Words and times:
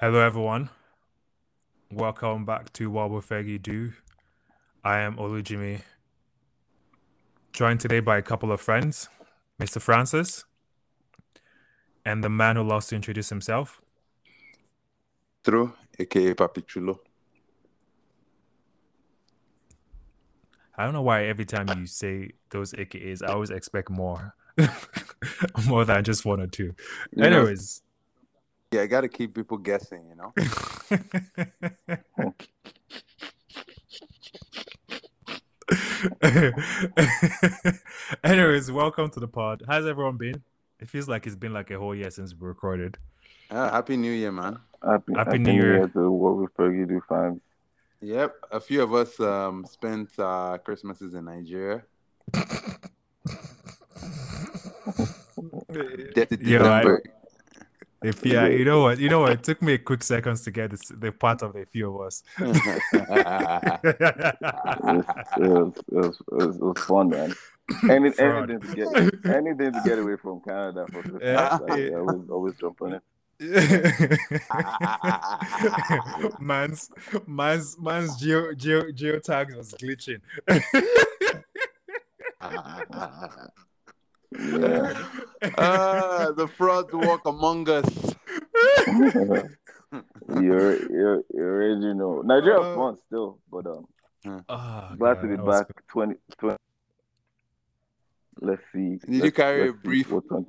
Hello, 0.00 0.18
everyone. 0.20 0.70
Welcome 1.92 2.46
back 2.46 2.72
to 2.72 2.88
What 2.88 3.10
Will 3.10 3.20
Fergie 3.20 3.60
Do? 3.60 3.92
I 4.82 5.00
am 5.00 5.16
Olujimi, 5.16 5.82
joined 7.52 7.80
today 7.80 8.00
by 8.00 8.16
a 8.16 8.22
couple 8.22 8.50
of 8.50 8.62
friends, 8.62 9.10
Mr. 9.60 9.78
Francis, 9.78 10.46
and 12.02 12.24
the 12.24 12.30
man 12.30 12.56
who 12.56 12.62
loves 12.62 12.86
to 12.86 12.96
introduce 12.96 13.28
himself. 13.28 13.82
True, 15.44 15.74
aka 15.98 16.32
Papi 16.32 16.66
Chulo. 16.66 17.00
I 20.78 20.84
don't 20.84 20.94
know 20.94 21.02
why 21.02 21.26
every 21.26 21.44
time 21.44 21.68
you 21.78 21.84
say 21.84 22.30
those 22.48 22.72
AKAs, 22.72 23.22
I 23.22 23.34
always 23.34 23.50
expect 23.50 23.90
more, 23.90 24.34
more 25.66 25.84
than 25.84 26.02
just 26.04 26.24
one 26.24 26.40
or 26.40 26.46
two. 26.46 26.74
You 27.12 27.28
know, 27.28 27.40
Anyways, 27.40 27.82
yeah, 28.72 28.82
I 28.82 28.86
gotta 28.86 29.08
keep 29.08 29.34
people 29.34 29.58
guessing, 29.58 30.04
you 30.08 30.14
know. 30.14 30.32
Anyways, 38.24 38.70
welcome 38.70 39.10
to 39.10 39.20
the 39.20 39.28
pod. 39.28 39.62
How's 39.66 39.86
everyone 39.86 40.16
been? 40.16 40.42
It 40.80 40.88
feels 40.88 41.08
like 41.08 41.26
it's 41.26 41.36
been 41.36 41.52
like 41.52 41.70
a 41.70 41.78
whole 41.78 41.94
year 41.94 42.10
since 42.10 42.34
we 42.34 42.46
recorded. 42.46 42.96
Uh, 43.50 43.70
Happy 43.70 43.96
New 43.96 44.12
Year, 44.12 44.32
man. 44.32 44.58
Happy, 44.84 45.12
Happy 45.14 45.38
New 45.38 45.52
Year. 45.52 45.88
to 45.88 46.10
what 46.10 46.36
we 46.36 46.46
Fergie 46.46 46.88
do 46.88 47.02
fans. 47.08 47.40
Yep, 48.00 48.34
a 48.50 48.60
few 48.60 48.82
of 48.82 48.94
us 48.94 49.20
um 49.20 49.66
spent 49.66 50.08
uh 50.18 50.56
Christmases 50.64 51.12
in 51.14 51.26
Nigeria. 51.26 51.82
Dirty 55.70 56.12
Yeah, 56.40 56.62
I- 56.62 56.82
December. 56.82 57.02
If 58.02 58.24
yeah, 58.24 58.46
you 58.46 58.64
know 58.64 58.80
what, 58.82 58.98
you 58.98 59.10
know 59.10 59.20
what, 59.20 59.32
it 59.32 59.42
took 59.42 59.60
me 59.60 59.74
a 59.74 59.78
quick 59.78 60.02
seconds 60.02 60.40
to 60.44 60.50
get 60.50 60.70
this, 60.70 60.80
the 60.88 61.12
part 61.12 61.42
of 61.42 61.52
the 61.52 61.66
few 61.66 61.94
of 61.94 62.00
us. 62.06 62.22
It 62.38 62.46
was, 62.46 62.56
it 62.56 62.64
was, 65.38 65.38
it 65.38 65.44
was, 66.30 66.56
it 66.56 66.62
was, 66.62 66.78
fun, 66.78 67.10
man. 67.10 67.34
Any, 67.88 68.10
Fraud. 68.10 68.50
anything 68.50 68.60
to 68.60 68.74
get 68.74 68.88
anything 69.36 69.72
to 69.72 69.80
get 69.84 69.98
away 69.98 70.16
from 70.16 70.40
Canada 70.40 70.86
for 70.90 71.02
Christmas. 71.02 71.22
Yeah, 71.22 71.58
yeah. 71.68 71.74
I 71.74 71.90
always 71.94 72.30
always 72.30 72.56
jump 72.56 72.82
on 72.82 72.94
it. 72.94 73.02
man's 76.40 76.90
man's 77.26 77.78
man's 77.78 78.16
geo 78.16 78.54
geo 78.54 78.90
geotags 78.92 79.56
was 79.56 79.74
glitching. 79.74 80.20
Yeah. 84.38 85.08
Ah, 85.58 86.30
the 86.36 86.46
frauds 86.56 86.92
walk 86.92 87.26
among 87.26 87.68
us. 87.68 87.84
you're, 90.40 90.90
you're, 90.90 91.22
you 91.34 91.42
already 91.42 91.94
know. 91.94 92.22
Nigeria 92.22 92.58
Uh, 92.58 92.60
was 92.62 92.76
fun 92.76 92.96
still, 93.06 93.38
but 93.50 93.66
um, 93.66 93.86
Oh, 94.48 94.94
glad 94.98 95.14
God, 95.14 95.22
to 95.22 95.28
be 95.28 95.36
that 95.36 95.44
was 95.44 95.60
back. 95.62 95.86
20, 95.88 96.14
20. 96.38 96.56
Let's 98.42 98.62
see. 98.72 98.96
Did 98.96 99.08
you 99.14 99.20
let's- 99.22 99.36
carry 99.36 99.68
a 99.68 99.72
brief- 99.72 100.10
what 100.10 100.24
20 100.28 100.46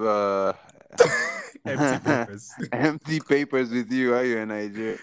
Uh, 0.00 0.52
Empty 1.64 1.98
papers. 2.04 2.50
empty 2.72 3.20
papers 3.20 3.70
with 3.70 3.90
you 3.90 4.14
are 4.14 4.24
you're 4.24 4.42
in 4.42 4.48
Nigeria. 4.48 4.98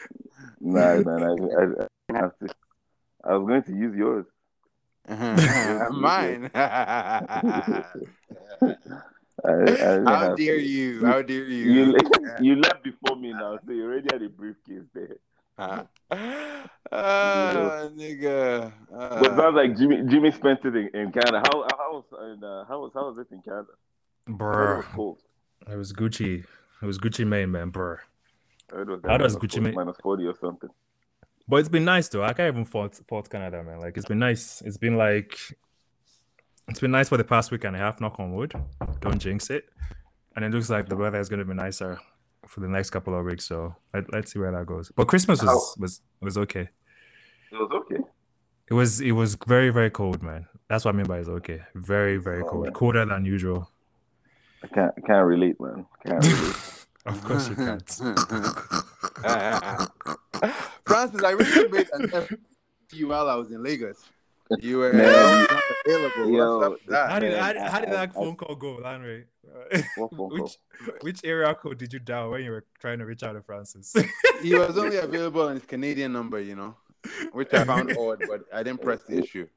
Nah, 0.61 1.01
man, 1.01 1.23
I, 1.23 1.33
I, 1.33 1.85
I 2.13 2.17
have 2.17 2.37
to. 2.39 2.47
I 3.23 3.35
was 3.35 3.47
going 3.47 3.63
to 3.63 3.71
use 3.75 3.95
yours. 3.95 4.25
Mine. 5.91 6.49
I, 6.55 7.83
I 9.43 10.01
How 10.05 10.19
have 10.29 10.37
dare 10.37 10.57
to. 10.57 10.63
you? 10.63 11.05
How 11.05 11.21
dare 11.21 11.43
you? 11.43 11.71
You, 11.73 11.97
you 12.41 12.55
left 12.55 12.83
before 12.83 13.15
me 13.17 13.33
now, 13.33 13.59
so 13.65 13.71
you 13.71 13.83
already 13.85 14.07
had 14.11 14.21
a 14.23 14.29
briefcase 14.29 14.83
there. 14.93 15.17
Ah, 15.57 15.85
nigga. 16.91 18.71
Ah. 18.93 19.19
But 19.21 19.31
it 19.31 19.35
sounds 19.35 19.55
like 19.55 19.77
Jimmy 19.77 20.03
Jimmy 20.07 20.31
spent 20.31 20.59
it 20.65 20.75
in, 20.75 20.89
in 20.93 21.11
Canada. 21.11 21.41
How 21.51 21.65
how 21.77 21.93
was 21.93 22.05
in, 22.37 22.43
uh, 22.43 22.65
how 22.65 22.79
was 22.81 22.91
how 22.93 23.09
was 23.11 23.17
it 23.19 23.27
in 23.33 23.41
Canada? 23.41 23.67
I 24.27 24.31
heard 24.31 24.73
it 24.73 24.77
was 24.77 24.85
cold. 24.95 25.19
It 25.69 25.75
was 25.77 25.93
Gucci. 25.93 26.43
It 26.81 26.85
was 26.85 26.97
Gucci 26.99 27.25
Mane, 27.27 27.51
man, 27.51 27.69
brr. 27.69 28.01
I 28.71 28.75
heard 28.77 28.89
it 28.89 28.91
was 28.91 29.01
How 29.05 29.17
does 29.17 29.35
Gucci 29.35 29.55
40 29.55 29.59
make- 29.61 29.75
minus 29.75 29.97
forty 30.01 30.25
or 30.25 30.35
something? 30.39 30.69
But 31.47 31.57
it's 31.57 31.69
been 31.69 31.85
nice 31.85 32.07
though. 32.09 32.23
I 32.23 32.33
can't 32.33 32.53
even 32.53 32.65
fault 32.65 32.99
fault 33.07 33.29
Canada, 33.29 33.63
man. 33.63 33.79
Like 33.79 33.97
it's 33.97 34.07
been 34.07 34.19
nice. 34.19 34.61
It's 34.65 34.77
been 34.77 34.97
like 34.97 35.37
it's 36.67 36.79
been 36.79 36.91
nice 36.91 37.09
for 37.09 37.17
the 37.17 37.23
past 37.23 37.51
week 37.51 37.63
and 37.63 37.75
a 37.75 37.79
half, 37.79 38.01
knock 38.01 38.19
on 38.19 38.33
wood. 38.33 38.53
Don't 39.01 39.19
jinx 39.19 39.49
it. 39.49 39.65
And 40.35 40.43
it 40.43 40.51
looks 40.51 40.69
like 40.69 40.89
the 40.89 40.95
weather 40.97 41.19
is 41.19 41.29
gonna 41.29 41.45
be 41.45 41.53
nicer 41.53 41.99
for 42.47 42.59
the 42.61 42.67
next 42.67 42.89
couple 42.89 43.17
of 43.17 43.25
weeks. 43.25 43.45
So 43.45 43.75
let, 43.93 44.11
let's 44.11 44.33
see 44.33 44.39
where 44.39 44.51
that 44.51 44.65
goes. 44.65 44.91
But 44.95 45.07
Christmas 45.07 45.41
was 45.41 45.49
How- 45.49 45.81
was 45.81 46.01
was 46.21 46.37
okay. 46.39 46.67
It 47.51 47.55
was 47.55 47.69
okay. 47.73 48.01
It 48.67 48.73
was 48.73 48.99
it 49.01 49.11
was 49.11 49.35
very, 49.47 49.69
very 49.69 49.91
cold, 49.91 50.23
man. 50.23 50.47
That's 50.67 50.83
what 50.83 50.95
I 50.95 50.97
mean 50.97 51.05
by 51.05 51.19
it's 51.19 51.29
okay. 51.29 51.61
Very, 51.75 52.17
very 52.17 52.41
Oh, 52.41 52.47
cold. 52.49 52.63
man. 52.63 52.73
Colder 52.73 53.05
than 53.05 53.23
usual. 53.23 53.69
I 54.63 54.67
can't 54.67 54.91
I 54.97 55.01
can't 55.05 55.27
relate, 55.27 55.61
man. 55.61 55.85
Can't 56.07 56.25
relate. 56.25 56.55
Of 57.05 57.23
course 57.23 57.49
you 57.49 57.55
can't. 57.55 57.87
Francis, 60.85 61.23
I 61.23 61.31
really 61.31 61.67
made 61.69 61.87
an 61.93 62.13
effort 62.13 62.39
to 62.89 62.95
you 62.95 63.07
while 63.09 63.29
I 63.29 63.35
was 63.35 63.51
in 63.51 63.61
Lagos. 63.63 64.03
You 64.59 64.77
were 64.77 64.93
Man, 64.93 65.09
uh, 65.09 65.47
not 65.51 65.63
available. 65.85 66.31
yo, 66.31 66.57
What's 66.59 66.65
up 66.65 66.71
with 66.73 66.85
that? 66.87 67.09
How 67.09 67.19
did, 67.19 67.37
how, 67.37 67.53
did- 67.53 67.61
how 67.63 67.79
did 67.79 67.91
that 67.91 68.13
phone 68.13 68.35
call 68.35 68.55
go, 68.55 68.75
Landry? 68.75 69.25
What 69.95 70.11
phone 70.11 70.17
call? 70.17 70.29
which 70.29 70.57
which 71.01 71.21
area 71.23 71.53
code 71.55 71.77
did 71.79 71.91
you 71.93 71.99
dial 71.99 72.29
when 72.31 72.43
you 72.43 72.51
were 72.51 72.65
trying 72.79 72.99
to 72.99 73.05
reach 73.05 73.23
out 73.23 73.33
to 73.33 73.41
Francis? 73.41 73.93
He 74.43 74.53
was 74.53 74.77
only 74.77 74.97
available 74.97 75.43
on 75.47 75.55
his 75.55 75.65
Canadian 75.65 76.11
number, 76.13 76.39
you 76.41 76.55
know, 76.55 76.75
which 77.31 77.53
I 77.53 77.63
found 77.63 77.95
odd, 77.97 78.21
but 78.27 78.41
I 78.53 78.61
didn't 78.63 78.81
press 78.81 78.99
the 79.07 79.17
issue. 79.23 79.47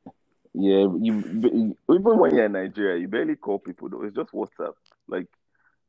Yeah, 0.55 0.87
you 1.01 1.77
even 1.91 2.19
when 2.19 2.35
you're 2.35 2.47
in 2.47 2.53
Nigeria, 2.53 2.99
you 2.99 3.09
barely 3.09 3.37
call 3.37 3.59
people 3.59 3.89
though. 3.91 4.03
It's 4.05 4.17
just 4.17 4.33
WhatsApp. 4.33 4.73
Like 5.09 5.27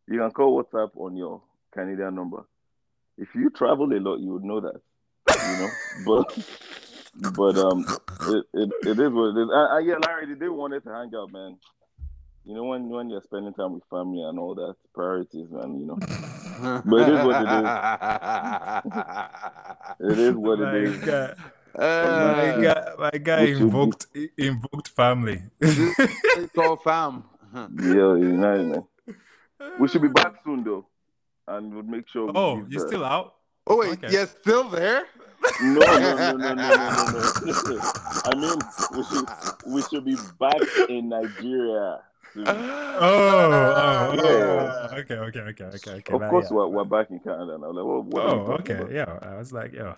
you 0.07 0.19
can 0.19 0.31
call 0.31 0.61
WhatsApp 0.61 0.89
on 0.95 1.15
your 1.15 1.41
Canadian 1.73 2.15
number. 2.15 2.43
If 3.17 3.29
you 3.35 3.49
travel 3.49 3.91
a 3.93 3.99
lot, 3.99 4.19
you 4.19 4.31
would 4.33 4.43
know 4.43 4.59
that. 4.61 4.81
You 5.29 5.57
know, 5.59 5.69
but 6.05 6.37
but 7.35 7.57
um, 7.57 7.85
it, 8.27 8.45
it, 8.53 8.69
it 8.87 8.99
is 8.99 9.11
what 9.11 9.35
it 9.37 9.41
is. 9.43 9.49
Uh, 9.49 9.73
uh, 9.75 9.77
yeah, 9.79 9.95
Larry, 10.05 10.33
they 10.35 10.49
wanted 10.49 10.83
to 10.83 10.89
hang 10.89 11.11
out, 11.15 11.31
man. 11.31 11.57
You 12.45 12.55
know 12.55 12.63
when 12.63 12.89
when 12.89 13.09
you're 13.09 13.21
spending 13.21 13.53
time 13.53 13.73
with 13.73 13.83
family 13.89 14.21
and 14.23 14.39
all 14.39 14.55
that 14.55 14.75
priorities, 14.95 15.49
man. 15.51 15.79
You 15.79 15.85
know, 15.87 15.97
But 16.85 17.01
it 17.01 17.09
is 17.13 17.25
what 17.25 17.41
it 17.41 17.49
is. 20.09 20.17
it 20.17 20.19
is 20.19 20.35
what 20.35 20.59
my 20.59 20.75
it 20.75 20.83
is. 20.83 20.97
guy, 21.05 21.33
my 21.75 21.81
Uh, 21.83 22.61
guy, 22.61 22.93
my 22.97 23.11
guy 23.19 23.41
Which 23.41 23.49
would 23.51 23.59
be- 23.59 23.63
invoked 23.65 24.07
invoked 24.37 24.87
family. 24.89 25.43
it's 25.61 26.51
called 26.55 26.81
fam. 26.83 27.23
Yeah, 27.53 28.15
you 28.17 28.33
know, 28.37 28.63
man. 28.63 28.83
We 29.79 29.87
should 29.87 30.01
be 30.01 30.07
back 30.07 30.33
soon 30.43 30.63
though, 30.63 30.87
and 31.49 31.73
we'll 31.73 31.83
make 31.83 32.07
sure. 32.07 32.31
oh, 32.35 32.57
give 32.61 32.73
you 32.73 32.79
the- 32.79 32.87
still 32.87 33.05
out? 33.05 33.35
Oh 33.67 33.77
wait, 33.77 33.91
Okay. 34.03 34.11
you're 34.11 34.25
still 34.27 34.63
there? 34.69 35.03
No, 35.61 35.79
no, 35.79 35.99
no, 35.99 36.31
no, 36.33 36.53
no, 36.53 36.53
no, 36.53 36.53
no, 36.53 37.51
no. 37.69 37.79
I 38.29 38.35
mean, 38.35 38.57
we 38.95 39.03
should 39.09 39.27
we 39.73 39.81
should 39.83 40.05
be 40.05 40.15
back 40.39 40.61
in 40.89 41.09
Nigeria. 41.09 42.01
soon. 42.33 42.45
Oh, 42.47 42.53
oh, 43.01 44.15
oh, 44.19 44.89
Yeah. 44.91 44.99
okay, 44.99 45.15
okay, 45.27 45.39
okay, 45.51 45.63
okay, 45.65 45.91
okay. 45.99 46.13
of 46.13 46.21
now, 46.21 46.29
course, 46.29 46.47
yeah. 46.49 46.57
we're, 46.57 46.67
we're 46.67 46.83
back 46.83 47.09
in 47.11 47.19
Canada 47.19 47.57
now. 47.57 47.71
Like, 47.71 47.85
what, 47.85 48.05
what 48.05 48.23
Oh, 48.25 48.57
okay, 48.59 48.73
about? 48.79 48.91
yeah. 48.91 49.19
I 49.21 49.37
was 49.37 49.51
like, 49.53 49.73
yeah. 49.73 49.95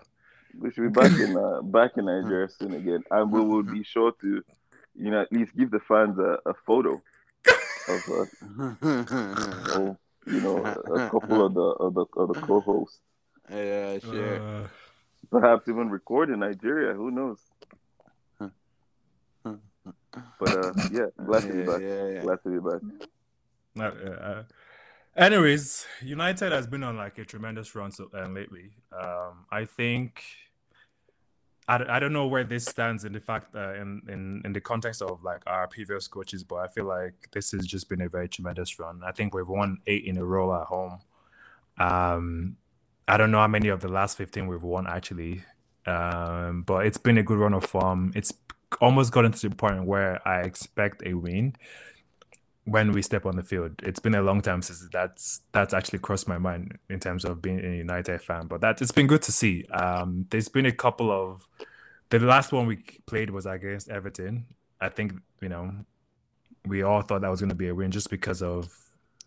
We 0.59 0.71
should 0.71 0.83
be 0.93 0.99
back 1.01 1.11
in 1.19 1.35
uh, 1.37 1.61
back 1.77 1.91
in 1.97 2.05
Nigeria 2.05 2.47
soon 2.49 2.73
again, 2.73 3.03
and 3.09 3.31
we 3.31 3.41
will 3.41 3.63
be 3.63 3.83
sure 3.83 4.11
to, 4.21 4.43
you 4.95 5.09
know, 5.11 5.21
at 5.21 5.31
least 5.31 5.55
give 5.57 5.71
the 5.71 5.79
fans 5.79 6.19
a, 6.19 6.37
a 6.45 6.53
photo 6.67 7.01
of, 7.89 8.01
uh, 8.09 8.25
of 9.79 9.97
you 10.31 10.41
know, 10.41 10.57
a 10.65 11.09
couple 11.09 11.45
of 11.45 11.53
the 11.53 11.61
of 11.61 11.93
the 11.93 12.05
of 12.17 12.27
the 12.29 12.41
co-hosts. 12.41 12.99
yeah, 13.49 13.99
sure. 13.99 14.41
Uh, 14.41 14.67
Perhaps 15.29 15.67
even 15.67 15.89
record 15.89 16.29
in 16.29 16.39
Nigeria. 16.39 16.93
Who 16.93 17.11
knows? 17.11 17.37
But 20.39 20.57
uh, 20.57 20.73
yeah, 20.91 21.05
glad 21.25 21.41
to 21.41 21.53
be 21.53 21.63
back. 21.63 21.81
yeah, 21.81 22.07
yeah. 22.07 22.21
Glad 22.21 22.39
to 22.43 22.49
be 22.49 22.69
back. 22.69 22.81
Uh, 23.79 24.09
uh, 24.09 24.43
anyways, 25.15 25.85
United 26.01 26.51
has 26.51 26.67
been 26.67 26.83
on 26.83 26.97
like 26.97 27.17
a 27.17 27.25
tremendous 27.25 27.73
run 27.75 27.91
so, 27.91 28.09
uh, 28.13 28.27
lately. 28.27 28.71
Um, 28.91 29.45
I 29.51 29.65
think 29.65 30.23
I, 31.71 31.95
I 31.95 31.99
don't 31.99 32.11
know 32.11 32.27
where 32.27 32.43
this 32.43 32.65
stands 32.65 33.05
in 33.05 33.13
the 33.13 33.21
fact 33.21 33.55
uh, 33.55 33.73
in, 33.81 34.01
in 34.13 34.41
in 34.45 34.51
the 34.53 34.61
context 34.71 35.01
of 35.01 35.23
like 35.23 35.41
our 35.47 35.67
previous 35.67 36.07
coaches, 36.07 36.43
but 36.43 36.57
I 36.57 36.67
feel 36.67 36.85
like 36.85 37.15
this 37.31 37.51
has 37.51 37.65
just 37.65 37.87
been 37.87 38.01
a 38.01 38.09
very 38.09 38.27
tremendous 38.27 38.77
run. 38.79 39.01
I 39.09 39.11
think 39.13 39.33
we've 39.33 39.47
won 39.47 39.77
eight 39.87 40.05
in 40.05 40.17
a 40.17 40.25
row 40.25 40.47
at 40.59 40.67
home. 40.67 40.99
Um, 41.77 42.57
I 43.07 43.15
don't 43.17 43.31
know 43.31 43.39
how 43.39 43.47
many 43.47 43.69
of 43.69 43.79
the 43.79 43.87
last 43.87 44.17
fifteen 44.17 44.47
we've 44.47 44.67
won 44.75 44.85
actually, 44.85 45.43
um, 45.85 46.63
but 46.63 46.85
it's 46.85 46.97
been 47.07 47.17
a 47.17 47.23
good 47.23 47.39
run 47.39 47.53
of 47.53 47.63
form. 47.63 48.11
It's 48.15 48.33
almost 48.81 49.11
gotten 49.11 49.31
to 49.31 49.49
the 49.49 49.55
point 49.55 49.85
where 49.85 50.25
I 50.27 50.41
expect 50.41 51.03
a 51.05 51.13
win 51.13 51.55
when 52.65 52.91
we 52.91 53.01
step 53.01 53.25
on 53.25 53.35
the 53.35 53.43
field. 53.43 53.81
It's 53.83 53.99
been 53.99 54.15
a 54.15 54.21
long 54.21 54.41
time 54.41 54.61
since 54.61 54.87
that's 54.91 55.41
that's 55.51 55.73
actually 55.73 55.99
crossed 55.99 56.27
my 56.27 56.37
mind 56.37 56.77
in 56.89 56.99
terms 56.99 57.25
of 57.25 57.41
being 57.41 57.59
a 57.59 57.77
United 57.77 58.21
fan. 58.21 58.47
But 58.47 58.61
that 58.61 58.81
it's 58.81 58.91
been 58.91 59.07
good 59.07 59.21
to 59.23 59.31
see. 59.31 59.65
Um, 59.65 60.27
there's 60.29 60.49
been 60.49 60.65
a 60.65 60.71
couple 60.71 61.11
of 61.11 61.47
the 62.09 62.19
last 62.19 62.51
one 62.51 62.67
we 62.67 62.77
played 63.05 63.29
was 63.29 63.45
against 63.45 63.89
Everton. 63.89 64.45
I 64.79 64.89
think 64.89 65.13
you 65.41 65.49
know 65.49 65.73
we 66.65 66.83
all 66.83 67.01
thought 67.01 67.21
that 67.21 67.31
was 67.31 67.39
going 67.39 67.49
to 67.49 67.55
be 67.55 67.67
a 67.67 67.75
win 67.75 67.91
just 67.91 68.09
because 68.09 68.41
of 68.41 68.77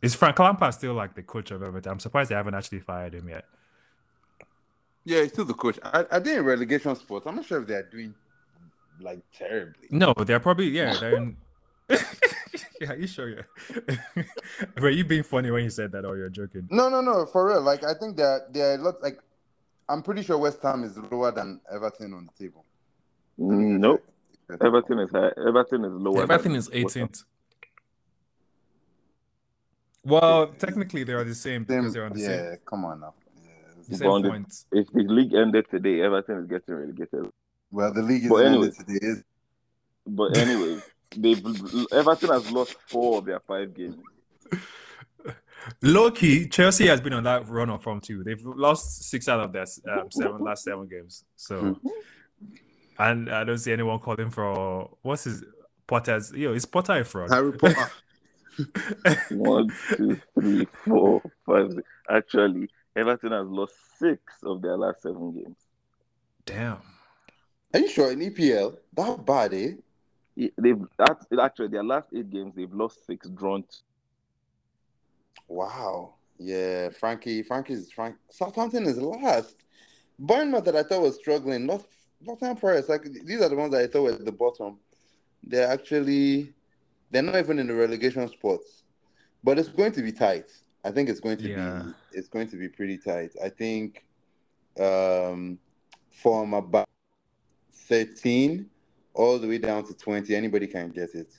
is 0.03 0.15
Frank 0.15 0.39
Lampard 0.39 0.75
still 0.75 0.95
like 0.95 1.15
the 1.15 1.23
coach 1.23 1.51
of 1.51 1.63
Everton? 1.63 1.93
I'm 1.93 2.01
surprised 2.01 2.31
they 2.31 2.35
haven't 2.35 2.55
actually 2.55 2.81
fired 2.81 3.15
him 3.15 3.29
yet. 3.29 3.47
Yeah, 5.05 5.23
he's 5.23 5.33
still 5.33 5.45
the 5.45 5.55
coach. 5.55 5.79
I, 5.83 6.05
I 6.11 6.21
think 6.21 6.39
in 6.39 6.45
relegation 6.45 6.95
sports, 6.97 7.27
I'm 7.27 7.37
not 7.37 7.45
sure 7.45 7.61
if 7.61 7.67
they're 7.67 7.89
doing 7.91 8.15
like 9.01 9.21
terribly. 9.37 9.89
No, 9.91 10.15
they're 10.15 10.41
probably 10.41 10.69
yeah. 10.69 10.95
They're 10.99 11.17
in... 11.17 11.37
yeah, 12.81 12.95
you 12.95 13.07
sure? 13.07 13.29
Yeah. 13.31 14.23
Were 14.81 14.91
you 14.91 15.05
being 15.05 15.23
funny 15.23 15.51
when 15.51 15.65
you 15.65 15.71
said 15.71 15.93
that, 15.93 16.05
or 16.05 16.17
you're 16.17 16.29
joking? 16.29 16.69
No, 16.71 16.89
no, 16.89 17.01
no, 17.01 17.27
for 17.27 17.49
real. 17.49 17.63
Like 17.63 17.85
I 17.85 17.95
think 17.95 18.17
they're 18.17 18.47
they're 18.51 18.75
a 18.75 18.79
lot. 18.79 19.03
Like 19.03 19.19
I'm 19.89 20.03
pretty 20.03 20.23
sure 20.23 20.39
West 20.39 20.61
Ham 20.63 20.85
is 20.85 20.97
lower 20.97 21.31
than 21.33 21.61
Everton 21.73 22.15
on 22.15 22.27
the 22.27 22.45
table. 22.45 22.65
Mm, 23.39 23.79
nope. 23.81 24.05
Everton 24.61 24.99
is 25.01 25.11
high. 25.11 25.31
Everton 25.47 25.85
is 25.85 25.93
lower. 25.93 26.23
Everton 26.23 26.55
is 26.55 26.69
18th. 26.69 27.25
Well, 30.05 30.49
technically 30.49 31.05
they 31.05 31.15
are 31.15 31.25
the 31.25 31.35
same 31.35 31.65
because 31.65 31.95
they're 31.95 32.05
on 32.05 32.13
the 32.13 32.21
yeah, 32.21 32.27
same, 32.27 32.45
Yeah, 32.45 32.57
come 32.67 32.85
on 32.85 33.01
now. 33.01 33.15
Yeah, 33.89 33.97
same 33.97 34.09
Bonded. 34.09 34.31
points. 34.31 34.67
If 34.71 34.93
the 34.93 35.03
league 35.03 35.33
ended 35.33 35.67
today, 35.71 36.03
Everton 36.03 36.39
is 36.41 36.47
getting 36.47 36.75
relegated. 36.75 37.31
well, 37.71 37.93
the 37.93 38.03
league 38.03 38.25
is 38.25 38.29
But 38.29 38.45
ended 38.45 38.53
anyway. 38.53 38.71
today. 38.79 39.07
Is 39.07 39.25
But 40.07 40.37
anyway, 40.37 40.83
they've 41.17 41.45
Everton 41.93 42.31
has 42.31 42.51
lost 42.51 42.77
four 42.87 43.19
of 43.19 43.25
their 43.25 43.41
five 43.41 43.75
games. 43.75 43.97
Low 45.83 46.11
key, 46.11 46.47
Chelsea 46.49 46.87
has 46.87 47.01
been 47.01 47.15
on 47.15 47.25
that 47.25 47.49
run 47.49 47.71
of 47.71 47.83
form 47.83 48.01
too. 48.01 48.23
They've 48.23 48.45
lost 48.45 49.05
six 49.05 49.29
out 49.29 49.41
of 49.41 49.53
their 49.53 49.67
um, 49.91 50.11
seven 50.11 50.41
last 50.41 50.65
seven 50.65 50.87
games. 50.89 51.25
So, 51.37 51.81
and 52.99 53.31
I 53.31 53.45
don't 53.45 53.59
see 53.59 53.73
anyone 53.73 53.99
calling 53.99 54.31
for 54.31 54.91
what's 55.03 55.25
his 55.25 55.43
Potter's. 55.87 56.33
Yo, 56.33 56.53
is 56.53 56.67
Potter 56.67 57.01
a 57.01 57.05
fraud? 57.05 57.31
Harry 57.31 57.53
Potter. 57.53 57.91
One, 59.31 59.73
two, 59.97 60.21
three, 60.39 60.67
four, 60.85 61.23
five. 61.47 61.73
six. 61.73 61.83
Actually, 62.11 62.69
Everton 62.95 63.33
has 63.33 63.47
lost 63.49 63.75
six 63.99 64.21
of 64.43 64.63
their 64.63 64.77
last 64.77 65.03
seven 65.03 65.33
games. 65.33 65.57
Damn. 66.45 66.79
Are 67.73 67.81
you 67.81 67.89
sure 67.89 68.13
in 68.13 68.21
EPL 68.21 68.77
that 68.95 69.27
bad? 69.27 69.55
Eh? 69.55 69.73
Yeah, 70.37 70.49
They've 70.59 70.83
act- 71.01 71.27
actually 71.41 71.69
their 71.69 71.85
last 71.85 72.09
eight 72.15 72.31
games 72.31 72.55
they've 72.57 72.73
lost 72.73 73.07
six, 73.07 73.29
drawn. 73.29 73.63
two. 73.63 73.79
Wow. 75.49 76.15
Yeah, 76.39 76.89
Frankie. 76.91 77.43
Frankie's 77.43 77.91
Frank. 77.93 78.17
Southampton 78.31 78.85
is 78.87 78.99
last. 79.01 79.57
Bournemouth 80.19 80.65
that 80.65 80.77
I 80.77 80.83
thought 80.83 81.03
was 81.03 81.17
struggling. 81.17 81.67
Not 81.67 81.85
Nottingham 82.21 82.57
Forest. 82.57 82.89
Like 82.89 83.05
these 83.25 83.41
are 83.41 83.49
the 83.49 83.57
ones 83.57 83.73
that 83.73 83.83
I 83.83 83.87
thought 83.87 84.03
were 84.03 84.13
at 84.13 84.25
the 84.25 84.33
bottom. 84.33 84.79
They're 85.43 85.69
actually 85.69 86.53
they're 87.11 87.23
not 87.23 87.37
even 87.37 87.59
in 87.59 87.67
the 87.69 87.75
relegation 87.75 88.27
spots. 88.29 88.83
But 89.43 89.59
it's 89.59 89.69
going 89.69 89.93
to 89.93 90.03
be 90.03 90.11
tight. 90.13 90.47
I 90.85 90.91
think 90.91 91.09
it's 91.09 91.21
going 91.21 91.37
to 91.39 91.49
Yeah. 91.49 91.83
be 91.85 92.19
it's 92.19 92.29
going 92.29 92.49
to 92.49 92.57
be 92.57 92.69
pretty 92.69 92.99
tight. 92.99 93.33
I 93.43 93.49
think 93.51 94.05
um 94.81 95.59
from 96.11 96.55
about 96.55 96.89
13 97.71 98.69
all 99.15 99.39
the 99.39 99.49
way 99.49 99.59
down 99.59 99.85
to 99.87 99.95
20, 99.95 100.35
anybody 100.35 100.67
can 100.67 100.91
get 100.91 101.15
it. 101.15 101.33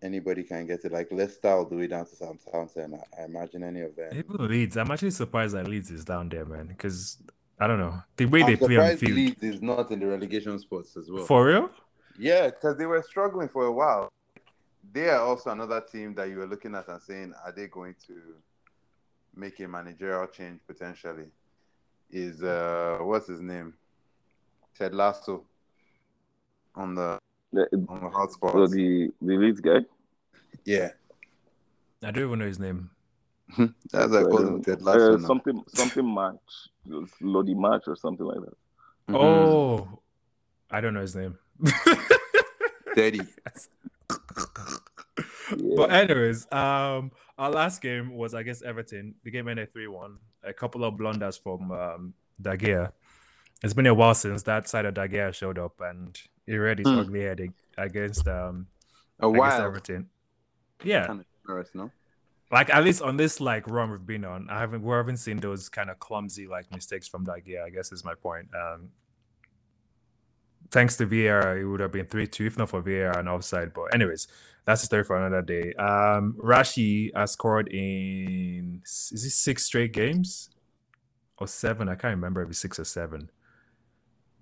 Anybody 0.00 0.44
can 0.44 0.66
get 0.66 0.84
it. 0.84 0.92
Like 0.92 1.10
Leicester 1.10 1.48
all 1.48 1.64
the 1.64 1.76
way 1.76 1.86
down 1.86 2.06
to 2.06 2.14
Southampton. 2.14 2.94
I, 2.94 3.22
I 3.22 3.24
imagine 3.24 3.64
any 3.64 3.80
of 3.80 3.96
them. 3.96 4.10
Even 4.12 4.48
Leeds. 4.48 4.76
I'm 4.76 4.90
actually 4.90 5.10
surprised 5.10 5.54
that 5.54 5.66
Leeds 5.66 5.90
is 5.90 6.04
down 6.04 6.28
there, 6.28 6.44
man. 6.44 6.68
Because 6.68 7.18
I 7.58 7.66
don't 7.66 7.78
know 7.78 8.02
the 8.16 8.26
way 8.26 8.42
they 8.42 8.52
I'm 8.52 8.58
play 8.58 8.76
on 8.76 8.88
the 8.88 8.96
field. 8.96 9.12
Leeds 9.12 9.42
is 9.42 9.62
not 9.62 9.90
in 9.90 10.00
the 10.00 10.06
relegation 10.06 10.58
spots 10.58 10.96
as 10.96 11.10
well. 11.10 11.24
For 11.24 11.46
real? 11.46 11.70
Yeah, 12.18 12.46
because 12.46 12.76
they 12.76 12.86
were 12.86 13.02
struggling 13.02 13.48
for 13.48 13.64
a 13.64 13.72
while. 13.72 14.08
They 14.92 15.08
are 15.08 15.20
also 15.20 15.50
another 15.50 15.80
team 15.80 16.14
that 16.14 16.28
you 16.28 16.36
were 16.36 16.46
looking 16.46 16.74
at 16.74 16.88
and 16.88 17.02
saying, 17.02 17.32
are 17.44 17.52
they 17.52 17.66
going 17.66 17.96
to 18.06 18.14
make 19.34 19.58
a 19.60 19.66
managerial 19.66 20.26
change 20.26 20.60
potentially? 20.66 21.26
Is 22.10 22.42
uh 22.42 22.98
what's 23.00 23.26
his 23.26 23.40
name? 23.40 23.74
Ted 24.76 24.94
Lasso 24.94 25.44
on 26.74 26.94
the 26.94 27.18
The, 27.52 27.66
on 27.88 28.00
the 28.00 28.10
hotspot. 28.10 28.52
so 28.52 28.66
the 28.66 29.10
the 29.22 29.36
Leeds 29.36 29.60
guy. 29.60 29.80
yeah. 30.64 30.90
I 32.02 32.10
don't 32.10 32.24
even 32.26 32.38
know 32.38 32.46
his 32.46 32.58
name. 32.58 32.90
That's 33.90 34.10
what 34.10 34.12
I 34.12 34.22
call 34.24 34.46
him 34.46 34.62
Ted 34.62 34.82
Lasso. 34.82 35.14
Uh, 35.14 35.18
something 35.26 35.62
something 35.74 36.14
match, 36.14 36.68
Lodi 37.20 37.54
match 37.54 37.84
or 37.86 37.96
something 37.96 38.26
like 38.26 38.40
that. 38.40 38.56
Mhm. 39.12 39.14
Oh, 39.16 40.00
I 40.70 40.80
don't 40.80 40.92
know 40.94 41.00
his 41.00 41.14
name. 41.16 41.38
Teddy. 42.94 43.20
Yeah. 45.56 45.76
But 45.76 45.92
anyways, 45.92 46.50
um, 46.52 47.12
our 47.38 47.50
last 47.50 47.80
game 47.80 48.14
was 48.16 48.34
against 48.34 48.62
Everton. 48.64 49.14
The 49.24 49.30
game 49.30 49.48
ended 49.48 49.72
three 49.72 49.86
one. 49.88 50.18
A 50.42 50.52
couple 50.52 50.84
of 50.84 50.96
blunders 50.96 51.36
from 51.36 51.70
um, 51.70 52.14
De 52.40 52.56
Gea. 52.56 52.92
It's 53.62 53.74
been 53.74 53.86
a 53.86 53.94
while 53.94 54.14
since 54.14 54.42
that 54.42 54.68
side 54.68 54.84
of 54.84 54.94
De 54.94 55.08
Gea 55.08 55.32
showed 55.34 55.58
up, 55.58 55.80
and 55.80 56.18
he 56.46 56.56
read 56.56 56.78
his 56.78 56.88
Hmm. 56.88 56.98
ugly 56.98 57.22
head 57.22 57.40
against 57.78 58.28
um 58.28 58.66
A 59.20 59.28
against. 59.28 59.60
Everton. 59.60 60.08
Yeah, 60.82 61.06
Kind 61.06 61.24
of 61.48 61.74
no? 61.74 61.90
like 62.50 62.68
at 62.68 62.84
least 62.84 63.00
on 63.00 63.16
this 63.16 63.40
like 63.40 63.66
run 63.68 63.90
we've 63.90 64.04
been 64.06 64.24
on, 64.24 64.50
I 64.50 64.58
haven't 64.58 64.82
we 64.82 64.92
haven't 64.92 65.16
seen 65.18 65.38
those 65.38 65.68
kind 65.68 65.88
of 65.88 65.98
clumsy 65.98 66.46
like 66.46 66.70
mistakes 66.72 67.08
from 67.08 67.24
De 67.24 67.32
Gea. 67.40 67.62
I 67.64 67.70
guess 67.70 67.90
is 67.92 68.04
my 68.04 68.14
point. 68.14 68.48
Um, 68.54 68.90
thanks 70.70 70.96
to 70.96 71.06
VAR, 71.06 71.58
it 71.58 71.64
would 71.64 71.80
have 71.80 71.92
been 71.92 72.06
three 72.06 72.26
two 72.26 72.46
if 72.46 72.58
not 72.58 72.68
for 72.70 72.80
VAR 72.82 73.18
and 73.18 73.28
offside. 73.28 73.72
But 73.72 73.94
anyways, 73.94 74.28
that's 74.66 74.82
a 74.82 74.86
story 74.86 75.04
for 75.04 75.16
another 75.16 75.42
day. 75.42 75.72
Um, 75.74 76.36
Rashi 76.42 77.10
has 77.16 77.32
scored 77.32 77.68
in 77.68 78.82
is 78.84 79.24
it 79.24 79.30
six 79.30 79.64
straight 79.64 79.92
games 79.92 80.50
or 81.38 81.46
seven? 81.46 81.88
I 81.88 81.94
can't 81.94 82.14
remember 82.14 82.42
if 82.42 82.50
it's 82.50 82.58
six 82.58 82.78
or 82.78 82.84
seven. 82.84 83.30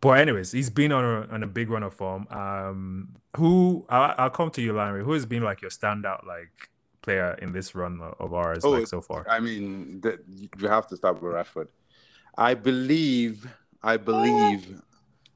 But 0.03 0.19
anyways, 0.19 0.51
he's 0.51 0.69
been 0.69 0.91
on 0.91 1.05
a, 1.05 1.33
on 1.33 1.43
a 1.45 1.47
big 1.47 1.71
run 1.71 1.85
of 1.85 1.95
form. 1.95 2.27
Um, 2.29 3.15
who 3.37 3.87
I'll, 3.89 4.15
I'll 4.19 4.31
come 4.31 4.51
to 4.51 4.61
you, 4.61 4.73
Larry. 4.73 5.05
Who 5.05 5.13
has 5.13 5.25
been 5.25 5.45
like 5.45 5.63
your 5.63 5.71
standout 5.71 6.27
like 6.27 6.71
player 7.03 7.35
in 7.41 7.53
this 7.53 7.73
run 7.77 8.01
of- 8.19 8.35
ours 8.35 8.65
Oh, 8.65 8.71
like 8.71 8.89
so 8.89 9.01
far? 9.01 9.25
I 9.31 9.39
mean, 9.39 10.01
th- 10.03 10.19
you 10.59 10.69
have 10.69 10.89
to 10.89 10.97
start 10.97 11.23
with 11.23 11.33
Rashford. 11.33 11.69
I 12.37 12.55
believe, 12.55 13.47
I 13.81 13.97
believe, 13.97 14.83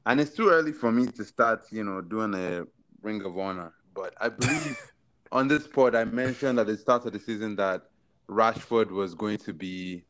and 0.05 0.19
it's 0.19 0.35
too 0.35 0.49
early 0.49 0.73
for 0.73 0.91
me 0.91 1.07
to 1.07 1.23
start, 1.23 1.65
you 1.71 1.85
know, 1.85 2.01
doing 2.01 2.33
a 2.33 2.65
Ring 3.01 3.23
of 3.23 3.37
Honor. 3.37 3.71
But 3.93 4.15
I 4.19 4.27
believe 4.27 4.77
on 5.31 5.47
this 5.47 5.65
pod, 5.65 5.95
I 5.95 6.03
mentioned 6.03 6.59
at 6.59 6.67
the 6.67 6.75
start 6.75 7.05
of 7.05 7.13
the 7.13 7.19
season 7.19 7.55
that 7.55 7.83
Rashford 8.29 8.91
was 8.91 9.15
going 9.15 9.37
to 9.39 9.53
be, 9.53 10.03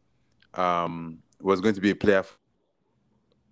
um, 0.56 1.20
was 1.42 1.62
going 1.62 1.76
to 1.76 1.82
be 1.82 1.92
a 1.92 1.96
player 1.96 2.24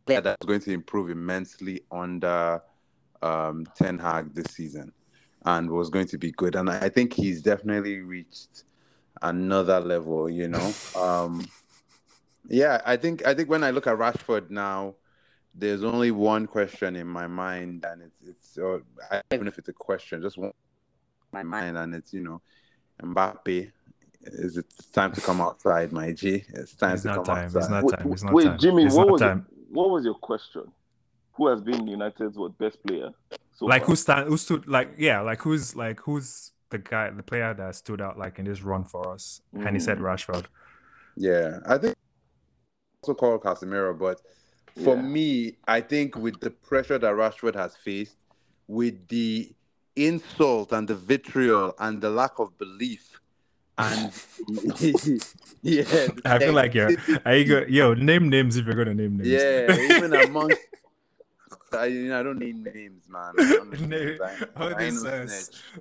player 0.06 0.22
that 0.22 0.38
was 0.40 0.48
going 0.48 0.62
to 0.62 0.72
improve 0.72 1.10
immensely 1.10 1.82
under 1.92 2.62
um, 3.22 3.66
Ten 3.76 3.98
Hag 3.98 4.34
this 4.34 4.54
season, 4.54 4.92
and 5.46 5.70
was 5.70 5.90
going 5.90 6.08
to 6.08 6.18
be 6.18 6.32
good. 6.32 6.56
And 6.56 6.70
I 6.70 6.90
think 6.90 7.14
he's 7.14 7.42
definitely 7.42 8.00
reached 8.00 8.64
another 9.22 9.80
level, 9.80 10.30
you 10.30 10.48
know. 10.48 10.74
Um, 10.96 11.46
yeah, 12.48 12.82
I 12.86 12.96
think 12.98 13.26
I 13.26 13.34
think 13.34 13.50
when 13.50 13.64
I 13.64 13.72
look 13.72 13.88
at 13.88 13.98
Rashford 13.98 14.50
now, 14.50 14.96
there's 15.56 15.84
only 15.84 16.12
one 16.12 16.46
question 16.46 16.96
in 16.96 17.08
my 17.08 17.28
mind, 17.28 17.86
and 17.86 18.02
it's 18.04 18.20
it's 18.26 18.58
uh, 18.58 18.80
I, 19.12 19.22
even 19.34 19.48
if 19.48 19.58
it's 19.58 19.70
a 19.70 19.74
question, 19.74 20.22
just 20.22 20.38
one 20.38 20.50
in 20.50 20.54
my 21.32 21.44
mind, 21.44 21.78
and 21.78 21.96
it's 21.96 22.14
you 22.14 22.22
know, 22.22 22.42
Mbappe. 23.02 23.72
Is 24.28 24.58
it 24.58 24.66
time 24.92 25.12
to 25.14 25.22
come 25.22 25.40
outside, 25.40 25.92
my 25.92 26.12
G? 26.12 26.44
It's 26.50 26.76
time 26.76 26.94
It's 26.94 27.04
to 27.04 27.10
not 27.10 27.16
come 27.18 27.26
time. 27.26 27.46
outside. 27.46 27.60
It's 27.60 27.70
not 27.70 27.84
Wait, 27.84 27.98
time. 27.98 28.12
It's 28.12 28.24
not 28.24 28.34
wait, 28.34 28.44
time. 28.44 28.60
Jimmy, 28.60 28.86
It's 28.86 28.96
what 28.96 29.08
not 29.08 29.14
was 29.14 29.22
time. 29.22 29.46
Your, 29.76 29.84
what 29.84 29.94
was 29.94 30.06
your 30.06 30.16
question? 30.16 30.64
Who 31.34 31.48
has 31.48 31.62
been 31.62 31.88
United's 31.88 32.38
what 32.38 32.58
best 32.58 32.82
player? 32.86 33.12
So 33.54 33.66
like 33.66 33.82
far? 33.82 33.88
who 33.88 33.96
stand 33.96 34.28
who 34.28 34.38
stood 34.38 34.68
like 34.68 34.92
yeah 34.98 35.22
like 35.22 35.42
who's 35.42 35.76
like 35.76 36.00
who's 36.02 36.52
the 36.70 36.78
guy 36.78 37.10
the 37.10 37.24
player 37.24 37.54
that 37.54 37.76
stood 37.76 38.02
out 38.02 38.18
like 38.18 38.40
in 38.40 38.46
this 38.46 38.62
run 38.62 38.84
for 38.84 39.14
us 39.14 39.42
and 39.54 39.76
he 39.76 39.80
said 39.80 39.98
Mm. 39.98 40.02
rashford 40.02 40.46
Yeah, 41.16 41.60
I 41.66 41.78
think 41.78 41.96
also 43.04 43.14
called 43.14 43.44
Casemiro, 43.44 43.98
but 43.98 44.22
for 44.84 44.96
Yeah. 44.98 45.02
me, 45.02 45.58
I 45.68 45.80
think 45.80 46.18
with 46.18 46.40
the 46.42 46.52
pressure 46.52 46.98
that 46.98 47.14
Rashford 47.14 47.56
has 47.56 47.78
faced, 47.78 48.26
with 48.68 49.08
the 49.08 49.54
insult 49.96 50.74
and 50.74 50.88
the 50.88 50.96
vitriol 50.96 51.74
and 51.80 52.02
the 52.02 52.10
lack 52.10 52.40
of 52.40 52.58
belief, 52.58 53.22
and 53.78 54.12
yeah, 55.62 55.84
i 56.26 56.40
feel 56.40 56.54
like 56.54 56.74
you're 56.74 56.92
negativity- 56.92 57.22
are 57.26 57.36
you 57.36 57.46
go 57.46 57.66
yo 57.68 57.94
name 57.94 58.30
names 58.30 58.56
if 58.58 58.66
you're 58.66 58.76
gonna 58.76 58.94
name 58.94 59.18
names 59.18 59.30
yeah, 59.30 59.76
even 59.98 60.14
amongst 60.14 60.58
I, 61.74 61.88
you 61.88 62.08
know, 62.08 62.20
I 62.20 62.24
don't 62.24 62.40
need 62.40 62.64
names, 62.74 63.04
man. 63.10 63.34
I 63.38 63.50
don't 63.52 63.72
need 63.72 63.90
names. 63.90 64.22
I- 64.22 64.64
All 64.64 64.76
these 64.76 65.04
uh, 65.04 65.28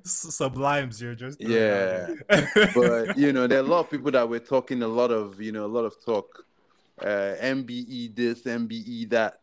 sublimes 0.02 1.00
you're 1.00 1.14
just 1.14 1.40
Yeah, 1.40 2.08
but 2.74 3.16
you 3.22 3.32
know, 3.32 3.46
there 3.46 3.58
are 3.58 3.64
a 3.64 3.68
lot 3.68 3.80
of 3.80 3.90
people 3.90 4.10
that 4.10 4.28
were 4.28 4.40
talking 4.40 4.82
a 4.82 4.88
lot 4.88 5.12
of, 5.12 5.40
you 5.40 5.52
know, 5.52 5.64
a 5.64 5.72
lot 5.76 5.84
of 5.84 5.94
talk, 6.04 6.44
uh, 7.00 7.34
MBE 7.40 8.14
this, 8.16 8.42
MBE 8.42 9.08
that, 9.10 9.40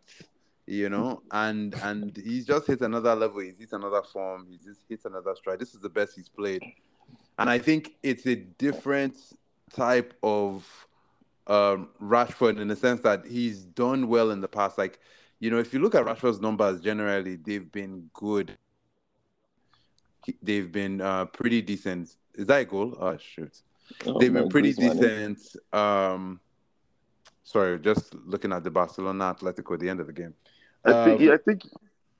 you 0.67 0.89
know, 0.89 1.21
and 1.31 1.73
and 1.83 2.17
he's 2.17 2.45
just 2.45 2.67
hit 2.67 2.81
another 2.81 3.15
level. 3.15 3.39
He's 3.39 3.57
hit 3.59 3.71
another 3.71 4.01
form. 4.03 4.47
He's 4.49 4.65
just 4.65 4.81
hit 4.89 4.99
another 5.05 5.33
stride. 5.35 5.59
This 5.59 5.73
is 5.73 5.79
the 5.81 5.89
best 5.89 6.15
he's 6.15 6.27
played, 6.29 6.63
and 7.37 7.49
I 7.49 7.59
think 7.59 7.95
it's 8.03 8.25
a 8.25 8.35
different 8.35 9.17
type 9.73 10.13
of 10.21 10.87
um, 11.47 11.89
Rashford 12.01 12.59
in 12.59 12.67
the 12.67 12.75
sense 12.75 13.01
that 13.01 13.25
he's 13.25 13.63
done 13.63 14.07
well 14.07 14.31
in 14.31 14.41
the 14.41 14.47
past. 14.47 14.77
Like, 14.77 14.99
you 15.39 15.49
know, 15.49 15.57
if 15.57 15.73
you 15.73 15.79
look 15.79 15.95
at 15.95 16.05
Rashford's 16.05 16.39
numbers, 16.39 16.81
generally 16.81 17.35
they've 17.35 17.71
been 17.71 18.09
good. 18.13 18.57
They've 20.41 20.71
been 20.71 21.01
uh, 21.01 21.25
pretty 21.25 21.61
decent. 21.61 22.15
Is 22.35 22.45
that 22.47 22.61
a 22.61 22.65
goal? 22.65 22.95
Oh 22.99 23.17
shoot! 23.17 23.61
Oh, 24.05 24.19
They've 24.19 24.31
been 24.31 24.49
pretty 24.49 24.73
decent. 24.73 25.39
Um, 25.73 26.39
sorry, 27.43 27.79
just 27.79 28.13
looking 28.13 28.53
at 28.53 28.63
the 28.63 28.69
Barcelona 28.69 29.35
Atletico 29.35 29.73
at 29.73 29.79
the 29.79 29.89
end 29.89 29.99
of 29.99 30.07
the 30.07 30.13
game. 30.13 30.33
I 30.85 31.05
think, 31.05 31.19
Um, 31.19 31.25
yeah, 31.25 31.33
I 31.33 31.37
think 31.37 31.63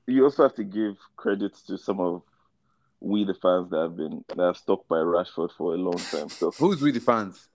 you 0.06 0.24
also 0.24 0.42
have 0.42 0.54
to 0.56 0.64
give 0.64 0.96
credit 1.16 1.54
to 1.68 1.78
some 1.78 2.00
of 2.00 2.22
we 3.02 3.24
the 3.24 3.34
fans 3.34 3.68
that 3.70 3.78
have 3.78 3.96
been 3.96 4.24
that 4.36 4.42
have 4.42 4.56
stuck 4.56 4.86
by 4.86 4.96
Rashford 4.96 5.50
for 5.58 5.74
a 5.74 5.76
long 5.76 5.98
time. 5.98 6.28
So 6.28 6.52
Who's 6.52 6.80
we 6.80 6.92
the 6.92 7.00
fans? 7.00 7.48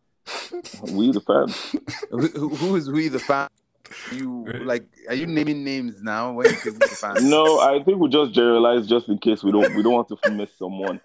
we 0.92 1.12
the 1.12 1.22
fans. 1.22 1.75
Who, 2.12 2.50
who- 2.50 2.75
is 2.75 2.92
we 2.92 3.08
the 3.08 3.20
fans? 3.20 3.50
You 4.12 4.46
like? 4.63 4.86
Are 5.08 5.16
you 5.16 5.25
naming 5.25 5.63
names 5.63 6.04
now? 6.04 6.34
When 6.34 6.48
you 6.48 6.56
the 6.56 6.98
fans? 7.00 7.24
No, 7.24 7.60
I 7.62 7.82
think 7.82 8.00
we 8.00 8.10
just 8.10 8.34
generalize 8.34 8.86
just 8.86 9.08
in 9.08 9.18
case 9.18 9.42
we 9.42 9.54
don't 9.54 9.74
we 9.74 9.82
don't 9.84 9.94
want 9.94 10.10
to 10.10 10.32
miss 10.32 10.58
someone 10.58 11.00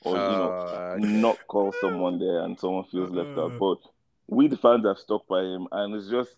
or 0.00 0.16
you 0.16 0.22
know 0.22 0.50
Uh, 0.50 0.96
not 0.98 1.38
call 1.46 1.74
someone 1.82 2.18
there 2.18 2.40
and 2.40 2.58
someone 2.58 2.84
feels 2.84 3.10
left 3.10 3.36
out. 3.38 3.52
Uh. 3.52 3.58
But 3.58 3.78
we 4.26 4.48
the 4.48 4.56
fans 4.56 4.86
have 4.86 4.96
stuck 4.98 5.26
by 5.28 5.42
him 5.42 5.68
and 5.70 5.94
it's 5.94 6.08
just 6.08 6.34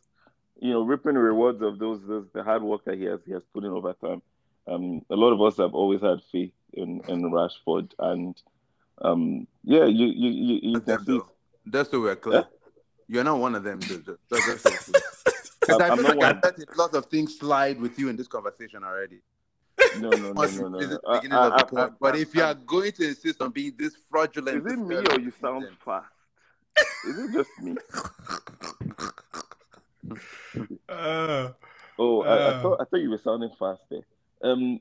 you 0.60 0.72
know 0.72 0.82
reaping 0.82 1.14
the 1.14 1.20
rewards 1.20 1.62
of 1.62 1.78
those, 1.78 2.00
those 2.08 2.26
the 2.34 2.42
hard 2.42 2.64
work 2.64 2.84
that 2.86 2.96
he 2.98 3.04
has 3.04 3.20
he 3.24 3.32
has 3.32 3.42
put 3.54 3.62
in 3.62 3.70
over 3.70 3.92
time. 3.92 4.20
Um, 4.66 5.02
a 5.08 5.14
lot 5.14 5.32
of 5.32 5.40
us 5.40 5.58
have 5.58 5.74
always 5.74 6.00
had 6.00 6.18
faith 6.32 6.52
in, 6.76 7.00
in 7.08 7.30
Rashford 7.30 7.90
and 7.98 8.40
um, 9.02 9.46
yeah, 9.64 9.84
you 9.84 10.06
you 10.06 10.30
you, 10.30 10.60
you 10.62 10.80
That's 10.80 10.98
can 10.98 11.06
see. 11.06 11.18
though. 11.18 11.28
Just 11.70 11.90
so 11.90 12.00
we're 12.00 12.16
clear. 12.16 12.44
You're 13.08 13.24
not 13.24 13.38
one 13.38 13.54
of 13.54 13.62
them. 13.62 13.80
Just, 13.80 14.04
just, 14.06 14.18
just 14.30 14.62
so 14.62 14.70
we're 14.70 14.76
clear. 14.78 15.02
'Cause 15.66 15.80
I 15.80 15.88
I'm 15.88 15.96
feel 15.98 16.04
like 16.06 16.22
I 16.22 16.32
one. 16.32 16.40
let 16.44 16.58
a 16.58 16.78
lot 16.78 16.94
of 16.94 17.06
things 17.06 17.38
slide 17.38 17.80
with 17.80 17.98
you 17.98 18.08
in 18.08 18.16
this 18.16 18.28
conversation 18.28 18.84
already. 18.84 19.20
No, 19.98 20.10
no, 20.10 20.32
no, 20.32 20.44
no, 20.44 20.68
no. 20.68 20.78
visit 20.78 21.00
no. 21.04 21.10
I- 21.12 21.18
I- 21.50 21.84
I- 21.84 21.88
but 22.00 22.16
if 22.16 22.34
you 22.34 22.42
I- 22.42 22.50
are 22.50 22.54
going 22.54 22.92
to 22.92 23.08
insist 23.08 23.42
on 23.42 23.50
being 23.50 23.72
this 23.76 23.94
fraudulent, 24.10 24.64
Is 24.66 24.72
it 24.72 24.78
me 24.78 24.96
or 24.96 25.20
you 25.20 25.32
sound 25.40 25.62
season- 25.64 25.76
fast? 25.84 26.06
Is 27.08 27.18
it 27.18 27.32
just 27.32 27.50
me? 27.60 27.74
Uh, 30.88 31.48
Oh, 31.98 32.22
I, 32.22 32.28
I 32.28 32.32
Uh. 32.36 32.62
thought 32.62 32.80
I 32.80 32.84
thought 32.84 33.00
you 33.00 33.08
were 33.10 33.20
sounding 33.24 33.50
fast 33.58 33.80
there. 33.90 34.02
Um, 34.46 34.80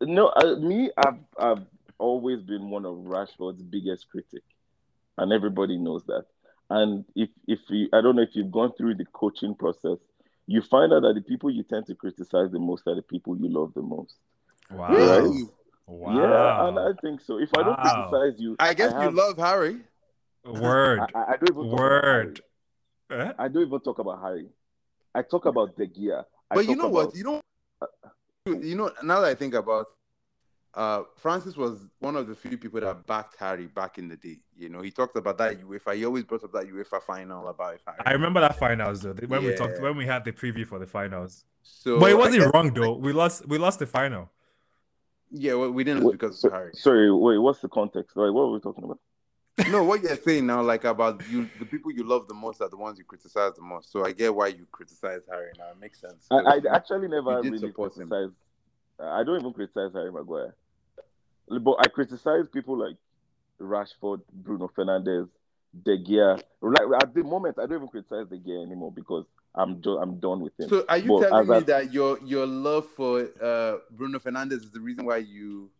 no, 0.00 0.32
I, 0.36 0.54
me, 0.56 0.90
I've 0.96 1.18
I've 1.38 1.66
always 1.98 2.40
been 2.42 2.70
one 2.70 2.84
of 2.84 2.94
Rashford's 2.96 3.62
biggest 3.62 4.08
critic, 4.10 4.42
and 5.16 5.32
everybody 5.32 5.76
knows 5.78 6.04
that. 6.04 6.24
And 6.70 7.04
if 7.14 7.30
if 7.46 7.60
you, 7.68 7.88
I 7.92 8.00
don't 8.00 8.16
know 8.16 8.22
if 8.22 8.34
you've 8.34 8.50
gone 8.52 8.72
through 8.76 8.96
the 8.96 9.04
coaching 9.06 9.54
process, 9.54 9.98
you 10.46 10.62
find 10.62 10.92
out 10.92 11.00
that 11.02 11.14
the 11.14 11.22
people 11.22 11.50
you 11.50 11.62
tend 11.62 11.86
to 11.86 11.94
criticize 11.94 12.50
the 12.52 12.58
most 12.58 12.86
are 12.86 12.94
the 12.94 13.02
people 13.02 13.36
you 13.36 13.48
love 13.48 13.72
the 13.74 13.82
most. 13.82 14.16
wow. 14.70 14.88
Really? 14.90 15.44
Wow. 15.86 16.18
Yeah, 16.20 16.68
and 16.68 16.78
I 16.78 16.90
think 17.00 17.22
so. 17.22 17.38
If 17.38 17.48
I 17.56 17.62
don't 17.62 17.76
criticize 17.80 18.38
you, 18.38 18.56
I 18.58 18.74
guess 18.74 18.92
you 18.92 18.98
have- 19.00 19.14
love 19.14 19.38
Harry. 19.38 19.78
Word. 20.44 21.00
I, 21.14 21.32
I 21.32 21.36
don't 21.36 21.50
even 21.50 21.54
talk 21.54 21.72
about 21.72 21.80
Word. 21.80 22.40
Harry. 23.10 23.22
Eh? 23.28 23.32
I 23.38 23.48
don't 23.48 23.66
even 23.66 23.80
talk 23.80 23.98
about 23.98 24.20
Harry. 24.22 24.46
I 25.14 25.22
talk 25.22 25.46
about 25.46 25.76
De 25.76 25.86
Gea. 25.86 26.24
I 26.50 26.54
But 26.54 26.66
you 26.66 26.74
talk 26.74 26.82
know 26.84 26.88
what? 26.90 27.02
about- 27.04 27.16
You 27.16 27.24
know, 27.24 27.40
you 28.54 28.74
know. 28.76 28.90
Now 29.02 29.20
that 29.20 29.28
I 29.28 29.34
think 29.34 29.54
about, 29.54 29.86
uh, 30.74 31.02
Francis 31.16 31.56
was 31.56 31.86
one 32.00 32.16
of 32.16 32.26
the 32.28 32.34
few 32.34 32.56
people 32.58 32.80
that 32.80 33.06
backed 33.06 33.36
Harry 33.38 33.66
back 33.66 33.98
in 33.98 34.08
the 34.08 34.16
day. 34.16 34.38
You 34.56 34.68
know, 34.68 34.80
he 34.82 34.90
talked 34.90 35.16
about 35.16 35.38
that 35.38 35.60
UEFA. 35.60 35.94
He 35.96 36.04
always 36.04 36.24
brought 36.24 36.44
up 36.44 36.52
that 36.52 36.66
UEFA 36.66 37.02
final 37.02 37.48
about 37.48 37.74
if 37.74 37.80
Harry. 37.86 37.98
I 38.04 38.12
remember 38.12 38.40
that 38.40 38.58
finals 38.58 39.02
though. 39.02 39.14
When 39.26 39.44
we 39.44 39.54
talked 39.54 39.80
when 39.80 39.96
we 39.96 40.06
had 40.06 40.24
the 40.24 40.32
preview 40.32 40.66
for 40.66 40.78
the 40.78 40.86
finals. 40.86 41.44
so, 41.62 41.98
but 41.98 42.10
it 42.10 42.18
wasn't 42.18 42.44
guess- 42.44 42.50
wrong 42.54 42.72
though. 42.72 42.94
We 42.96 43.12
lost 43.12 43.46
we 43.48 43.58
lost 43.58 43.78
the 43.78 43.86
final. 43.86 44.30
Yeah, 45.30 45.54
well, 45.54 45.70
we 45.70 45.84
didn't 45.84 46.04
Wait, 46.04 46.12
because 46.12 46.40
so- 46.40 46.50
Harry. 46.50 46.70
Sorry, 46.74 47.12
wait. 47.12 47.36
What's 47.38 47.60
the 47.60 47.68
context? 47.68 48.16
Like, 48.16 48.32
what 48.32 48.46
were 48.48 48.52
we 48.54 48.60
talking 48.60 48.84
about? 48.84 48.98
no, 49.70 49.82
what 49.84 50.02
you're 50.02 50.16
saying 50.16 50.46
now, 50.46 50.62
like 50.62 50.84
about 50.84 51.22
you, 51.30 51.48
the 51.58 51.66
people 51.66 51.90
you 51.90 52.04
love 52.04 52.28
the 52.28 52.34
most 52.34 52.60
are 52.60 52.68
the 52.68 52.76
ones 52.76 52.98
you 52.98 53.04
criticize 53.04 53.54
the 53.54 53.62
most. 53.62 53.90
So 53.90 54.04
I 54.04 54.12
get 54.12 54.34
why 54.34 54.48
you 54.48 54.66
criticize 54.70 55.22
Harry 55.30 55.50
now. 55.58 55.70
It 55.70 55.80
makes 55.80 56.00
sense. 56.00 56.26
I, 56.30 56.36
I 56.36 56.60
actually 56.76 57.08
never 57.08 57.40
really 57.42 57.58
support 57.58 57.96
him. 57.96 58.08
criticize. 58.08 58.30
I 59.00 59.24
don't 59.24 59.40
even 59.40 59.52
criticize 59.52 59.90
Harry 59.94 60.12
Maguire, 60.12 60.54
but 61.48 61.76
I 61.80 61.88
criticize 61.88 62.46
people 62.52 62.76
like 62.78 62.96
Rashford, 63.60 64.20
Bruno 64.32 64.70
Fernandes, 64.76 65.28
De 65.84 65.98
Gea. 65.98 66.40
Like 66.60 67.02
at 67.02 67.14
the 67.14 67.22
moment, 67.24 67.58
I 67.58 67.66
don't 67.66 67.76
even 67.76 67.88
criticize 67.88 68.26
De 68.28 68.38
Gea 68.38 68.62
anymore 68.64 68.92
because 68.92 69.24
I'm 69.54 69.82
jo- 69.82 69.98
I'm 69.98 70.18
done 70.20 70.40
with 70.40 70.58
him. 70.58 70.68
So 70.68 70.84
are 70.88 70.98
you 70.98 71.08
But 71.08 71.28
telling 71.30 71.48
me 71.48 71.56
I- 71.56 71.60
that 71.60 71.92
your 71.92 72.18
your 72.24 72.46
love 72.46 72.86
for 72.96 73.28
uh, 73.42 73.78
Bruno 73.90 74.18
Fernandes 74.18 74.62
is 74.64 74.70
the 74.70 74.80
reason 74.80 75.04
why 75.04 75.18
you 75.18 75.70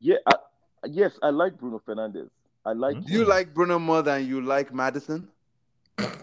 yeah, 0.00 0.16
I, 0.26 0.34
yes, 0.86 1.12
I 1.22 1.30
like 1.30 1.58
Bruno 1.58 1.80
Fernandes. 1.86 2.28
I 2.66 2.72
like. 2.72 3.04
Do 3.04 3.12
you 3.12 3.24
like 3.24 3.52
Bruno 3.54 3.78
more 3.78 4.02
than 4.02 4.26
you 4.26 4.40
like 4.40 4.72
Maddison? 4.72 5.28
yeah. 5.98 6.08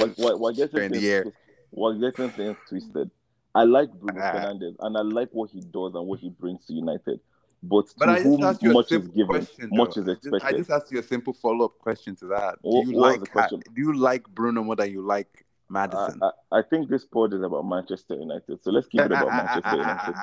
What, 0.00 0.16
what, 0.16 0.40
what 0.40 0.56
gets 0.56 0.72
in 0.74 0.90
the 0.92 0.98
things- 0.98 1.04
air. 1.04 1.24
What 1.70 2.00
gets 2.00 2.16
things 2.34 2.56
twisted. 2.68 3.10
I 3.54 3.64
like 3.64 3.92
Bruno 3.92 4.20
Ah. 4.22 4.32
Fernandes 4.32 4.76
and 4.80 4.96
I 4.96 5.00
like 5.02 5.28
what 5.32 5.50
he 5.50 5.60
does 5.60 5.94
and 5.94 6.06
what 6.06 6.20
he 6.20 6.30
brings 6.30 6.64
to 6.66 6.72
United. 6.72 7.20
But 7.62 7.88
to 7.88 7.94
But 7.98 8.08
I 8.08 8.14
just 8.14 8.26
whom 8.26 8.44
asked 8.44 8.62
you 8.62 8.70
a 8.70 8.74
much 8.74 8.86
is 8.86 8.90
simple 9.02 9.12
given, 9.12 9.26
question. 9.44 9.68
much 9.72 9.94
though. 9.96 10.02
is 10.02 10.08
I 10.08 10.12
just- 10.14 10.26
expected. 10.26 10.54
I 10.54 10.58
just 10.58 10.70
asked 10.70 10.92
you 10.92 10.98
a 11.00 11.02
simple 11.02 11.32
follow 11.34 11.66
up 11.66 11.78
question 11.78 12.16
to 12.16 12.26
that. 12.28 12.58
What- 12.62 12.84
do 12.84 12.90
you 12.90 12.96
what 12.96 13.02
was 13.02 13.12
like 13.12 13.20
the 13.20 13.26
question? 13.30 13.60
do 13.74 13.82
you 13.82 13.92
like 13.96 14.26
Bruno 14.28 14.62
more 14.62 14.76
than 14.76 14.90
you 14.92 15.02
like 15.02 15.28
I, 15.36 15.42
Maddison? 15.70 16.20
I, 16.22 16.58
I 16.58 16.62
think 16.62 16.88
this 16.90 17.04
pod 17.04 17.32
is 17.32 17.42
about 17.42 17.62
Manchester 17.66 18.14
United, 18.16 18.62
so 18.62 18.70
let's 18.72 18.88
keep 18.88 19.00
it 19.02 19.06
about 19.12 19.28
Manchester 19.28 19.76
United. 19.76 20.14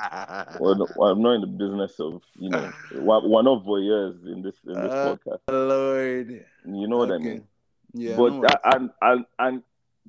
Well, 0.60 0.74
no, 0.76 0.86
I'm 1.04 1.22
not 1.22 1.32
in 1.32 1.40
the 1.40 1.46
business 1.46 1.98
of 2.00 2.22
you 2.36 2.50
know 2.50 2.70
we're 2.92 3.42
not 3.42 3.64
voyeurs 3.64 4.24
in 4.26 4.42
this 4.42 4.54
in 4.66 4.74
this 4.74 4.92
Uh, 4.92 5.16
podcast. 5.16 5.40
Lord. 5.50 6.44
You 6.66 6.86
know 6.88 6.98
what 6.98 7.12
I 7.12 7.18
mean? 7.18 7.44
Yeah. 7.94 8.16
but 8.16 8.32
no 8.34 8.44
uh, 8.44 8.56
and 8.74 8.90
and 9.00 9.24
and 9.38 9.62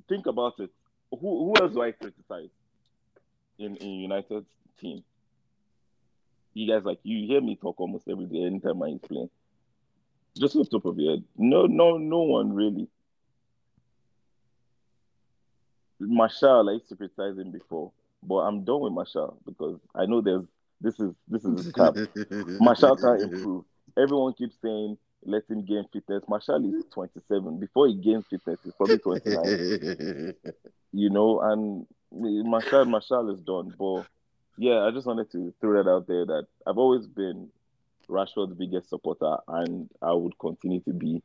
think 0.08 0.26
about 0.26 0.60
it. 0.60 0.70
Who 1.10 1.18
who 1.18 1.54
else 1.60 1.72
do 1.72 1.82
I 1.82 1.92
criticize 1.92 2.50
in 3.58 3.76
in 3.76 3.90
United's 4.00 4.50
team? 4.78 5.02
You 6.52 6.66
guys 6.72 6.84
like 6.84 6.98
you 7.02 7.26
hear 7.26 7.40
me 7.40 7.56
talk 7.56 7.80
almost 7.80 8.08
every 8.08 8.26
day 8.26 8.44
anytime 8.44 8.82
I 8.82 8.88
explain. 8.88 9.30
Just 10.38 10.54
off 10.56 10.68
the 10.68 10.78
top 10.78 10.84
of 10.86 10.98
your 10.98 11.12
head, 11.16 11.24
no 11.36 11.66
no 11.66 11.96
no 11.96 12.20
one 12.22 12.52
really. 12.52 12.88
Martial, 16.00 16.68
I 16.68 16.72
used 16.72 16.88
to 16.88 16.96
criticize 16.96 17.38
him 17.38 17.50
before, 17.50 17.92
but 18.22 18.36
I'm 18.36 18.64
done 18.64 18.80
with 18.80 18.92
Martial 18.92 19.36
because 19.46 19.78
I 19.94 20.06
know 20.06 20.20
there's 20.20 20.44
this 20.80 20.98
is 20.98 21.12
this 21.28 21.44
is 21.44 21.68
a 21.68 21.72
cap. 21.72 21.94
Martial 22.60 22.96
can't 22.96 23.22
improve. 23.22 23.64
Everyone 23.96 24.32
keeps 24.32 24.56
saying 24.62 24.96
let 25.24 25.42
him 25.48 25.64
gain 25.64 25.84
fitness. 25.92 26.24
Martial 26.28 26.64
is 26.74 26.84
27. 26.92 27.58
Before 27.58 27.86
he 27.88 27.94
gains 27.94 28.24
fitness, 28.28 28.58
he's 28.64 28.72
probably 28.74 28.98
29. 28.98 30.34
You 30.92 31.08
know, 31.08 31.40
and 31.40 31.86
Martial 32.10 32.84
Martial 32.84 33.30
is 33.32 33.40
done. 33.42 33.72
But 33.78 34.06
yeah, 34.58 34.80
I 34.80 34.90
just 34.90 35.06
wanted 35.06 35.30
to 35.30 35.54
throw 35.60 35.80
that 35.80 35.88
out 35.88 36.08
there 36.08 36.26
that 36.26 36.46
I've 36.66 36.78
always 36.78 37.06
been 37.06 37.48
Rashford's 38.08 38.54
biggest 38.54 38.88
supporter, 38.88 39.36
and 39.46 39.88
I 40.02 40.12
would 40.12 40.36
continue 40.40 40.80
to 40.80 40.92
be. 40.92 41.22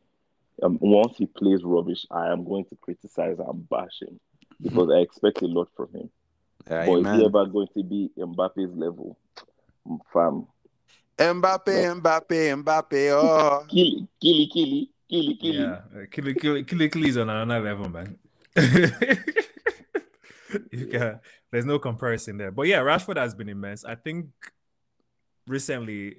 Um, 0.61 0.77
once 0.79 1.17
he 1.17 1.25
plays 1.25 1.63
rubbish, 1.63 2.05
I 2.11 2.31
am 2.31 2.45
going 2.45 2.65
to 2.65 2.75
criticize 2.75 3.39
and 3.39 3.67
bash 3.67 4.03
him 4.03 4.19
because 4.61 4.89
I 4.91 4.99
expect 4.99 5.41
a 5.41 5.47
lot 5.47 5.69
from 5.75 5.89
him. 5.93 6.09
But 6.67 6.89
is 6.89 7.05
he 7.19 7.25
ever 7.25 7.45
going 7.45 7.67
to 7.75 7.83
be 7.83 8.09
Mbappe's 8.17 8.75
level? 8.75 9.17
Fam, 10.11 10.47
Mbappe, 11.17 12.01
Mbappe, 12.01 12.63
Mbappe. 12.63 13.11
Oh, 13.11 13.65
Killy, 13.69 14.07
killy, 14.19 14.49
killy, 14.51 14.89
killy, 15.09 15.35
killy. 15.35 15.57
Yeah, 15.59 15.81
Killy 16.11 16.33
Killy 16.33 16.63
Killy 16.63 16.89
Killy's 16.89 17.17
on 17.17 17.29
another 17.29 17.63
level, 17.63 17.89
man. 17.89 18.17
you 20.71 20.87
can, 20.87 21.19
there's 21.51 21.65
no 21.65 21.79
comparison 21.79 22.37
there. 22.37 22.51
But 22.51 22.67
yeah, 22.67 22.79
Rashford 22.79 23.17
has 23.17 23.33
been 23.35 23.49
immense. 23.49 23.85
I 23.85 23.95
think 23.95 24.27
recently, 25.47 26.17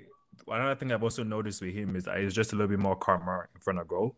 another 0.48 0.76
thing 0.76 0.92
I've 0.92 1.02
also 1.02 1.24
noticed 1.24 1.60
with 1.60 1.74
him 1.74 1.96
is 1.96 2.04
that 2.04 2.18
he's 2.18 2.34
just 2.34 2.52
a 2.52 2.56
little 2.56 2.68
bit 2.68 2.78
more 2.78 2.96
calmer 2.96 3.50
in 3.54 3.60
front 3.60 3.78
of 3.80 3.88
goal. 3.88 4.16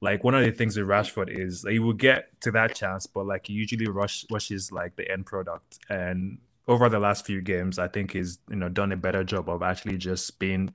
Like 0.00 0.24
one 0.24 0.34
of 0.34 0.42
the 0.42 0.50
things 0.50 0.76
with 0.76 0.86
Rashford 0.86 1.28
is 1.28 1.64
he 1.68 1.78
will 1.78 1.92
get 1.92 2.40
to 2.40 2.50
that 2.52 2.74
chance, 2.74 3.06
but 3.06 3.26
like 3.26 3.46
he 3.46 3.52
usually 3.52 3.86
rush 3.86 4.24
rushes 4.30 4.72
like 4.72 4.96
the 4.96 5.10
end 5.10 5.26
product. 5.26 5.78
And 5.90 6.38
over 6.66 6.88
the 6.88 6.98
last 6.98 7.26
few 7.26 7.42
games, 7.42 7.78
I 7.78 7.88
think 7.88 8.12
he's 8.12 8.38
you 8.48 8.56
know 8.56 8.68
done 8.68 8.92
a 8.92 8.96
better 8.96 9.24
job 9.24 9.48
of 9.48 9.62
actually 9.62 9.98
just 9.98 10.38
being 10.38 10.74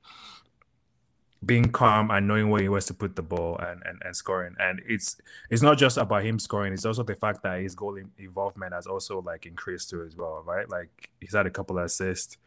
being 1.44 1.72
calm 1.72 2.12
and 2.12 2.28
knowing 2.28 2.50
where 2.50 2.62
he 2.62 2.70
wants 2.70 2.88
to 2.88 2.94
put 2.94 3.16
the 3.16 3.22
ball 3.22 3.58
and, 3.58 3.82
and, 3.86 4.02
and 4.04 4.16
scoring. 4.16 4.56
And 4.60 4.82
it's 4.88 5.18
it's 5.50 5.62
not 5.64 5.78
just 5.80 5.98
about 5.98 6.24
him 6.24 6.38
scoring, 6.38 6.74
it's 6.74 6.86
also 6.86 7.04
the 7.04 7.16
fact 7.16 7.42
that 7.44 7.62
his 7.62 7.74
goal 7.74 7.98
involvement 8.18 8.74
has 8.74 8.86
also 8.86 9.22
like 9.22 9.48
increased 9.48 9.90
too 9.90 10.04
as 10.04 10.16
well, 10.16 10.44
right? 10.46 10.70
Like 10.70 11.10
he's 11.20 11.34
had 11.34 11.48
a 11.48 11.52
couple 11.52 11.80
of 11.80 11.86
assists. 11.86 12.38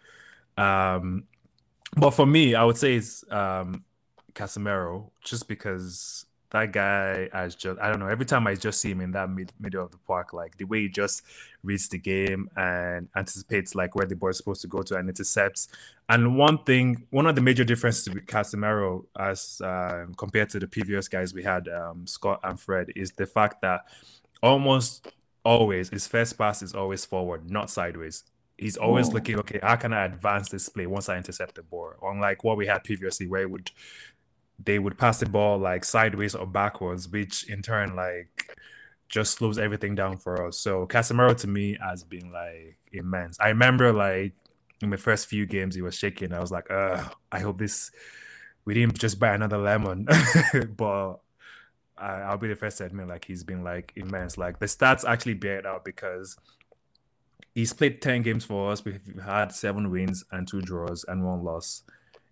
Um 0.57 1.25
but 1.97 2.11
for 2.11 2.27
me, 2.27 2.55
I 2.55 2.63
would 2.65 2.77
say 2.77 2.95
it's 2.95 3.25
um 3.33 3.85
Casemiro, 4.35 5.11
just 5.25 5.49
because 5.49 6.27
that 6.51 6.73
guy 6.73 7.29
has 7.33 7.55
just 7.55 7.79
I 7.81 7.91
don't 7.91 8.01
know. 8.01 8.09
Every 8.09 8.25
time 8.25 8.47
I 8.47 8.55
just 8.55 8.81
see 8.81 8.91
him 8.91 9.01
in 9.01 9.13
that 9.13 9.29
mid, 9.29 9.53
middle 9.61 9.85
of 9.85 9.91
the 9.91 9.99
park, 9.99 10.33
like 10.33 10.57
the 10.57 10.65
way 10.65 10.83
he 10.83 10.89
just 10.89 11.23
reads 11.63 11.89
the 11.89 11.99
game 11.99 12.49
and 12.57 13.09
anticipates 13.17 13.75
like 13.75 13.95
where 13.95 14.07
the 14.07 14.17
ball 14.17 14.31
is 14.31 14.39
supposed 14.39 14.63
to 14.63 14.69
go 14.69 14.83
to 14.83 14.97
and 14.97 15.09
intercepts. 15.09 15.69
And 16.09 16.39
one 16.39 16.65
thing, 16.65 17.05
one 17.11 17.27
of 17.27 17.35
the 17.35 17.43
major 17.43 17.65
differences 17.65 18.09
with 18.13 18.25
Casemiro 18.27 19.05
as 19.19 19.61
uh, 19.63 20.07
compared 20.17 20.49
to 20.51 20.59
the 20.59 20.67
previous 20.69 21.09
guys 21.09 21.35
we 21.35 21.43
had, 21.43 21.69
um, 21.69 22.07
Scott 22.07 22.41
and 22.43 22.59
Fred, 22.59 22.89
is 22.97 23.13
the 23.13 23.27
fact 23.27 23.61
that 23.61 23.83
almost 24.43 25.13
always 25.45 25.91
his 25.91 26.07
first 26.07 26.39
pass 26.39 26.63
is 26.63 26.75
always 26.75 27.05
forward, 27.05 27.51
not 27.51 27.71
sideways. 27.71 28.25
He's 28.57 28.77
always 28.77 29.13
looking, 29.13 29.39
okay, 29.39 29.61
how 29.63 29.77
can 29.77 29.93
I 29.93 30.05
advance 30.07 30.49
this 30.49 30.69
play 30.69 30.87
once 30.87 31.09
I 31.09 31.17
intercept 31.17 31.55
the 31.55 31.63
ball? 31.63 31.93
Unlike 32.03 32.43
what 32.43 32.57
we 32.57 32.67
had 32.67 32.83
previously, 32.83 33.29
where 33.29 33.43
it 33.43 33.51
would 33.51 33.71
they 34.59 34.79
would 34.79 34.99
pass 34.99 35.21
the 35.21 35.27
ball 35.27 35.59
like 35.59 35.85
sideways 35.85 36.35
or 36.35 36.47
backwards, 36.47 37.09
which 37.09 37.49
in 37.49 37.63
turn 37.63 37.95
like 37.95 38.57
just 39.09 39.35
slows 39.35 39.59
everything 39.59 39.95
down 39.95 40.17
for 40.17 40.47
us. 40.47 40.59
So 40.59 40.87
Casemiro 40.87 41.37
to 41.39 41.47
me 41.47 41.79
has 41.81 42.05
been 42.05 42.33
like 42.33 42.77
immense. 42.93 43.39
I 43.41 43.49
remember 43.49 43.93
like 43.93 44.35
in 44.81 44.91
the 44.91 44.97
first 44.97 45.27
few 45.27 45.47
games 45.47 45.75
he 45.75 45.83
was 45.83 45.95
shaking. 45.95 46.33
I 46.33 46.41
was 46.41 46.51
like, 46.51 46.71
uh, 46.71 47.05
I 47.33 47.41
hope 47.41 47.59
this 47.59 47.91
we 48.65 48.75
didn't 48.75 48.99
just 48.99 49.19
buy 49.19 49.35
another 49.35 49.59
lemon. 49.59 50.07
but 50.77 51.15
I, 51.97 52.31
will 52.31 52.39
be 52.39 52.49
the 52.49 52.57
first 52.57 52.79
to 52.79 52.85
admit 52.85 53.09
like 53.09 53.25
he's 53.25 53.45
been 53.45 53.65
like 53.65 53.93
immense. 53.97 54.37
Like 54.37 54.59
the 54.59 54.67
stats 54.67 55.09
actually 55.09 55.35
bear 55.35 55.59
it 55.59 55.67
out 55.67 55.85
because 55.85 56.37
he's 57.55 57.73
played 57.73 58.03
10 58.03 58.23
games 58.23 58.45
for 58.45 58.71
us. 58.73 58.85
We've 58.85 59.01
had 59.25 59.53
seven 59.53 59.91
wins 59.91 60.25
and 60.31 60.47
two 60.47 60.61
draws 60.61 61.05
and 61.09 61.25
one 61.25 61.43
loss 61.43 61.83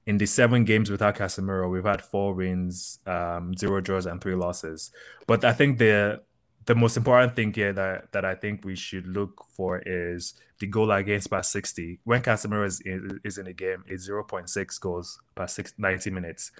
in 0.07 0.19
the 0.19 0.27
seven 0.27 0.65
games 0.65 0.91
without 0.91 1.17
Casemiro, 1.17 1.71
we've 1.71 1.85
had 1.85 2.01
four 2.01 2.33
wins, 2.35 3.01
um, 3.07 3.55
zero 3.57 3.81
draws, 3.81 4.07
and 4.07 4.21
three 4.21 4.37
losses. 4.37 4.93
But 5.27 5.45
I 5.45 5.53
think 5.53 5.79
the 5.79 6.23
the 6.67 6.75
most 6.75 6.97
important 6.97 7.37
thing 7.37 7.53
here 7.53 7.73
that, 7.73 8.11
that 8.13 8.25
I 8.25 8.35
think 8.35 8.65
we 8.65 8.75
should 8.75 9.07
look 9.07 9.45
for 9.57 9.79
is 9.87 10.35
the 10.59 10.67
goal 10.67 10.91
against 10.91 11.31
per 11.31 11.41
60. 11.41 12.01
When 12.03 12.23
Casemiro 12.23 12.67
is 12.67 12.81
in, 12.81 13.21
is 13.23 13.39
in 13.39 13.45
the 13.45 13.53
game, 13.53 13.85
it's 13.87 14.09
0.6 14.09 14.81
goals 14.81 15.21
per 15.37 15.47
six, 15.47 15.75
90 15.79 16.11
minutes. 16.11 16.51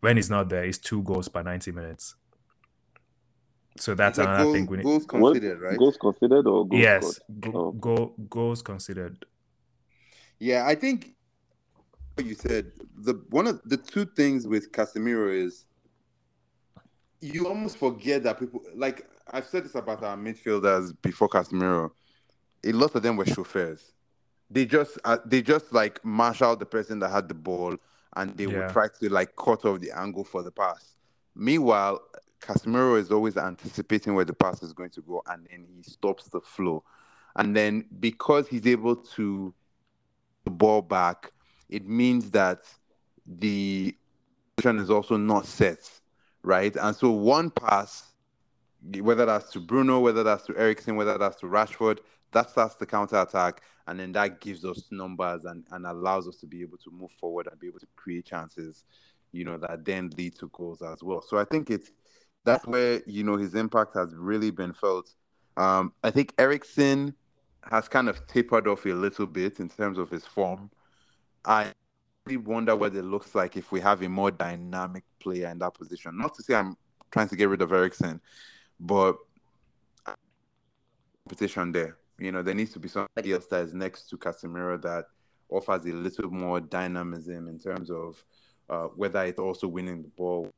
When 0.00 0.16
he's 0.16 0.30
not 0.30 0.48
there, 0.48 0.62
it's 0.62 0.78
two 0.78 1.02
goals 1.02 1.26
per 1.26 1.42
90 1.42 1.72
minutes. 1.72 2.14
So 3.78 3.96
that's 3.96 4.18
another 4.18 4.44
goal, 4.44 4.52
thing 4.52 4.66
we 4.66 4.76
need. 4.76 4.84
Goals 4.84 5.06
considered, 5.06 5.60
right? 5.60 5.78
Goals 5.78 5.96
considered 5.96 6.46
or 6.46 6.68
goals 6.68 6.82
yes, 6.82 7.20
go, 7.40 7.52
oh. 7.54 7.72
go, 7.72 8.14
goals 8.28 8.62
considered. 8.62 9.24
Yeah, 10.38 10.66
I 10.66 10.76
think 10.76 11.14
you 12.26 12.34
said 12.34 12.72
the 12.96 13.14
one 13.30 13.46
of 13.46 13.60
the 13.64 13.76
two 13.76 14.04
things 14.04 14.46
with 14.46 14.72
Casemiro 14.72 15.32
is 15.32 15.64
you 17.20 17.46
almost 17.46 17.78
forget 17.78 18.22
that 18.22 18.38
people 18.38 18.62
like 18.74 19.08
I've 19.30 19.46
said 19.46 19.64
this 19.64 19.74
about 19.74 20.02
our 20.02 20.16
midfielders 20.16 20.94
before 21.02 21.28
Casemiro. 21.28 21.90
A 22.64 22.72
lot 22.72 22.94
of 22.94 23.02
them 23.02 23.16
were 23.16 23.26
chauffeurs. 23.26 23.92
They 24.50 24.64
just 24.64 24.98
uh, 25.04 25.18
they 25.24 25.42
just 25.42 25.72
like 25.72 26.04
marshal 26.04 26.56
the 26.56 26.66
person 26.66 26.98
that 27.00 27.10
had 27.10 27.28
the 27.28 27.34
ball 27.34 27.76
and 28.16 28.36
they 28.36 28.46
yeah. 28.46 28.58
would 28.58 28.70
try 28.70 28.88
to 29.00 29.08
like 29.08 29.36
cut 29.36 29.64
off 29.64 29.80
the 29.80 29.92
angle 29.92 30.24
for 30.24 30.42
the 30.42 30.50
pass. 30.50 30.96
Meanwhile, 31.34 32.00
Casemiro 32.40 32.98
is 32.98 33.10
always 33.10 33.36
anticipating 33.36 34.14
where 34.14 34.24
the 34.24 34.32
pass 34.32 34.62
is 34.62 34.72
going 34.72 34.90
to 34.90 35.02
go 35.02 35.22
and 35.26 35.46
then 35.50 35.66
he 35.76 35.82
stops 35.82 36.24
the 36.28 36.40
flow. 36.40 36.82
And 37.36 37.54
then 37.54 37.84
because 38.00 38.48
he's 38.48 38.66
able 38.66 38.96
to 38.96 39.54
the 40.44 40.50
ball 40.50 40.82
back 40.82 41.30
it 41.68 41.86
means 41.86 42.30
that 42.30 42.60
the 43.26 43.94
position 44.56 44.78
is 44.78 44.90
also 44.90 45.16
not 45.16 45.46
set, 45.46 45.78
right? 46.42 46.74
And 46.76 46.94
so 46.94 47.10
one 47.10 47.50
pass, 47.50 48.12
whether 49.00 49.26
that's 49.26 49.50
to 49.52 49.60
Bruno, 49.60 50.00
whether 50.00 50.22
that's 50.22 50.44
to 50.46 50.56
Eriksen, 50.56 50.96
whether 50.96 51.18
that's 51.18 51.36
to 51.36 51.46
Rashford, 51.46 51.98
that 52.32 52.50
starts 52.50 52.74
the 52.74 52.86
counter 52.86 53.16
attack, 53.16 53.62
and 53.86 53.98
then 53.98 54.12
that 54.12 54.40
gives 54.40 54.64
us 54.64 54.84
numbers 54.90 55.44
and, 55.44 55.64
and 55.70 55.86
allows 55.86 56.28
us 56.28 56.36
to 56.36 56.46
be 56.46 56.62
able 56.62 56.78
to 56.78 56.90
move 56.90 57.10
forward 57.18 57.48
and 57.50 57.58
be 57.58 57.66
able 57.66 57.80
to 57.80 57.86
create 57.96 58.26
chances, 58.26 58.84
you 59.32 59.44
know, 59.44 59.56
that 59.58 59.84
then 59.84 60.10
lead 60.18 60.34
to 60.38 60.48
goals 60.52 60.82
as 60.82 61.02
well. 61.02 61.22
So 61.22 61.38
I 61.38 61.44
think 61.44 61.70
it's 61.70 61.90
that's 62.44 62.66
where 62.66 63.02
you 63.06 63.24
know 63.24 63.36
his 63.36 63.54
impact 63.54 63.94
has 63.94 64.14
really 64.14 64.50
been 64.50 64.72
felt. 64.72 65.10
Um, 65.56 65.92
I 66.02 66.10
think 66.10 66.34
Eriksen 66.38 67.14
has 67.70 67.88
kind 67.88 68.08
of 68.08 68.26
tapered 68.26 68.68
off 68.68 68.86
a 68.86 68.90
little 68.90 69.26
bit 69.26 69.60
in 69.60 69.68
terms 69.68 69.98
of 69.98 70.08
his 70.08 70.24
form. 70.24 70.70
I 71.44 71.72
really 72.26 72.36
wonder 72.36 72.76
what 72.76 72.94
it 72.94 73.02
looks 73.02 73.34
like 73.34 73.56
if 73.56 73.72
we 73.72 73.80
have 73.80 74.02
a 74.02 74.08
more 74.08 74.30
dynamic 74.30 75.04
player 75.20 75.48
in 75.48 75.58
that 75.58 75.74
position. 75.74 76.16
Not 76.18 76.34
to 76.34 76.42
say 76.42 76.54
I'm 76.54 76.76
trying 77.10 77.28
to 77.28 77.36
get 77.36 77.48
rid 77.48 77.62
of 77.62 77.72
Eriksen, 77.72 78.20
but 78.78 79.16
competition 81.28 81.72
there. 81.72 81.96
You 82.18 82.32
know, 82.32 82.42
there 82.42 82.54
needs 82.54 82.72
to 82.72 82.80
be 82.80 82.88
somebody 82.88 83.32
else 83.32 83.46
that 83.46 83.62
is 83.62 83.74
next 83.74 84.08
to 84.10 84.16
Casemiro 84.16 84.80
that 84.82 85.04
offers 85.50 85.84
a 85.86 85.92
little 85.92 86.30
more 86.30 86.60
dynamism 86.60 87.48
in 87.48 87.58
terms 87.58 87.90
of 87.90 88.22
uh, 88.68 88.88
whether 88.96 89.24
it's 89.24 89.38
also 89.38 89.68
winning 89.68 90.02
the 90.02 90.08
ball 90.08 90.50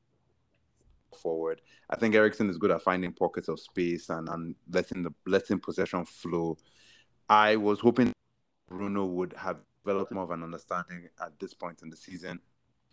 forward. 1.21 1.61
I 1.91 1.97
think 1.97 2.15
Eriksen 2.15 2.49
is 2.49 2.57
good 2.57 2.71
at 2.71 2.83
finding 2.83 3.13
pockets 3.13 3.49
of 3.49 3.61
space 3.61 4.09
and, 4.09 4.29
and 4.29 4.55
letting 4.71 5.03
the 5.03 5.13
letting 5.27 5.59
possession 5.59 6.05
flow. 6.05 6.57
I 7.29 7.57
was 7.57 7.81
hoping 7.81 8.13
Bruno 8.69 9.05
would 9.05 9.35
have 9.37 9.59
develop 9.85 10.11
more 10.13 10.25
of 10.25 10.31
an 10.31 10.43
understanding 10.43 11.09
at 11.21 11.39
this 11.39 11.55
point 11.55 11.83
in 11.83 11.91
the 11.91 11.97
season, 11.97 12.41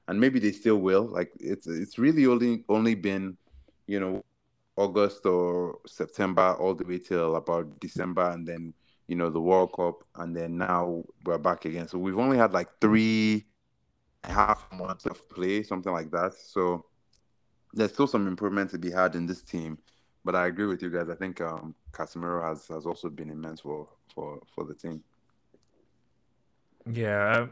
and 0.08 0.20
maybe 0.20 0.40
they 0.40 0.52
still 0.52 0.78
will. 0.78 1.04
Like 1.04 1.32
it's 1.40 1.68
it's 1.68 1.98
really 1.98 2.26
only 2.26 2.64
only 2.70 2.96
been, 2.96 3.38
you 3.88 4.00
know, 4.00 4.24
August 4.76 5.26
or 5.26 5.80
September 5.86 6.56
all 6.60 6.74
the 6.74 6.86
way 6.86 7.00
till 7.00 7.36
about 7.36 7.80
December, 7.80 8.32
and 8.32 8.48
then 8.48 8.74
you 9.08 9.16
know 9.16 9.30
the 9.30 9.42
World 9.42 9.74
Cup, 9.74 10.04
and 10.16 10.36
then 10.36 10.58
now 10.58 11.04
we're 11.26 11.38
back 11.38 11.66
again. 11.66 11.88
So 11.88 11.98
we've 11.98 12.18
only 12.18 12.38
had 12.38 12.54
like 12.54 12.70
three 12.82 13.46
half 14.24 14.72
months 14.72 15.06
of 15.06 15.30
play, 15.30 15.64
something 15.64 15.92
like 15.92 16.12
that. 16.12 16.34
So 16.34 16.86
there's 17.74 17.94
still 17.94 18.08
some 18.08 18.28
improvement 18.28 18.72
to 18.72 18.78
be 18.78 18.92
had 18.92 19.16
in 19.16 19.26
this 19.26 19.42
team. 19.42 19.78
But 20.24 20.36
I 20.36 20.48
agree 20.48 20.66
with 20.66 20.82
you 20.82 20.90
guys. 20.90 21.10
I 21.10 21.16
think 21.16 21.40
um, 21.42 21.74
Casemiro 21.92 22.44
has, 22.44 22.68
has 22.68 22.86
also 22.86 23.10
been 23.10 23.30
immense 23.30 23.62
for, 23.62 23.88
for, 24.14 24.42
for 24.54 24.66
the 24.66 24.74
team. 24.74 25.02
Yeah, 26.92 27.48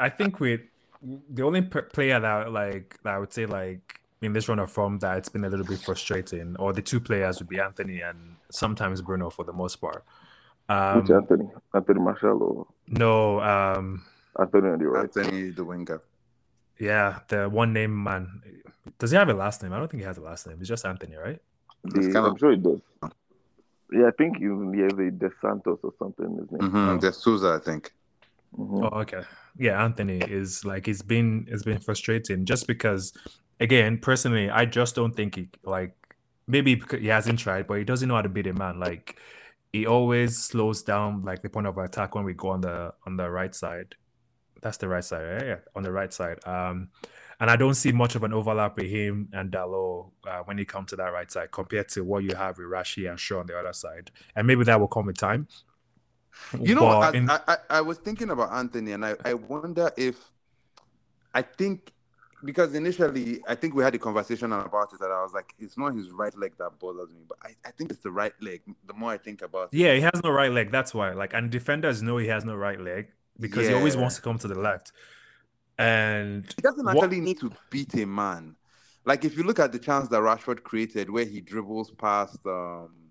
I 0.00 0.08
think 0.08 0.40
with 0.40 0.60
the 1.30 1.42
only 1.42 1.62
player 1.62 2.18
that 2.20 2.52
like 2.52 2.98
that 3.02 3.14
I 3.14 3.18
would 3.18 3.32
say 3.32 3.46
like 3.46 4.00
in 4.22 4.32
this 4.32 4.48
run 4.48 4.58
of 4.58 4.70
form 4.70 4.98
that 5.00 5.18
it's 5.18 5.28
been 5.28 5.44
a 5.44 5.48
little 5.48 5.66
bit 5.66 5.80
frustrating, 5.80 6.56
or 6.58 6.72
the 6.72 6.82
two 6.82 7.00
players 7.00 7.38
would 7.38 7.48
be 7.48 7.60
Antony 7.60 8.00
and 8.00 8.36
sometimes 8.50 9.02
Bruno 9.02 9.30
for 9.30 9.44
the 9.44 9.52
most 9.52 9.76
part. 9.76 10.04
Um, 10.68 11.02
Which 11.02 11.10
Antony? 11.10 11.48
Anthony 11.74 12.00
Martial 12.00 12.42
or 12.42 12.66
no? 12.88 13.40
Um, 13.40 14.04
Antony 14.38 14.68
on 14.70 14.78
the 14.78 14.86
right. 14.86 15.16
Antony 15.16 15.50
the 15.50 15.64
winger. 15.64 16.02
Yeah, 16.78 17.20
the 17.28 17.48
one 17.48 17.72
name 17.72 18.02
man. 18.02 18.42
Does 18.98 19.10
he 19.10 19.16
have 19.16 19.28
a 19.28 19.34
last 19.34 19.62
name? 19.62 19.72
I 19.72 19.78
don't 19.78 19.90
think 19.90 20.02
he 20.02 20.06
has 20.06 20.18
a 20.18 20.22
last 20.22 20.46
name. 20.46 20.56
It's 20.60 20.68
just 20.68 20.84
Antony, 20.86 21.16
right? 21.16 21.40
The, 21.84 22.18
I'm 22.18 22.36
sure 22.38 22.52
he 22.52 22.56
does. 22.56 22.80
Yeah, 23.92 24.08
I 24.08 24.10
think 24.12 24.38
he 24.38 24.46
has 24.80 24.92
a 24.98 25.10
De 25.10 25.30
Santos 25.40 25.78
or 25.82 25.92
something. 25.98 26.36
His 26.36 26.50
name. 26.50 26.70
Mm-hmm. 26.70 26.88
Oh. 26.88 26.98
De 26.98 27.12
Souza, 27.12 27.58
I 27.60 27.64
think. 27.64 27.92
Mm-hmm. 28.58 28.84
Oh, 28.84 29.00
okay. 29.00 29.22
Yeah, 29.58 29.82
Antony 29.82 30.18
is 30.18 30.64
like 30.64 30.88
it's 30.88 31.02
been 31.02 31.46
it's 31.48 31.64
been 31.64 31.80
frustrating 31.80 32.44
just 32.44 32.66
because 32.66 33.12
again, 33.60 33.98
personally, 33.98 34.50
I 34.50 34.64
just 34.64 34.94
don't 34.94 35.14
think 35.14 35.36
he 35.36 35.48
like 35.64 35.94
maybe 36.46 36.80
he 36.98 37.06
hasn't 37.06 37.38
tried, 37.38 37.66
but 37.66 37.78
he 37.78 37.84
doesn't 37.84 38.08
know 38.08 38.16
how 38.16 38.22
to 38.22 38.28
beat 38.28 38.46
a 38.46 38.52
man. 38.52 38.78
Like 38.78 39.18
he 39.72 39.86
always 39.86 40.38
slows 40.38 40.82
down 40.82 41.22
like 41.22 41.42
the 41.42 41.50
point 41.50 41.66
of 41.66 41.78
attack 41.78 42.14
when 42.14 42.24
we 42.24 42.34
go 42.34 42.50
on 42.50 42.60
the 42.60 42.94
on 43.06 43.16
the 43.16 43.28
right 43.30 43.54
side. 43.54 43.94
That's 44.62 44.78
the 44.78 44.88
right 44.88 45.04
side, 45.04 45.24
right? 45.24 45.46
Yeah, 45.46 45.56
on 45.74 45.82
the 45.82 45.92
right 45.92 46.12
side. 46.12 46.38
Um, 46.46 46.88
and 47.40 47.50
I 47.50 47.56
don't 47.56 47.74
see 47.74 47.92
much 47.92 48.14
of 48.14 48.22
an 48.22 48.32
overlap 48.32 48.76
with 48.76 48.86
him 48.86 49.28
and 49.32 49.50
Dalot 49.50 50.10
uh, 50.26 50.38
when 50.44 50.56
he 50.56 50.64
comes 50.64 50.90
to 50.90 50.96
that 50.96 51.12
right 51.12 51.30
side 51.30 51.50
compared 51.50 51.88
to 51.90 52.02
what 52.02 52.22
you 52.22 52.34
have 52.34 52.58
with 52.58 52.68
Rashi 52.68 53.10
and 53.10 53.18
Shaw 53.18 53.40
on 53.40 53.46
the 53.46 53.58
other 53.58 53.72
side. 53.72 54.10
And 54.36 54.46
maybe 54.46 54.64
that 54.64 54.80
will 54.80 54.88
come 54.88 55.06
with 55.06 55.18
time. 55.18 55.48
You 56.60 56.74
know, 56.74 56.86
I, 56.86 57.10
in... 57.12 57.30
I, 57.30 57.40
I, 57.46 57.56
I, 57.70 57.80
was 57.80 57.98
thinking 57.98 58.30
about 58.30 58.52
Antony, 58.52 58.92
and 58.92 59.04
I, 59.04 59.14
I 59.24 59.34
wonder 59.34 59.90
if 59.96 60.16
I 61.34 61.42
think 61.42 61.92
because 62.44 62.74
initially 62.74 63.40
I 63.48 63.54
think 63.54 63.74
we 63.74 63.82
had 63.82 63.94
a 63.94 63.98
conversation 63.98 64.52
about 64.52 64.92
it 64.92 65.00
that 65.00 65.10
I 65.10 65.22
was 65.22 65.32
like, 65.32 65.54
it's 65.58 65.78
not 65.78 65.94
his 65.94 66.10
right 66.10 66.36
leg 66.36 66.52
that 66.58 66.78
bothers 66.78 67.08
me, 67.10 67.22
but 67.26 67.38
I, 67.42 67.54
I 67.66 67.70
think 67.70 67.90
it's 67.90 68.02
the 68.02 68.10
right 68.10 68.34
leg. 68.40 68.62
The 68.86 68.94
more 68.94 69.10
I 69.10 69.18
think 69.18 69.42
about 69.42 69.72
it, 69.72 69.76
Yeah, 69.76 69.94
he 69.94 70.00
has 70.02 70.22
no 70.22 70.30
right 70.30 70.52
leg. 70.52 70.70
That's 70.70 70.94
why. 70.94 71.12
Like, 71.12 71.32
and 71.32 71.50
defenders 71.50 72.02
know 72.02 72.18
he 72.18 72.28
has 72.28 72.44
no 72.44 72.54
right 72.54 72.80
leg 72.80 73.08
because 73.40 73.66
he 73.66 73.74
always 73.74 73.96
wants 73.96 74.16
to 74.16 74.22
come 74.22 74.38
to 74.38 74.48
the 74.48 74.58
left. 74.58 74.92
And 75.78 76.44
he 76.56 76.62
doesn't 76.62 76.84
what- 76.84 76.96
actually 76.96 77.20
need 77.20 77.40
to 77.40 77.50
beat 77.70 77.94
a 77.94 78.06
man. 78.06 78.56
Like 79.06 79.24
if 79.24 79.36
you 79.36 79.42
look 79.42 79.58
at 79.58 79.72
the 79.72 79.78
chance 79.78 80.08
that 80.08 80.20
Rashford 80.20 80.62
created 80.62 81.10
where 81.10 81.26
he 81.26 81.40
dribbles 81.40 81.90
past 81.90 82.38
um 82.46 83.03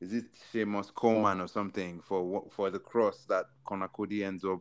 is 0.00 0.12
it 0.12 0.24
Seamus 0.52 0.92
Coleman 0.94 1.40
or 1.40 1.48
something 1.48 2.00
for 2.00 2.44
for 2.50 2.70
the 2.70 2.78
cross 2.78 3.24
that 3.28 3.46
Conor 3.64 3.88
Coady 3.88 4.24
ends 4.24 4.44
up 4.44 4.60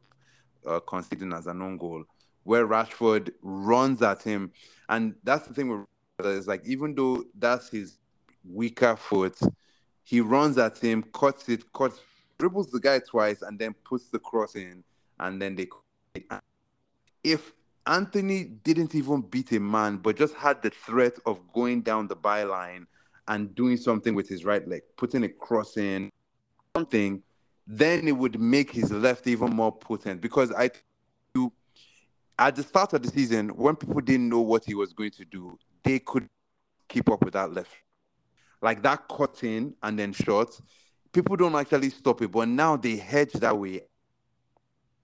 uh, 0.65 0.79
conceding 0.79 1.33
as 1.33 1.47
an 1.47 1.61
own 1.61 1.77
goal, 1.77 2.03
where 2.43 2.67
Rashford 2.67 3.31
runs 3.41 4.01
at 4.01 4.21
him, 4.21 4.51
and 4.89 5.15
that's 5.23 5.47
the 5.47 5.53
thing 5.53 5.69
with 5.69 5.85
is 6.25 6.47
like 6.47 6.65
even 6.65 6.95
though 6.95 7.23
that's 7.37 7.69
his 7.69 7.97
weaker 8.49 8.95
foot, 8.95 9.37
he 10.03 10.21
runs 10.21 10.57
at 10.57 10.77
him, 10.77 11.03
cuts 11.13 11.49
it, 11.49 11.71
cuts, 11.73 11.99
dribbles 12.37 12.71
the 12.71 12.79
guy 12.79 12.99
twice, 12.99 13.41
and 13.41 13.59
then 13.59 13.75
puts 13.83 14.09
the 14.09 14.19
cross 14.19 14.55
in, 14.55 14.83
and 15.19 15.41
then 15.41 15.55
they. 15.55 15.67
If 17.23 17.51
Antony 17.87 18.45
didn't 18.45 18.95
even 18.95 19.21
beat 19.21 19.51
a 19.51 19.59
man, 19.59 19.97
but 19.97 20.15
just 20.15 20.35
had 20.35 20.61
the 20.61 20.69
threat 20.69 21.17
of 21.25 21.41
going 21.53 21.81
down 21.81 22.07
the 22.07 22.15
byline 22.15 22.85
and 23.27 23.53
doing 23.55 23.77
something 23.77 24.13
with 24.13 24.29
his 24.29 24.45
right 24.45 24.67
leg, 24.67 24.81
putting 24.97 25.23
a 25.23 25.29
cross 25.29 25.77
in, 25.77 26.11
something, 26.75 27.21
then 27.67 28.07
it 28.07 28.11
would 28.11 28.39
make 28.39 28.71
his 28.71 28.91
left 28.91 29.25
even 29.27 29.49
more 29.49 29.71
potent. 29.71 30.21
Because 30.21 30.51
I, 30.51 30.69
at 32.37 32.55
the 32.55 32.63
start 32.63 32.93
of 32.93 33.01
the 33.01 33.09
season, 33.09 33.49
when 33.49 33.75
people 33.75 34.01
didn't 34.01 34.29
know 34.29 34.41
what 34.41 34.65
he 34.65 34.75
was 34.75 34.93
going 34.93 35.11
to 35.11 35.25
do, 35.25 35.57
they 35.83 35.99
could 35.99 36.27
keep 36.87 37.09
up 37.09 37.23
with 37.23 37.33
that 37.33 37.53
left, 37.53 37.71
like 38.61 38.83
that 38.83 39.07
cut 39.09 39.43
in 39.43 39.73
and 39.81 39.97
then 39.97 40.13
shot. 40.13 40.49
People 41.11 41.35
don't 41.35 41.55
actually 41.55 41.89
stop 41.89 42.21
it, 42.21 42.31
but 42.31 42.47
now 42.47 42.75
they 42.75 42.97
hedge 42.97 43.33
that 43.33 43.57
way. 43.57 43.81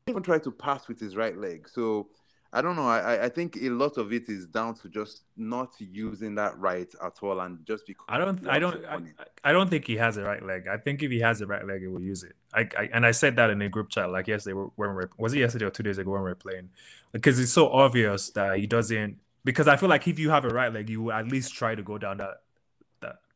Even 0.07 0.21
try 0.21 0.39
to 0.39 0.51
pass 0.51 0.87
with 0.87 0.99
his 0.99 1.15
right 1.15 1.37
leg. 1.37 1.69
So 1.69 2.09
I 2.53 2.61
don't 2.61 2.75
know. 2.75 2.87
I 2.87 3.25
I- 3.25 3.29
think 3.29 3.57
a 3.61 3.69
lot 3.69 3.97
of 3.97 4.11
it 4.11 4.27
is 4.27 4.45
down 4.45 4.75
to 4.75 4.89
just 4.89 5.23
not 5.37 5.73
using 5.79 6.35
that 6.35 6.57
right 6.59 6.91
at 7.01 7.13
all, 7.21 7.39
and 7.39 7.65
just 7.65 7.87
because 7.87 8.05
I 8.09 8.17
don't, 8.17 8.47
I 8.47 8.59
don't, 8.59 8.85
I, 8.85 8.99
I 9.45 9.51
don't 9.53 9.69
think 9.69 9.87
he 9.87 9.95
has 9.97 10.17
a 10.17 10.23
right 10.23 10.43
leg. 10.45 10.67
I 10.67 10.77
think 10.77 11.01
if 11.01 11.11
he 11.11 11.19
has 11.21 11.39
a 11.41 11.47
right 11.47 11.65
leg, 11.65 11.81
he 11.81 11.87
will 11.87 12.01
use 12.01 12.23
it. 12.23 12.35
I, 12.53 12.67
I 12.77 12.89
and 12.91 13.05
I 13.05 13.11
said 13.11 13.37
that 13.37 13.49
in 13.49 13.61
a 13.61 13.69
group 13.69 13.89
chat 13.89 14.09
like 14.09 14.27
yesterday 14.27 14.53
when 14.53 14.89
we 14.89 14.95
were, 14.95 15.09
was 15.17 15.33
it 15.33 15.39
yesterday 15.39 15.65
or 15.65 15.71
two 15.71 15.83
days 15.83 15.97
ago 15.97 16.11
when 16.11 16.23
we 16.23 16.29
were 16.29 16.35
playing, 16.35 16.69
because 17.13 17.39
it's 17.39 17.53
so 17.53 17.69
obvious 17.69 18.29
that 18.31 18.57
he 18.57 18.67
doesn't. 18.67 19.17
Because 19.43 19.67
I 19.67 19.75
feel 19.77 19.89
like 19.89 20.07
if 20.07 20.19
you 20.19 20.29
have 20.29 20.45
a 20.45 20.49
right 20.49 20.71
leg, 20.71 20.89
you 20.89 21.01
will 21.03 21.13
at 21.13 21.27
least 21.27 21.53
try 21.55 21.73
to 21.73 21.81
go 21.81 21.97
down 21.97 22.17
that 22.17 22.41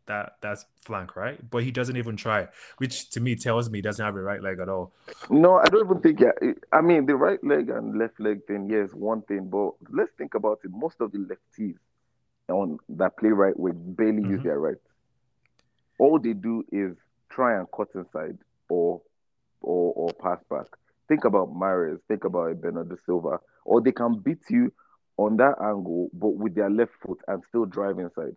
that 0.08 0.36
that 0.42 0.58
that 0.60 0.66
flank, 0.82 1.16
right? 1.16 1.50
But 1.50 1.64
he 1.64 1.72
doesn't 1.72 1.98
even 1.98 2.16
try, 2.16 2.48
which 2.78 3.10
to 3.12 3.20
me 3.20 3.36
tells 3.36 3.70
me 3.70 3.80
he 3.80 3.82
doesn't 3.82 4.04
have 4.04 4.16
a 4.16 4.22
right 4.22 4.42
leg 4.42 4.60
at 4.60 4.70
all. 4.70 4.94
No, 5.30 5.56
I 5.56 5.66
don't 5.66 5.86
even 5.86 6.02
think. 6.02 6.20
Yeah, 6.20 6.32
I 6.72 6.82
mean, 6.82 7.06
the 7.06 7.16
right 7.16 7.44
leg 7.44 7.70
and 7.70 7.98
left 7.98 8.20
leg 8.20 8.46
thing, 8.48 8.70
yes, 8.70 8.90
one 8.94 9.22
thing. 9.24 9.50
But 9.50 9.72
let's 9.90 10.12
think 10.18 10.36
about 10.36 10.60
it. 10.64 10.72
Most 10.72 11.02
of 11.02 11.12
the 11.12 11.20
lefties 11.20 11.78
on 12.50 12.78
that 12.90 13.18
play 13.18 13.30
right 13.30 13.58
wing 13.60 13.94
barely 13.94 14.22
use 14.24 14.42
Mhm. 14.42 14.44
their 14.44 14.60
right. 14.60 14.78
All 15.98 16.20
they 16.20 16.34
do 16.34 16.64
is 16.72 16.96
try 17.30 17.58
and 17.58 17.68
cut 17.76 17.90
inside 17.96 18.38
or 18.70 19.02
or 19.62 19.94
or 19.96 20.14
pass 20.14 20.40
back. 20.50 20.68
Think 21.08 21.26
about 21.26 21.54
Mahrez. 21.54 22.00
Think 22.08 22.24
about 22.24 22.62
Bernardo 22.62 22.98
Silva. 23.06 23.40
Or 23.64 23.82
they 23.82 23.92
can 23.92 24.20
beat 24.20 24.42
you 24.50 24.72
on 25.18 25.38
that 25.38 25.56
angle, 25.62 26.10
but 26.14 26.36
with 26.36 26.56
their 26.56 26.70
left 26.70 26.94
foot 27.02 27.20
and 27.28 27.44
still 27.48 27.66
drive 27.66 27.98
inside. 28.00 28.36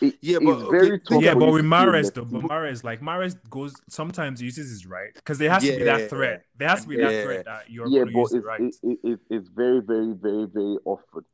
It, 0.00 0.14
Yeah, 0.20 0.36
it's 0.36 0.44
but, 0.44 0.58
okay, 0.58 0.78
very 0.78 0.98
think 1.00 1.24
yeah, 1.24 1.34
but 1.34 1.50
with 1.50 1.62
to 1.62 1.68
Mahrez 1.68 2.14
though, 2.14 2.24
but 2.24 2.42
Mahrez 2.42 2.84
like 2.84 3.00
Mahrez 3.00 3.36
goes 3.50 3.74
sometimes 3.88 4.40
uses 4.40 4.70
his 4.70 4.86
right 4.86 5.12
because 5.14 5.38
there 5.38 5.50
has 5.50 5.62
to 5.64 5.76
be 5.76 5.84
that 5.84 6.08
threat. 6.08 6.44
There 6.56 6.68
has 6.68 6.82
to 6.82 6.88
be 6.88 6.96
Yeah. 6.96 7.08
that 7.10 7.24
threat 7.24 7.44
that 7.46 7.70
you're 7.70 7.88
yeah, 7.88 8.04
but 8.04 8.12
use 8.12 8.32
it's, 8.32 8.46
right. 8.46 8.60
it, 8.60 8.74
it, 8.82 8.98
it, 9.02 9.20
it's 9.30 9.48
very, 9.48 9.80
very, 9.80 10.12
very, 10.12 10.46
very 10.46 10.76
often. 10.84 11.24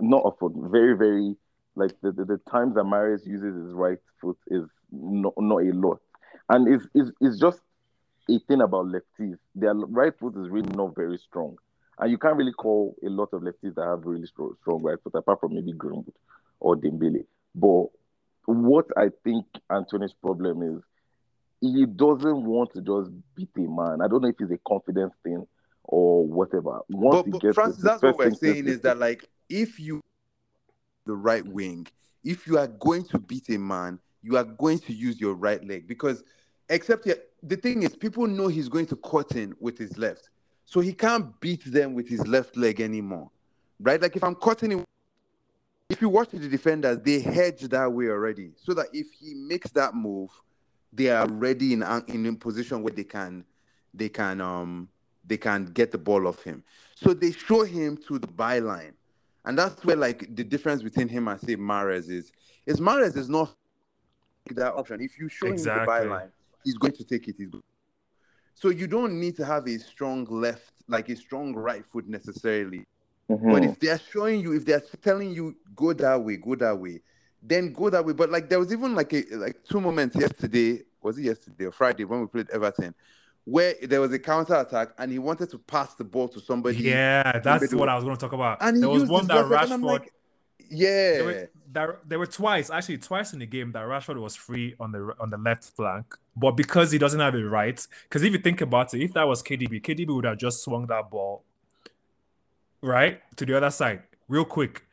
Not 0.00 0.22
often, 0.24 0.70
very, 0.70 0.96
very 0.96 1.36
like 1.74 1.92
the, 2.02 2.12
the, 2.12 2.24
the 2.24 2.40
times 2.50 2.74
that 2.74 2.84
Mahrez 2.84 3.26
uses 3.26 3.54
his 3.54 3.72
right 3.72 3.98
foot 4.20 4.36
is 4.48 4.64
not, 4.90 5.32
not 5.38 5.62
a 5.62 5.72
lot. 5.72 6.00
And 6.48 6.68
it's, 6.68 6.84
it's, 6.94 7.10
it's 7.20 7.38
just 7.38 7.60
a 8.28 8.38
thing 8.40 8.60
about 8.60 8.86
lefties. 8.86 9.38
Their 9.54 9.74
right 9.74 10.12
foot 10.18 10.36
is 10.36 10.48
really 10.48 10.74
not 10.74 10.94
very 10.94 11.18
strong. 11.18 11.56
And 11.98 12.10
you 12.10 12.18
can't 12.18 12.36
really 12.36 12.52
call 12.52 12.94
a 13.04 13.08
lot 13.08 13.28
of 13.32 13.42
lefties 13.42 13.74
that 13.76 13.84
have 13.84 14.04
really 14.04 14.26
strong, 14.26 14.54
strong 14.60 14.82
right 14.82 14.98
foot, 15.02 15.14
apart 15.14 15.40
from 15.40 15.54
maybe 15.54 15.72
Greenwood 15.72 16.12
or 16.60 16.76
Dembele. 16.76 17.24
But 17.54 17.86
what 18.46 18.86
I 18.96 19.10
think 19.24 19.46
Antony's 19.70 20.14
problem 20.14 20.62
is, 20.62 20.82
he 21.60 21.86
doesn't 21.86 22.44
want 22.44 22.72
to 22.74 22.80
just 22.80 23.10
beat 23.36 23.50
a 23.56 23.60
man. 23.60 24.00
I 24.02 24.08
don't 24.08 24.22
know 24.22 24.28
if 24.28 24.40
it's 24.40 24.50
a 24.50 24.58
confidence 24.66 25.14
thing 25.22 25.46
or 25.84 26.26
whatever. 26.26 26.80
Once 26.88 27.28
But, 27.28 27.40
but 27.40 27.54
Francis, 27.54 27.82
that's 27.82 28.02
what 28.02 28.18
we're 28.18 28.34
saying 28.34 28.66
is 28.66 28.80
that 28.80 28.98
like 28.98 29.28
if 29.48 29.78
you 29.78 30.00
the 31.06 31.14
right 31.14 31.46
wing, 31.46 31.86
if 32.24 32.46
you 32.46 32.58
are 32.58 32.66
going 32.66 33.04
to 33.06 33.18
beat 33.18 33.48
a 33.50 33.58
man, 33.58 33.98
you 34.22 34.36
are 34.36 34.44
going 34.44 34.78
to 34.80 34.92
use 34.92 35.20
your 35.20 35.34
right 35.34 35.64
leg 35.66 35.86
because 35.86 36.22
except 36.68 37.08
the 37.42 37.56
thing 37.56 37.82
is 37.82 37.94
people 37.94 38.26
know 38.26 38.48
he's 38.48 38.68
going 38.68 38.86
to 38.86 38.96
cut 38.96 39.32
in 39.36 39.54
with 39.60 39.78
his 39.78 39.98
left. 39.98 40.30
So 40.64 40.80
he 40.80 40.92
can't 40.92 41.38
beat 41.40 41.64
them 41.64 41.94
with 41.94 42.08
his 42.08 42.26
left 42.26 42.56
leg 42.56 42.80
anymore. 42.80 43.30
Right? 43.80 44.00
Like 44.00 44.16
if 44.16 44.24
I'm 44.24 44.36
cutting 44.36 44.72
in 44.72 44.84
if 45.92 46.00
you 46.00 46.08
watch 46.08 46.30
the 46.30 46.48
defenders, 46.48 47.00
they 47.02 47.20
hedge 47.20 47.60
that 47.68 47.92
way 47.92 48.08
already. 48.08 48.52
So 48.56 48.72
that 48.72 48.86
if 48.94 49.08
he 49.12 49.34
makes 49.34 49.70
that 49.72 49.94
move, 49.94 50.30
they 50.90 51.10
are 51.10 51.28
ready 51.28 51.74
in 51.74 51.82
in 52.08 52.24
a 52.26 52.32
position 52.34 52.82
where 52.82 52.94
they 52.94 53.04
can 53.04 53.44
they 53.92 54.08
can 54.08 54.40
um 54.40 54.88
they 55.24 55.36
can 55.36 55.66
get 55.66 55.92
the 55.92 55.98
ball 55.98 56.26
off 56.26 56.42
him. 56.42 56.64
So 56.94 57.12
they 57.12 57.30
show 57.30 57.64
him 57.64 57.98
to 58.08 58.18
the 58.18 58.26
byline. 58.26 58.94
And 59.44 59.58
that's 59.58 59.84
where 59.84 59.96
like 59.96 60.34
the 60.34 60.44
difference 60.44 60.82
between 60.82 61.08
him 61.08 61.28
and 61.28 61.38
say 61.38 61.56
Mahrez 61.56 62.08
is 62.08 62.32
is 62.64 62.80
Mahrez 62.80 63.14
is 63.18 63.28
not 63.28 63.54
that 64.50 64.72
option. 64.72 65.02
If 65.02 65.18
you 65.18 65.28
show 65.28 65.48
Exactly. 65.48 65.82
him 65.82 65.84
the 65.84 65.90
byline, 65.90 66.30
he's 66.64 66.78
going 66.78 66.94
to 66.94 67.04
take 67.04 67.28
it. 67.28 67.36
He's 67.36 67.50
go- 67.50 67.60
so 68.54 68.70
you 68.70 68.86
don't 68.86 69.20
need 69.20 69.36
to 69.36 69.44
have 69.44 69.66
a 69.66 69.76
strong 69.78 70.24
left, 70.24 70.72
like 70.88 71.10
a 71.10 71.16
strong 71.16 71.54
right 71.54 71.84
foot 71.84 72.08
necessarily. 72.08 72.86
Mhm. 73.38 73.52
But 73.52 73.64
if 73.64 73.80
they're 73.80 74.00
showing 74.12 74.40
you, 74.40 74.52
if 74.54 74.64
they're 74.64 74.82
telling 75.02 75.32
you 75.32 75.56
go 75.74 75.92
that 75.92 76.22
way, 76.22 76.36
go 76.36 76.54
that 76.56 76.78
way, 76.78 77.00
then 77.42 77.72
go 77.72 77.90
that 77.90 78.04
way. 78.04 78.12
But 78.12 78.30
like 78.30 78.48
there 78.48 78.58
was 78.58 78.72
even 78.72 78.94
like 78.94 79.12
a 79.12 79.24
like 79.32 79.64
two 79.64 79.80
moments 79.80 80.16
yesterday, 80.16 80.82
was 81.02 81.18
it 81.18 81.22
yesterday 81.22 81.64
or 81.64 81.72
Friday 81.72 82.04
when 82.04 82.20
we 82.20 82.26
played 82.26 82.50
Everton, 82.50 82.94
where 83.44 83.74
there 83.82 84.00
was 84.00 84.12
a 84.12 84.18
counter 84.18 84.54
attack 84.54 84.90
and 84.98 85.10
he 85.10 85.18
wanted 85.18 85.50
to 85.50 85.58
pass 85.58 85.94
the 85.94 86.04
ball 86.04 86.28
to 86.28 86.40
somebody. 86.40 86.78
yeah, 86.78 87.40
that's 87.40 87.62
middle. 87.62 87.80
what 87.80 87.88
I 87.88 87.94
was 87.94 88.04
going 88.04 88.16
to 88.16 88.20
talk 88.20 88.32
about. 88.32 88.58
And 88.60 88.82
there 88.82 88.88
was 88.88 89.04
one 89.06 89.26
that 89.26 89.44
Rashford. 89.46 89.82
like, 89.82 90.12
yeah. 90.70 91.12
There 91.12 91.24
were, 91.24 91.50
there, 91.72 91.98
there 92.06 92.18
were 92.18 92.26
twice, 92.26 92.70
actually 92.70 92.98
twice 92.98 93.32
in 93.32 93.38
the 93.38 93.46
game 93.46 93.72
that 93.72 93.82
Rashford 93.84 94.20
was 94.20 94.36
free 94.36 94.74
on 94.78 94.92
the 94.92 95.14
on 95.18 95.30
the 95.30 95.38
left 95.38 95.64
flank, 95.64 96.14
but 96.36 96.52
because 96.52 96.92
he 96.92 96.98
doesn't 96.98 97.18
have 97.18 97.34
it 97.34 97.44
right, 97.44 97.84
because 98.04 98.22
if 98.22 98.32
you 98.32 98.38
think 98.38 98.60
about 98.60 98.92
it, 98.94 99.02
if 99.02 99.14
that 99.14 99.26
was 99.26 99.42
KDB, 99.42 99.82
KDB 99.82 100.14
would 100.14 100.24
have 100.24 100.38
just 100.38 100.62
swung 100.62 100.86
that 100.86 101.10
ball 101.10 101.44
right 102.82 103.20
to 103.36 103.46
the 103.46 103.56
other 103.56 103.70
side 103.70 104.02
real 104.28 104.44
quick. 104.44 104.84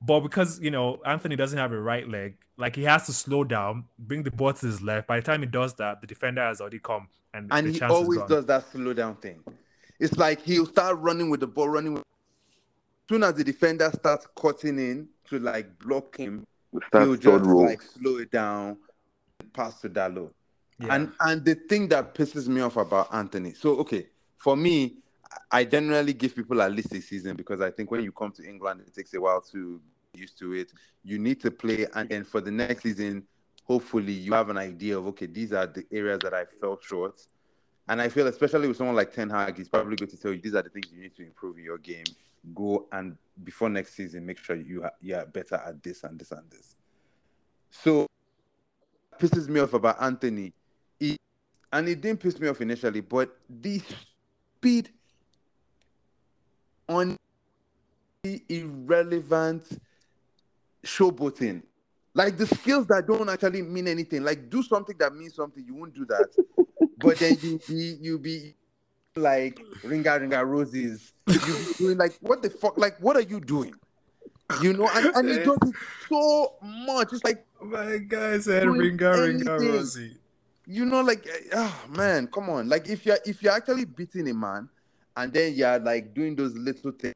But 0.00 0.20
because 0.20 0.60
you 0.60 0.70
know 0.70 1.00
Antony 1.04 1.36
doesn't 1.36 1.58
have 1.58 1.72
a 1.72 1.80
right 1.80 2.08
leg, 2.08 2.36
like 2.56 2.76
he 2.76 2.84
has 2.84 3.06
to 3.06 3.12
slow 3.12 3.44
down, 3.44 3.84
bring 3.98 4.22
the 4.22 4.30
ball 4.30 4.52
to 4.52 4.66
his 4.66 4.82
left. 4.82 5.06
By 5.06 5.20
the 5.20 5.26
time 5.26 5.40
he 5.40 5.46
does 5.46 5.74
that, 5.74 6.00
the 6.00 6.06
defender 6.06 6.42
has 6.42 6.60
already 6.60 6.78
come, 6.78 7.08
and, 7.34 7.48
and 7.52 7.66
the 7.66 7.72
he 7.72 7.78
chance 7.78 7.92
is 7.92 7.96
always 7.96 8.18
gone. 8.18 8.28
does 8.28 8.46
that 8.46 8.70
slow 8.70 8.92
down 8.92 9.16
thing. 9.16 9.42
It's 10.00 10.16
like 10.16 10.42
he'll 10.42 10.66
start 10.66 10.98
running 10.98 11.30
with 11.30 11.40
the 11.40 11.46
ball, 11.46 11.68
running 11.68 11.94
with 11.94 12.04
soon 13.08 13.22
as 13.22 13.34
the 13.34 13.44
defender 13.44 13.90
starts 13.92 14.26
cutting 14.36 14.78
in 14.78 15.08
to 15.28 15.38
like 15.38 15.78
block 15.78 16.16
him, 16.16 16.46
he'll 16.92 17.16
just 17.16 17.44
row. 17.44 17.58
like 17.60 17.82
slow 17.82 18.18
it 18.18 18.30
down, 18.30 18.76
pass 19.52 19.80
to 19.80 19.88
Dalot. 19.88 20.30
Yeah. 20.80 20.94
And 20.94 21.12
and 21.20 21.44
the 21.44 21.54
thing 21.54 21.88
that 21.88 22.14
pisses 22.14 22.46
me 22.46 22.60
off 22.60 22.76
about 22.76 23.12
Antony. 23.12 23.54
So 23.54 23.78
okay, 23.78 24.06
for 24.36 24.56
me, 24.56 24.98
I 25.50 25.64
generally 25.64 26.12
give 26.12 26.34
people 26.34 26.60
at 26.62 26.72
least 26.72 26.92
a 26.94 27.00
season 27.00 27.36
because 27.36 27.60
I 27.60 27.70
think 27.70 27.90
when 27.90 28.02
you 28.02 28.12
come 28.12 28.32
to 28.32 28.48
England, 28.48 28.82
it 28.86 28.94
takes 28.94 29.14
a 29.14 29.20
while 29.20 29.40
to 29.52 29.80
used 30.14 30.38
to 30.38 30.52
it. 30.52 30.72
You 31.04 31.18
need 31.18 31.40
to 31.42 31.50
play, 31.50 31.86
and 31.94 32.08
then 32.08 32.24
for 32.24 32.40
the 32.40 32.50
next 32.50 32.82
season, 32.82 33.24
hopefully 33.64 34.12
you 34.12 34.32
have 34.32 34.48
an 34.48 34.58
idea 34.58 34.98
of 34.98 35.06
okay, 35.08 35.26
these 35.26 35.52
are 35.52 35.66
the 35.66 35.84
areas 35.92 36.20
that 36.22 36.34
I 36.34 36.44
fell 36.60 36.78
short. 36.82 37.18
And 37.88 38.02
I 38.02 38.08
feel, 38.08 38.26
especially 38.26 38.68
with 38.68 38.76
someone 38.76 38.96
like 38.96 39.14
Ten 39.14 39.30
Hag, 39.30 39.56
he's 39.56 39.68
probably 39.68 39.96
going 39.96 40.10
to 40.10 40.16
tell 40.16 40.32
you 40.32 40.40
these 40.40 40.54
are 40.54 40.62
the 40.62 40.68
things 40.68 40.88
you 40.92 41.00
need 41.00 41.16
to 41.16 41.24
improve 41.24 41.56
in 41.56 41.64
your 41.64 41.78
game. 41.78 42.04
Go 42.54 42.86
and 42.92 43.16
before 43.44 43.70
next 43.70 43.94
season, 43.94 44.26
make 44.26 44.38
sure 44.38 44.56
you 44.56 44.84
are, 44.84 44.92
you 45.00 45.16
are 45.16 45.26
better 45.26 45.56
at 45.56 45.82
this 45.82 46.04
and 46.04 46.18
this 46.18 46.32
and 46.32 46.50
this. 46.50 46.76
So 47.70 48.06
pisses 49.18 49.48
me 49.48 49.60
off 49.60 49.72
about 49.72 50.02
Antony. 50.02 50.52
He, 51.00 51.16
and 51.72 51.88
it 51.88 52.00
didn't 52.00 52.20
piss 52.20 52.38
me 52.38 52.48
off 52.48 52.60
initially, 52.60 53.00
but 53.00 53.36
the 53.48 53.80
speed 54.58 54.90
on 56.88 57.16
irrelevant 58.48 59.62
showboating. 60.84 61.62
Like 62.14 62.36
the 62.36 62.46
skills 62.46 62.86
that 62.88 63.06
don't 63.06 63.28
actually 63.28 63.62
mean 63.62 63.86
anything. 63.86 64.24
Like 64.24 64.50
do 64.50 64.62
something 64.62 64.96
that 64.98 65.14
means 65.14 65.34
something. 65.34 65.64
You 65.64 65.74
won't 65.74 65.94
do 65.94 66.04
that. 66.06 66.28
but 66.98 67.18
then 67.18 67.36
you 67.42 67.60
be 67.68 67.96
you 68.00 68.18
be 68.18 68.54
like 69.14 69.60
ringa 69.84 70.20
ringa 70.20 70.44
roses. 70.44 71.12
You 71.26 71.38
be 71.38 71.74
doing 71.78 71.98
like 71.98 72.16
what 72.20 72.42
the 72.42 72.50
fuck? 72.50 72.76
Like 72.76 72.98
what 72.98 73.16
are 73.16 73.22
you 73.22 73.40
doing? 73.40 73.74
You 74.62 74.72
know, 74.72 74.88
and, 74.94 75.06
and 75.14 75.28
it 75.28 75.44
does 75.44 75.58
it 75.62 75.74
so 76.08 76.54
much. 76.62 77.12
It's 77.12 77.22
like 77.22 77.44
oh 77.60 77.66
My 77.66 77.98
guy 77.98 78.38
said 78.38 78.64
ringa 78.64 78.98
ringa 78.98 79.60
rosy. 79.60 80.16
you 80.66 80.86
know, 80.86 81.02
like 81.02 81.28
oh 81.52 81.84
man, 81.90 82.26
come 82.28 82.50
on. 82.50 82.68
Like 82.68 82.88
if 82.88 83.04
you're 83.06 83.18
if 83.26 83.42
you're 83.42 83.52
actually 83.52 83.84
beating 83.84 84.28
a 84.30 84.34
man 84.34 84.68
and 85.18 85.32
then 85.32 85.54
you're 85.54 85.78
like 85.80 86.14
doing 86.14 86.36
those 86.36 86.54
little 86.54 86.92
things, 86.92 87.14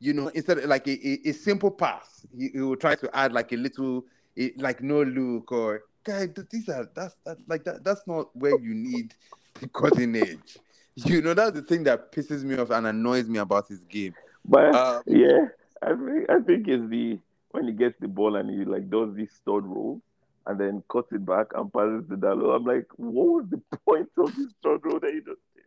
you 0.00 0.12
know, 0.12 0.28
instead 0.28 0.58
of 0.58 0.64
like 0.64 0.86
a, 0.88 1.08
a, 1.08 1.30
a 1.30 1.32
simple 1.32 1.70
pass, 1.70 2.26
he, 2.36 2.48
he 2.52 2.60
will 2.60 2.76
try 2.76 2.96
to 2.96 3.16
add 3.16 3.32
like 3.32 3.52
a 3.52 3.56
little 3.56 4.04
a, 4.36 4.52
like 4.56 4.82
no 4.82 5.02
look 5.02 5.52
or 5.52 5.82
guy, 6.02 6.26
these 6.50 6.68
are 6.68 6.88
that's 6.94 7.16
that 7.24 7.38
like 7.46 7.64
that 7.64 7.84
that's 7.84 8.02
not 8.06 8.34
where 8.34 8.58
you 8.58 8.74
need 8.74 9.14
the 9.60 9.68
cutting 9.68 10.16
edge. 10.16 10.58
You 10.96 11.22
know, 11.22 11.32
that's 11.32 11.52
the 11.52 11.62
thing 11.62 11.84
that 11.84 12.10
pisses 12.10 12.42
me 12.42 12.56
off 12.58 12.70
and 12.70 12.84
annoys 12.84 13.28
me 13.28 13.38
about 13.38 13.68
his 13.68 13.84
game. 13.84 14.14
But 14.44 14.74
Um, 14.74 15.02
yeah, 15.06 15.46
I 15.80 15.94
think 15.94 16.30
I 16.30 16.40
think 16.40 16.66
it's 16.66 16.90
the 16.90 17.20
when 17.52 17.68
he 17.68 17.72
gets 17.72 17.94
the 18.00 18.08
ball 18.08 18.34
and 18.34 18.50
he 18.50 18.64
like 18.64 18.90
does 18.90 19.14
this 19.14 19.32
stud 19.32 19.64
roll 19.64 20.02
and 20.46 20.58
then 20.58 20.82
cuts 20.90 21.12
it 21.12 21.24
back 21.24 21.46
and 21.54 21.72
passes 21.72 22.08
to 22.08 22.16
Dalot. 22.16 22.56
I'm 22.56 22.64
like, 22.64 22.86
what 22.96 23.28
was 23.28 23.44
the 23.50 23.60
point 23.86 24.08
of 24.16 24.34
this 24.34 24.50
stud 24.58 24.80
roll 24.82 24.98
that 24.98 25.12
he 25.12 25.20
just 25.20 25.40
did? 25.54 25.57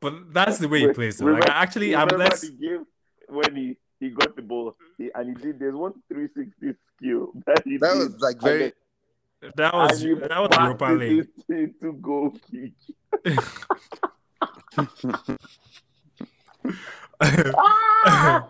But 0.00 0.32
that's 0.32 0.58
the 0.58 0.68
way 0.68 0.80
he 0.80 0.92
plays. 0.92 1.18
Though. 1.18 1.26
Like 1.26 1.48
actually, 1.48 1.94
I'm 1.96 2.06
remember 2.08 2.24
less. 2.30 2.40
the 2.42 2.50
game 2.52 2.86
when 3.28 3.56
he 3.56 3.76
he 4.00 4.10
got 4.10 4.36
the 4.36 4.42
ball 4.42 4.76
he, 4.98 5.10
and 5.14 5.36
he 5.36 5.42
did 5.42 5.58
there's 5.58 5.74
one 5.74 5.94
360 6.08 6.74
skill 6.96 7.32
that 7.46 7.62
he 7.64 7.76
That 7.78 7.96
was 7.96 8.20
like 8.20 8.40
very 8.40 8.72
That 9.56 9.74
was 9.74 10.00
that 10.02 10.38
was 10.40 10.48
passed 10.50 10.60
Europa 10.60 10.92
it 10.92 10.98
League. 10.98 11.28
into- 11.48 11.62
into 11.62 11.92
goal 12.00 12.34
kick. 12.50 12.72
Ah, 17.20 18.48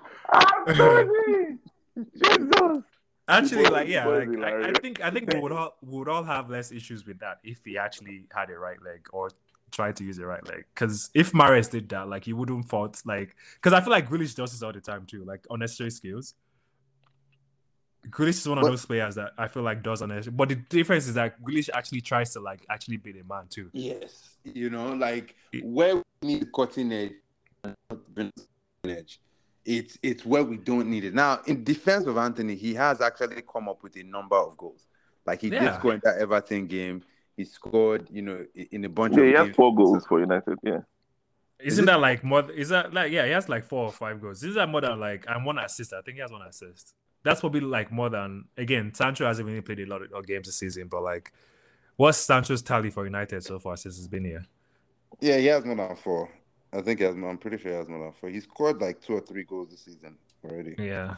Jesus! 1.97 2.83
Actually, 3.27 3.65
like 3.67 3.89
yeah, 3.89 4.07
like 4.07 4.29
I, 4.39 4.69
I 4.69 4.73
think 4.73 5.01
I 5.01 5.11
think 5.11 5.33
we 5.33 5.41
would 5.41 5.53
all 5.53 5.75
we 5.83 5.99
would 5.99 6.09
all 6.09 6.25
have 6.25 6.51
less 6.51 6.73
issues 6.73 7.07
with 7.07 7.21
that 7.21 7.39
if 7.43 7.65
he 7.65 7.79
actually 7.79 8.25
had 8.35 8.51
a 8.51 8.59
right 8.59 8.81
leg 8.83 9.07
or 9.13 9.31
tried 9.75 9.97
to 9.97 10.05
use 10.05 10.19
a 10.19 10.27
right 10.27 10.47
leg. 10.47 10.65
Because 10.75 11.11
if 11.15 11.33
Mahrez 11.33 11.71
did 11.71 11.89
that, 11.91 12.09
like 12.09 12.25
he 12.25 12.33
wouldn't 12.33 12.69
fault 12.69 13.03
like 13.05 13.35
because 13.57 13.73
I 13.73 13.81
feel 13.81 13.91
like 13.91 14.09
Grealish 14.09 14.35
does 14.35 14.53
this 14.53 14.63
all 14.63 14.73
the 14.73 14.81
time 14.81 15.05
too, 15.07 15.25
like 15.25 15.47
unnecessary 15.51 15.91
skills. 15.91 16.35
Grealish 18.09 18.41
is 18.41 18.49
one 18.49 18.59
of 18.59 18.63
But- 18.63 18.71
those 18.71 18.85
players 18.87 19.15
that 19.15 19.33
I 19.39 19.49
feel 19.49 19.63
like 19.63 19.83
does 19.83 20.03
unnecessary. 20.03 20.35
But 20.37 20.49
the 20.51 20.57
difference 20.57 21.07
is 21.09 21.15
that 21.15 21.43
Grealish 21.43 21.71
actually 21.73 22.03
tries 22.03 22.33
to 22.35 22.41
like 22.41 22.65
actually 22.71 22.99
beat 22.99 23.17
a 23.17 23.25
man 23.25 23.47
too. 23.49 23.71
Yes, 23.73 24.37
you 24.45 24.71
know, 24.71 24.93
like 24.93 25.35
It- 25.53 25.65
where 25.65 25.97
we 25.97 26.03
need 26.23 26.53
cutting 26.53 26.93
edge, 26.93 27.13
edge. 28.85 29.21
It's 29.65 29.99
it's 30.03 30.27
where 30.27 30.45
we 30.45 30.59
don't 30.59 30.89
need 30.91 31.05
it. 31.05 31.15
Now, 31.15 31.41
in 31.47 31.65
defense 31.65 32.05
of 32.07 32.19
Antony, 32.19 32.55
he 32.55 32.75
has 32.75 33.01
actually 33.01 33.43
come 33.51 33.69
up 33.69 33.83
with 33.83 33.97
a 33.97 34.03
number 34.03 34.37
of 34.37 34.57
goals. 34.59 34.87
Like 35.25 35.41
he 35.41 35.49
did 35.49 35.63
Yeah. 35.63 35.79
score 35.79 35.95
in 35.95 36.01
that 36.05 36.19
Everton 36.19 36.67
game. 36.67 37.03
He 37.37 37.45
scored, 37.45 38.09
you 38.11 38.23
know, 38.23 38.45
in 38.55 38.85
a 38.85 38.89
bunch 38.89 39.15
Yeah, 39.17 39.23
of 39.23 39.27
he 39.27 39.33
has 39.35 39.57
four 39.57 39.75
goals 39.75 40.07
for 40.07 40.21
United. 40.21 40.59
Yeah. 40.63 40.81
Isn't 41.61 41.85
it- 41.85 41.87
that 41.87 42.01
like 42.01 42.23
more? 42.23 42.51
Is 42.51 42.69
that 42.69 42.93
like 42.93 43.11
yeah? 43.13 43.25
He 43.27 43.33
has 43.33 43.49
like 43.49 43.65
four 43.65 43.87
or 43.87 43.93
five 43.93 44.21
goals. 44.21 44.43
Is 44.43 44.55
that 44.55 44.69
more 44.69 44.81
than 44.81 45.01
like 45.01 45.25
and 45.29 45.45
one 45.45 45.59
assist? 45.59 45.93
I 45.93 46.01
think 46.03 46.17
he 46.17 46.21
has 46.21 46.31
one 46.31 46.43
assist. 46.43 46.95
That's 47.23 47.41
probably 47.41 47.61
like 47.61 47.91
more 47.91 48.11
than 48.11 48.45
again. 48.57 48.93
Sancho 48.95 49.25
hasn't 49.27 49.47
really 49.49 49.63
played 49.63 49.81
a 49.81 49.87
lot 49.87 50.03
of 50.03 50.27
games 50.27 50.47
this 50.47 50.57
season, 50.57 50.89
but 50.89 51.03
like, 51.03 51.33
what's 51.97 52.19
Sancho's 52.19 52.63
tally 52.63 52.91
for 52.91 53.05
United 53.05 53.43
so 53.43 53.59
far 53.59 53.77
since 53.77 53.97
he's 53.97 54.09
been 54.09 54.25
here? 54.25 54.45
Yeah, 55.21 55.39
he 55.39 55.47
has 55.47 55.65
more 55.65 55.77
than 55.77 55.97
four. 55.97 56.31
I 56.73 56.83
think 56.83 56.99
he 57.01 57.05
has. 57.07 57.15
I'm 57.15 57.39
pretty 57.39 57.59
sure 57.59 57.71
he 57.71 57.77
has 57.79 57.89
more 57.89 58.01
than 58.05 58.13
four. 58.13 58.29
He 58.29 58.41
scored 58.41 58.81
like 58.81 59.01
two 59.01 59.15
or 59.15 59.21
three 59.21 59.45
goals 59.45 59.71
this 59.71 59.81
season 59.85 60.17
already. 60.45 60.75
Yeah, 60.79 61.17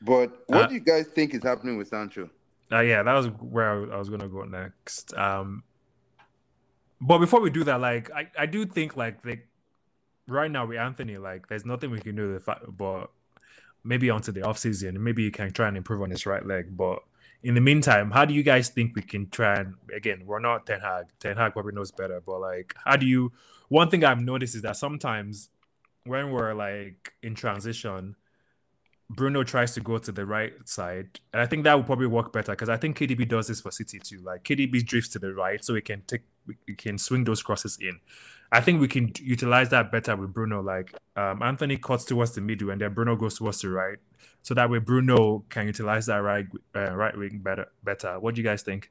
But 0.00 0.44
what 0.46 0.62
Uh, 0.62 0.66
do 0.68 0.74
you 0.74 0.80
guys 0.80 1.06
think 1.08 1.34
is 1.34 1.42
happening 1.42 1.76
with 1.76 1.88
Sancho? 1.88 2.30
Uh, 2.70 2.80
yeah, 2.80 3.02
that 3.02 3.12
was 3.12 3.26
where 3.28 3.92
I, 3.92 3.96
was 3.96 4.08
gonna 4.08 4.28
go 4.28 4.42
next. 4.42 5.14
Um, 5.14 5.62
but 7.00 7.18
before 7.18 7.40
we 7.40 7.50
do 7.50 7.64
that, 7.64 7.80
like, 7.80 8.10
I, 8.10 8.28
I 8.38 8.46
do 8.46 8.66
think 8.66 8.96
like 8.96 9.24
like 9.24 9.48
right 10.26 10.50
now 10.50 10.66
with 10.66 10.78
Antony, 10.78 11.18
like, 11.18 11.48
there's 11.48 11.64
nothing 11.64 11.90
we 11.90 12.00
can 12.00 12.16
do 12.16 12.32
the 12.32 12.40
fact, 12.40 12.64
but 12.68 13.10
maybe 13.84 14.10
onto 14.10 14.32
the 14.32 14.42
off 14.42 14.58
season, 14.58 15.02
maybe 15.02 15.24
he 15.24 15.30
can 15.30 15.52
try 15.52 15.68
and 15.68 15.76
improve 15.76 16.02
on 16.02 16.10
his 16.10 16.26
right 16.26 16.44
leg. 16.44 16.76
But 16.76 17.02
in 17.42 17.54
the 17.54 17.60
meantime, 17.60 18.10
how 18.10 18.24
do 18.24 18.34
you 18.34 18.42
guys 18.42 18.68
think 18.68 18.96
we 18.96 19.02
can 19.02 19.30
try 19.30 19.60
and 19.60 19.74
again, 19.94 20.22
we're 20.26 20.40
not 20.40 20.66
Ten 20.66 20.80
Hag. 20.80 21.06
Ten 21.20 21.36
Hag 21.36 21.52
probably 21.52 21.72
knows 21.72 21.92
better, 21.92 22.20
but 22.24 22.40
like, 22.40 22.74
how 22.84 22.96
do 22.96 23.06
you? 23.06 23.32
One 23.68 23.90
thing 23.90 24.04
I've 24.04 24.20
noticed 24.20 24.54
is 24.56 24.62
that 24.62 24.76
sometimes 24.76 25.50
when 26.04 26.30
we're 26.30 26.54
like 26.54 27.12
in 27.22 27.34
transition, 27.34 28.16
Bruno 29.08 29.44
tries 29.44 29.72
to 29.74 29.80
go 29.80 29.98
to 29.98 30.10
the 30.10 30.26
right 30.26 30.52
side, 30.64 31.20
and 31.32 31.40
I 31.40 31.46
think 31.46 31.64
that 31.64 31.76
would 31.76 31.86
probably 31.86 32.08
work 32.08 32.32
better 32.32 32.52
because 32.52 32.68
I 32.68 32.76
think 32.76 32.98
KDB 32.98 33.28
does 33.28 33.46
this 33.46 33.60
for 33.60 33.70
City 33.70 33.98
too. 33.98 34.20
Like 34.20 34.42
KDB 34.42 34.84
drifts 34.84 35.10
to 35.10 35.18
the 35.18 35.32
right, 35.32 35.64
so 35.64 35.74
he 35.74 35.80
can 35.80 36.02
take, 36.06 36.22
we 36.46 36.74
can 36.74 36.98
swing 36.98 37.24
those 37.24 37.42
crosses 37.42 37.78
in. 37.80 38.00
I 38.50 38.60
think 38.60 38.80
we 38.80 38.88
can 38.88 39.12
utilize 39.20 39.68
that 39.70 39.92
better 39.92 40.16
with 40.16 40.32
Bruno. 40.32 40.60
Like 40.60 40.92
um, 41.14 41.42
Antony 41.42 41.76
cuts 41.76 42.04
towards 42.04 42.32
the 42.32 42.40
middle, 42.40 42.70
and 42.70 42.80
then 42.80 42.94
Bruno 42.94 43.14
goes 43.16 43.38
towards 43.38 43.60
the 43.60 43.68
right, 43.68 43.98
so 44.42 44.54
that 44.54 44.68
way 44.68 44.78
Bruno 44.78 45.44
can 45.50 45.66
utilize 45.66 46.06
that 46.06 46.18
right 46.18 46.46
uh, 46.74 46.94
right 46.94 47.16
wing 47.16 47.38
better. 47.38 47.68
Better. 47.84 48.18
What 48.18 48.34
do 48.34 48.40
you 48.40 48.46
guys 48.46 48.62
think? 48.62 48.90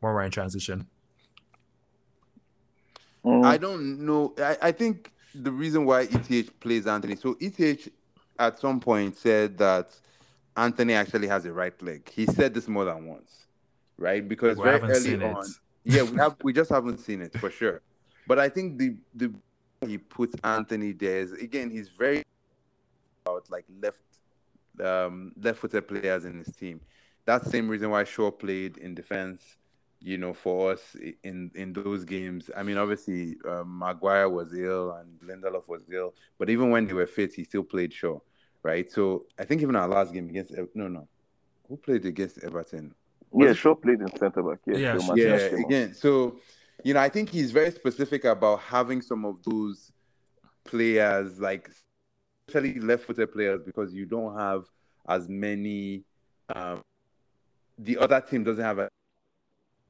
When 0.00 0.12
we're 0.12 0.22
in 0.24 0.30
transition, 0.30 0.86
Mm. 3.26 3.44
I 3.44 3.56
don't 3.56 4.06
know. 4.06 4.34
I, 4.38 4.56
I 4.62 4.72
think 4.72 5.12
the 5.34 5.50
reason 5.50 5.84
why 5.84 6.02
ETH 6.02 6.60
plays 6.60 6.86
Antony. 6.86 7.16
So 7.16 7.36
ETH 7.40 7.88
at 8.38 8.58
some 8.58 8.80
point 8.80 9.16
said 9.16 9.58
that 9.58 9.88
Antony 10.56 10.94
actually 10.94 11.28
has 11.28 11.44
a 11.44 11.52
right 11.52 11.80
leg. 11.82 12.08
He 12.08 12.26
said 12.26 12.54
this 12.54 12.68
more 12.68 12.84
than 12.84 13.06
once, 13.06 13.46
right? 13.98 14.26
Because 14.26 14.56
we 14.56 14.64
very 14.64 14.80
early 14.80 15.00
seen 15.00 15.22
on, 15.22 15.44
it. 15.44 15.50
yeah, 15.84 16.02
we 16.02 16.16
have 16.16 16.36
we 16.42 16.52
just 16.52 16.70
haven't 16.70 16.98
seen 16.98 17.22
it 17.22 17.36
for 17.38 17.50
sure. 17.50 17.82
But 18.26 18.38
I 18.38 18.48
think 18.48 18.78
the 18.78 18.96
the 19.14 19.32
he 19.86 19.98
puts 19.98 20.34
Antony 20.42 20.92
there 20.92 21.18
is 21.18 21.32
again 21.32 21.70
he's 21.70 21.88
very 21.88 22.24
about 23.24 23.48
like 23.50 23.64
left 23.80 24.00
um 24.82 25.32
left 25.40 25.58
footed 25.58 25.86
players 25.86 26.24
in 26.24 26.38
his 26.38 26.54
team. 26.54 26.80
That's 27.24 27.44
the 27.44 27.50
same 27.50 27.68
reason 27.68 27.90
why 27.90 28.04
Shaw 28.04 28.30
played 28.30 28.78
in 28.78 28.94
defense, 28.94 29.42
you 30.06 30.18
know, 30.18 30.32
for 30.32 30.70
us 30.70 30.96
in 31.24 31.50
in 31.56 31.72
those 31.72 32.04
games. 32.04 32.48
I 32.56 32.62
mean, 32.62 32.78
obviously 32.78 33.36
um, 33.44 33.76
Maguire 33.76 34.28
was 34.28 34.54
ill 34.54 34.92
and 34.92 35.18
Lindelof 35.20 35.66
was 35.68 35.82
ill, 35.92 36.14
but 36.38 36.48
even 36.48 36.70
when 36.70 36.86
they 36.86 36.92
were 36.92 37.08
fit, 37.08 37.34
he 37.34 37.42
still 37.42 37.64
played 37.64 37.92
Shaw, 37.92 38.20
right? 38.62 38.88
So 38.88 39.26
I 39.36 39.44
think 39.44 39.62
even 39.62 39.74
our 39.74 39.88
last 39.88 40.12
game 40.12 40.28
against 40.28 40.52
no 40.74 40.86
no, 40.86 41.08
who 41.68 41.76
played 41.76 42.06
against 42.06 42.38
Everton? 42.44 42.94
yeah, 43.34 43.52
Shaw 43.52 43.74
played 43.74 44.00
in 44.00 44.16
centre 44.16 44.44
back. 44.44 44.60
Yeah, 44.64 44.78
Yeah, 44.78 44.98
so 45.00 45.14
Yeah, 45.16 45.34
again. 45.66 45.94
So, 45.94 46.38
you 46.84 46.94
know, 46.94 47.00
I 47.00 47.08
think 47.08 47.30
he's 47.30 47.50
very 47.50 47.72
specific 47.72 48.24
about 48.24 48.60
having 48.60 49.02
some 49.02 49.24
of 49.24 49.42
those 49.42 49.90
players, 50.64 51.40
like 51.40 51.68
especially 52.48 52.78
left-footed 52.78 53.32
players, 53.32 53.60
because 53.66 53.92
you 53.92 54.06
don't 54.06 54.38
have 54.38 54.66
as 55.08 55.28
many. 55.28 56.04
Um, 56.54 56.80
the 57.76 57.98
other 57.98 58.20
team 58.20 58.44
doesn't 58.44 58.64
have 58.64 58.78
a 58.78 58.88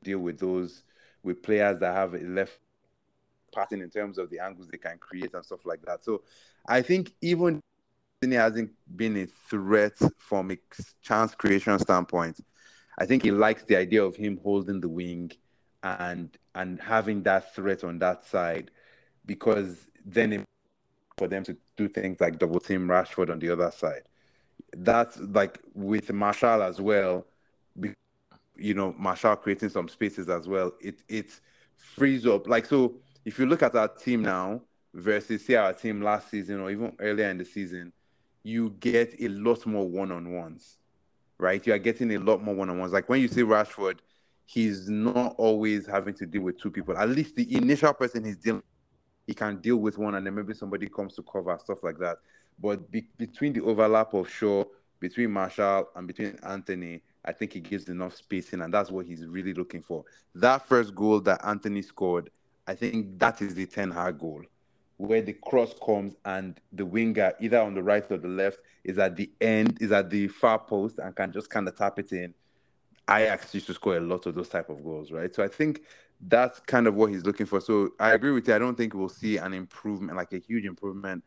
deal 0.03 0.19
with 0.19 0.39
those 0.39 0.83
with 1.23 1.43
players 1.43 1.81
that 1.81 1.95
have 1.95 2.15
a 2.15 2.19
left 2.19 2.59
passing 3.55 3.81
in 3.81 3.91
terms 3.91 4.19
of 4.19 4.31
the 4.31 4.39
angles 4.39 4.69
they 4.69 4.79
can 4.79 4.99
create 4.99 5.35
and 5.35 5.45
stuff 5.45 5.65
like 5.67 5.83
that. 5.83 6.05
So, 6.05 6.23
I 6.69 6.83
think 6.83 7.13
even 7.21 7.61
he 8.21 8.33
hasn't 8.33 8.71
been 8.97 9.17
a 9.17 9.27
threat 9.49 9.95
from 10.19 10.51
a 10.51 10.59
chance 11.03 11.35
creation 11.35 11.79
standpoint. 11.79 12.41
I 12.99 13.07
think 13.07 13.23
he 13.23 13.31
likes 13.31 13.65
the 13.65 13.77
idea 13.77 14.03
of 14.03 14.17
him 14.17 14.39
holding 14.43 14.81
the 14.81 14.89
wing 14.89 15.33
and 15.83 16.37
and 16.55 16.81
having 16.81 17.23
that 17.25 17.55
threat 17.55 17.85
on 17.85 17.99
that 17.99 18.25
side 18.25 18.71
because 19.27 19.87
then 20.05 20.33
it, 20.33 20.45
for 21.19 21.29
them 21.29 21.45
to 21.45 21.57
do 21.77 21.89
things 21.89 22.21
like 22.21 22.39
double 22.39 22.61
team 22.61 22.89
Rashford 22.89 23.31
on 23.31 23.39
the 23.39 23.51
other 23.51 23.71
side. 23.71 24.03
That's 24.77 25.19
like 25.19 25.61
with 25.75 26.13
Martial 26.13 26.63
as 26.63 26.81
well. 26.81 27.27
You 28.59 28.75
know, 28.75 28.95
Martial 28.99 29.37
creating 29.37 29.71
some 29.71 29.88
spaces 29.88 30.29
as 30.29 30.49
well. 30.49 30.73
It 30.81 31.03
it 31.09 31.29
frees 31.77 32.27
up. 32.27 32.49
Like 32.49 32.66
so, 32.66 32.97
if 33.25 33.38
you 33.38 33.47
look 33.47 33.62
at 33.62 33.75
our 33.75 33.88
team 33.88 34.23
now 34.23 34.62
versus 34.95 35.45
say 35.45 35.55
our 35.55 35.73
team 35.73 36.03
last 36.03 36.31
season 36.31 36.61
or 36.61 36.71
even 36.71 36.95
earlier 37.01 37.29
in 37.29 37.38
the 37.38 37.45
season, 37.45 37.92
you 38.42 38.71
get 38.81 39.14
a 39.21 39.29
lot 39.29 39.66
more 39.66 39.88
one 39.88 40.12
on 40.12 40.33
ones 40.33 40.79
right? 41.38 41.66
You 41.66 41.75
are 41.75 41.79
getting 41.79 42.14
a 42.14 42.19
lot 42.19 42.42
more 42.42 42.55
one 42.55 42.71
on 42.71 42.79
ones. 42.79 42.92
Like 42.92 43.09
when 43.09 43.21
you 43.21 43.29
see 43.29 43.42
Rashford, 43.42 43.99
he's 44.45 44.88
not 44.88 45.35
always 45.38 45.87
having 45.87 46.14
to 46.14 46.27
deal 46.27 46.42
with 46.42 46.59
two 46.61 46.71
people. 46.71 46.97
At 46.97 47.09
least 47.11 47.37
the 47.37 47.55
initial 47.57 47.92
person 47.92 48.25
he's 48.25 48.37
dealing, 48.37 48.62
he 49.27 49.35
can 49.35 49.61
deal 49.61 49.77
with 49.79 49.99
one, 49.99 50.14
and 50.14 50.27
then 50.27 50.35
maybe 50.35 50.55
somebody 50.55 50.88
comes 50.88 51.14
to 51.16 51.23
cover 51.23 51.57
stuff 51.62 51.83
like 51.83 51.99
that. 51.99 52.19
But 52.59 52.90
be- 52.90 53.09
between 53.19 53.53
the 53.53 53.61
overlap 53.62 54.14
of 54.14 54.31
Shaw, 54.31 54.64
between 55.01 55.31
Martial, 55.33 55.88
and 55.95 56.07
between 56.07 56.38
Antony, 56.42 57.03
I 57.27 57.33
think 57.33 57.53
he 57.53 57.61
gives 57.61 57.89
enough 57.89 58.15
spacing, 58.15 58.61
and 58.61 58.73
that's 58.73 58.91
what 58.91 59.07
he's 59.07 59.27
really 59.27 59.53
looking 59.53 59.83
for. 59.83 60.05
That 60.35 60.67
first 60.67 60.95
goal 60.95 61.21
that 61.23 61.45
Antony 61.45 61.83
scored, 61.83 62.31
I 62.67 62.75
think 62.75 63.19
that 63.19 63.43
is 63.43 63.55
the 63.55 63.67
Ten 63.67 63.91
Hag 63.91 64.19
goal, 64.19 64.43
where 64.97 65.23
the 65.23 65.33
cross 65.33 65.75
comes 65.85 66.15
and 66.25 66.61
the 66.73 66.87
winger, 66.87 67.33
either 67.41 67.61
on 67.61 67.75
the 67.75 67.83
right 67.83 68.05
or 68.11 68.19
the 68.19 68.29
left, 68.29 68.61
is 68.85 68.99
at 68.99 69.17
the 69.17 69.31
end, 69.41 69.79
is 69.81 69.93
at 69.93 70.11
the 70.11 70.29
far 70.29 70.59
post, 70.59 70.99
and 70.99 71.15
can 71.15 71.33
just 71.33 71.51
kind 71.51 71.67
of 71.69 71.77
tap 71.77 71.99
it 71.99 72.12
in. 72.12 72.33
Ajax 73.09 73.55
used 73.55 73.67
to 73.67 73.75
score 73.75 73.97
a 73.97 74.01
lot 74.01 74.27
of 74.27 74.35
those 74.35 74.49
type 74.49 74.69
of 74.69 74.83
goals, 74.83 75.12
right? 75.12 75.33
So 75.35 75.43
I 75.43 75.49
think 75.49 75.83
that's 76.29 76.61
kind 76.61 76.87
of 76.87 76.95
what 76.95 77.11
he's 77.11 77.25
looking 77.25 77.47
for. 77.47 77.61
So 77.61 77.91
I 78.01 78.12
agree 78.12 78.33
with 78.33 78.49
you. 78.49 78.55
I 78.55 78.59
don't 78.59 78.77
think 78.77 78.95
we'll 78.95 79.09
see 79.09 79.37
an 79.37 79.53
improvement, 79.55 80.17
like 80.17 80.33
a 80.33 80.39
huge 80.39 80.65
improvement 80.65 81.23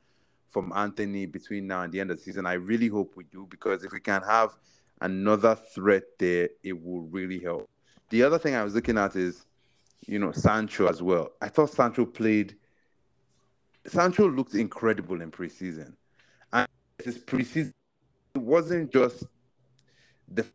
from 0.50 0.74
Antony 0.76 1.26
between 1.26 1.68
now 1.68 1.84
and 1.84 1.94
the 1.94 2.00
end 2.00 2.12
of 2.12 2.18
the 2.18 2.24
season. 2.24 2.46
I 2.46 2.54
really 2.54 2.88
hope 2.88 3.16
we 3.16 3.24
do 3.26 3.48
because 3.50 3.84
if 3.84 3.92
we 3.92 4.00
can 4.00 4.22
have 4.24 4.58
another 5.02 5.56
threat 5.56 6.04
there, 6.18 6.50
it 6.64 6.84
will 6.84 7.02
really 7.04 7.40
help. 7.40 7.70
The 8.10 8.24
other 8.24 8.40
thing 8.40 8.56
I 8.56 8.64
was 8.64 8.76
looking 8.76 8.98
at 8.98 9.16
is, 9.16 9.46
you 10.08 10.20
know, 10.20 10.32
Sancho 10.32 10.88
as 10.88 11.02
well. 11.02 11.32
I 11.42 11.50
thought 11.50 11.72
Sancho 11.72 12.06
played. 12.06 12.56
Sancho 13.86 14.30
looked 14.30 14.56
incredible 14.56 15.22
in 15.22 15.32
preseason, 15.32 15.94
and 16.54 16.68
his 17.04 17.18
preseason 17.18 17.74
it 18.36 18.42
wasn't 18.42 18.92
just 18.92 19.24
the 20.28 20.46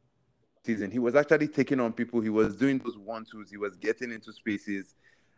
season. 0.65 0.91
He 0.91 0.99
was 0.99 1.15
actually 1.15 1.49
taking 1.49 1.81
on 1.81 1.93
people. 1.93 2.21
He 2.21 2.31
was 2.31 2.57
doing 2.57 2.79
those 2.79 2.99
one 2.99 3.25
twos. 3.31 3.51
He 3.51 3.57
was 3.57 3.77
getting 3.77 4.13
into 4.13 4.33
spaces, 4.33 4.95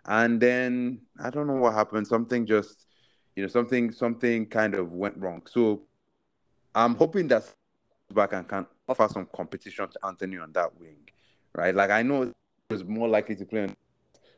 and 0.07 0.41
then 0.41 1.01
I 1.23 1.31
don't 1.31 1.47
know 1.47 1.55
what 1.55 1.75
happened. 1.75 2.07
Something 2.07 2.47
just, 2.47 2.87
you 3.35 3.43
know, 3.43 3.49
something 3.49 3.93
something 3.93 4.47
kind 4.47 4.75
of 4.75 4.93
went 4.93 5.17
wrong. 5.19 5.43
So 5.47 5.83
I'm 6.75 6.95
hoping 6.95 7.29
that 7.29 7.45
back 8.13 8.33
and 8.33 8.47
can 8.49 8.67
offer 8.89 9.09
some 9.11 9.29
competition 9.35 9.89
to 9.89 9.99
Antony 10.05 10.39
on 10.39 10.53
that 10.53 10.79
wing, 10.79 11.09
right? 11.55 11.75
Like 11.75 11.91
I 11.91 12.03
know 12.03 12.25
he 12.25 12.33
was 12.71 12.85
more 12.85 13.09
likely 13.09 13.37
to 13.37 13.45
play, 13.45 13.65
on, 13.65 13.77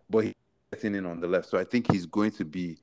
but 0.08 0.24
he's 0.24 0.34
getting 0.72 0.94
in 0.94 1.06
on 1.06 1.20
the 1.20 1.26
left. 1.26 1.48
So 1.48 1.58
I 1.58 1.64
think 1.64 1.90
he's 1.90 2.06
going 2.06 2.32
to 2.32 2.44
be 2.44 2.78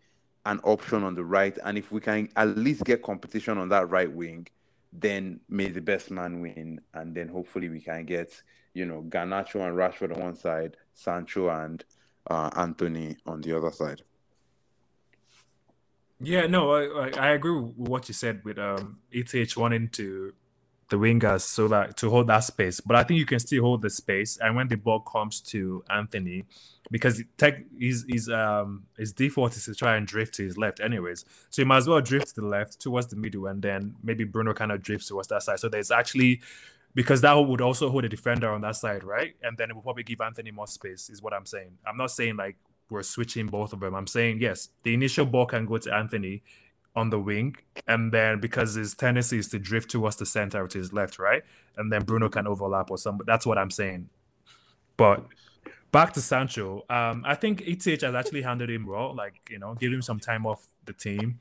an 0.46 0.60
option 0.64 1.04
on 1.04 1.16
the 1.16 1.26
right. 1.26 1.58
And 1.64 1.78
if 1.78 1.92
we 1.92 2.00
can 2.02 2.30
at 2.36 2.58
least 2.58 2.84
get 2.84 3.02
competition 3.02 3.58
on 3.58 3.70
that 3.70 3.90
right 3.90 4.12
wing, 4.12 4.48
then 4.94 5.40
may 5.50 5.70
the 5.70 5.82
best 5.82 6.12
man 6.12 6.42
win, 6.42 6.80
and 6.94 7.14
then 7.14 7.28
hopefully 7.28 7.70
we 7.70 7.82
can 7.82 8.06
get 8.06 8.42
you 8.74 8.86
know 8.86 9.04
Garnacho 9.10 9.66
and 9.68 9.76
Rashford 9.76 10.16
on 10.16 10.22
one 10.22 10.36
side, 10.36 10.78
Sancho 10.94 11.50
and 11.50 11.84
uh, 12.30 12.50
Antony 12.56 13.18
on 13.26 13.42
the 13.42 13.58
other 13.58 13.72
side. 13.72 14.02
Yeah, 16.20 16.48
no, 16.48 16.74
I, 16.74 17.10
I 17.10 17.30
agree 17.32 17.60
with 17.60 17.76
what 17.76 18.08
you 18.08 18.14
said 18.14 18.42
with 18.46 18.58
um 18.58 19.00
ETH 19.12 19.58
wanting 19.58 19.90
to 19.90 20.34
the 20.90 20.98
wingers 20.98 21.42
so 21.42 21.68
that 21.68 21.98
to 21.98 22.10
hold 22.10 22.28
that 22.28 22.42
space. 22.44 22.80
But 22.80 22.96
I 22.96 23.04
think 23.04 23.20
you 23.20 23.26
can 23.26 23.40
still 23.40 23.64
hold 23.64 23.82
the 23.82 23.90
space. 23.90 24.38
And 24.42 24.56
when 24.56 24.68
the 24.68 24.78
ball 24.78 25.00
comes 25.00 25.42
to 25.42 25.84
Antony, 25.90 26.46
because 26.92 27.24
tech 27.38 27.64
his 27.80 28.06
his 28.08 28.30
um 28.30 28.84
his 28.98 29.12
default 29.12 29.56
is 29.56 29.66
to 29.66 29.74
try 29.74 29.96
and 29.96 30.06
drift 30.06 30.36
to 30.36 30.44
his 30.44 30.58
left 30.58 30.80
anyways. 30.80 31.26
So 31.50 31.62
you 31.62 31.66
might 31.66 31.78
as 31.78 31.88
well 31.88 32.02
drift 32.02 32.36
to 32.36 32.42
the 32.42 32.48
left 32.48 32.80
towards 32.80 33.08
the 33.08 33.16
middle 33.16 33.48
and 33.48 33.62
then 33.62 33.96
maybe 34.04 34.24
Bruno 34.24 34.54
kind 34.54 34.72
of 34.72 34.84
drifts 34.84 35.08
towards 35.08 35.28
that 35.30 35.44
side. 35.44 35.60
So 35.60 35.70
there's 35.70 35.92
actually 35.92 36.42
because 36.94 37.22
that 37.22 37.34
would 37.34 37.62
also 37.62 37.90
hold 37.90 38.06
a 38.06 38.10
defender 38.10 38.50
on 38.52 38.62
that 38.62 38.76
side, 38.78 39.04
right? 39.04 39.36
And 39.44 39.58
then 39.58 39.70
it 39.70 39.76
will 39.76 39.82
probably 39.82 40.04
give 40.04 40.22
Antony 40.22 40.52
more 40.52 40.68
space, 40.68 41.10
is 41.10 41.22
what 41.22 41.34
I'm 41.34 41.46
saying. 41.46 41.78
I'm 41.86 41.98
not 41.98 42.12
saying 42.12 42.38
like 42.38 42.56
we're 42.90 43.04
switching 43.04 43.48
both 43.48 43.74
of 43.74 43.80
them. 43.80 43.96
I'm 43.96 44.08
saying 44.08 44.40
yes, 44.40 44.70
the 44.84 44.94
initial 44.94 45.26
ball 45.26 45.48
can 45.48 45.66
go 45.66 45.80
to 45.80 45.94
Antony 45.94 46.44
on 46.96 47.10
the 47.10 47.20
wing, 47.20 47.56
and 47.88 48.12
then 48.12 48.40
because 48.40 48.76
his 48.76 48.96
tendency 48.96 49.38
is 49.38 49.48
to 49.50 49.60
drift 49.60 49.92
towards 49.92 50.16
the 50.16 50.26
center 50.26 50.66
to 50.68 50.78
his 50.78 50.94
left, 50.94 51.20
right? 51.20 51.44
And 51.78 51.92
then 51.92 52.04
Bruno 52.04 52.30
can 52.30 52.48
overlap 52.48 52.90
or 52.90 52.98
something. 52.98 53.26
That's 53.26 53.46
what 53.46 53.58
I'm 53.58 53.72
saying. 53.72 54.10
But 54.98 55.26
back 55.92 56.14
to 56.14 56.22
Sancho, 56.22 56.86
um, 56.90 57.24
I 57.26 57.36
think 57.36 57.62
ETH 57.62 57.84
has 57.84 58.04
actually 58.16 58.42
handled 58.44 58.70
him 58.70 58.86
well, 58.86 59.14
like 59.16 59.50
you 59.50 59.60
know, 59.60 59.76
give 59.76 59.92
him 59.92 60.02
some 60.02 60.20
time 60.20 60.46
off 60.46 60.66
the 60.86 60.94
team. 60.94 61.40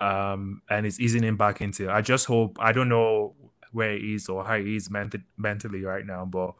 Um, 0.00 0.62
and 0.68 0.84
it's 0.84 0.98
easing 0.98 1.22
him 1.22 1.36
back 1.36 1.60
into. 1.60 1.90
I 1.90 2.00
just 2.00 2.26
hope 2.26 2.56
I 2.60 2.72
don't 2.72 2.88
know 2.88 3.34
where 3.70 3.96
he 3.96 4.14
is 4.14 4.28
or 4.28 4.44
how 4.44 4.58
he 4.58 4.76
is 4.76 4.90
ment- 4.90 5.14
mentally 5.36 5.82
right 5.84 6.04
now, 6.04 6.24
but 6.24 6.54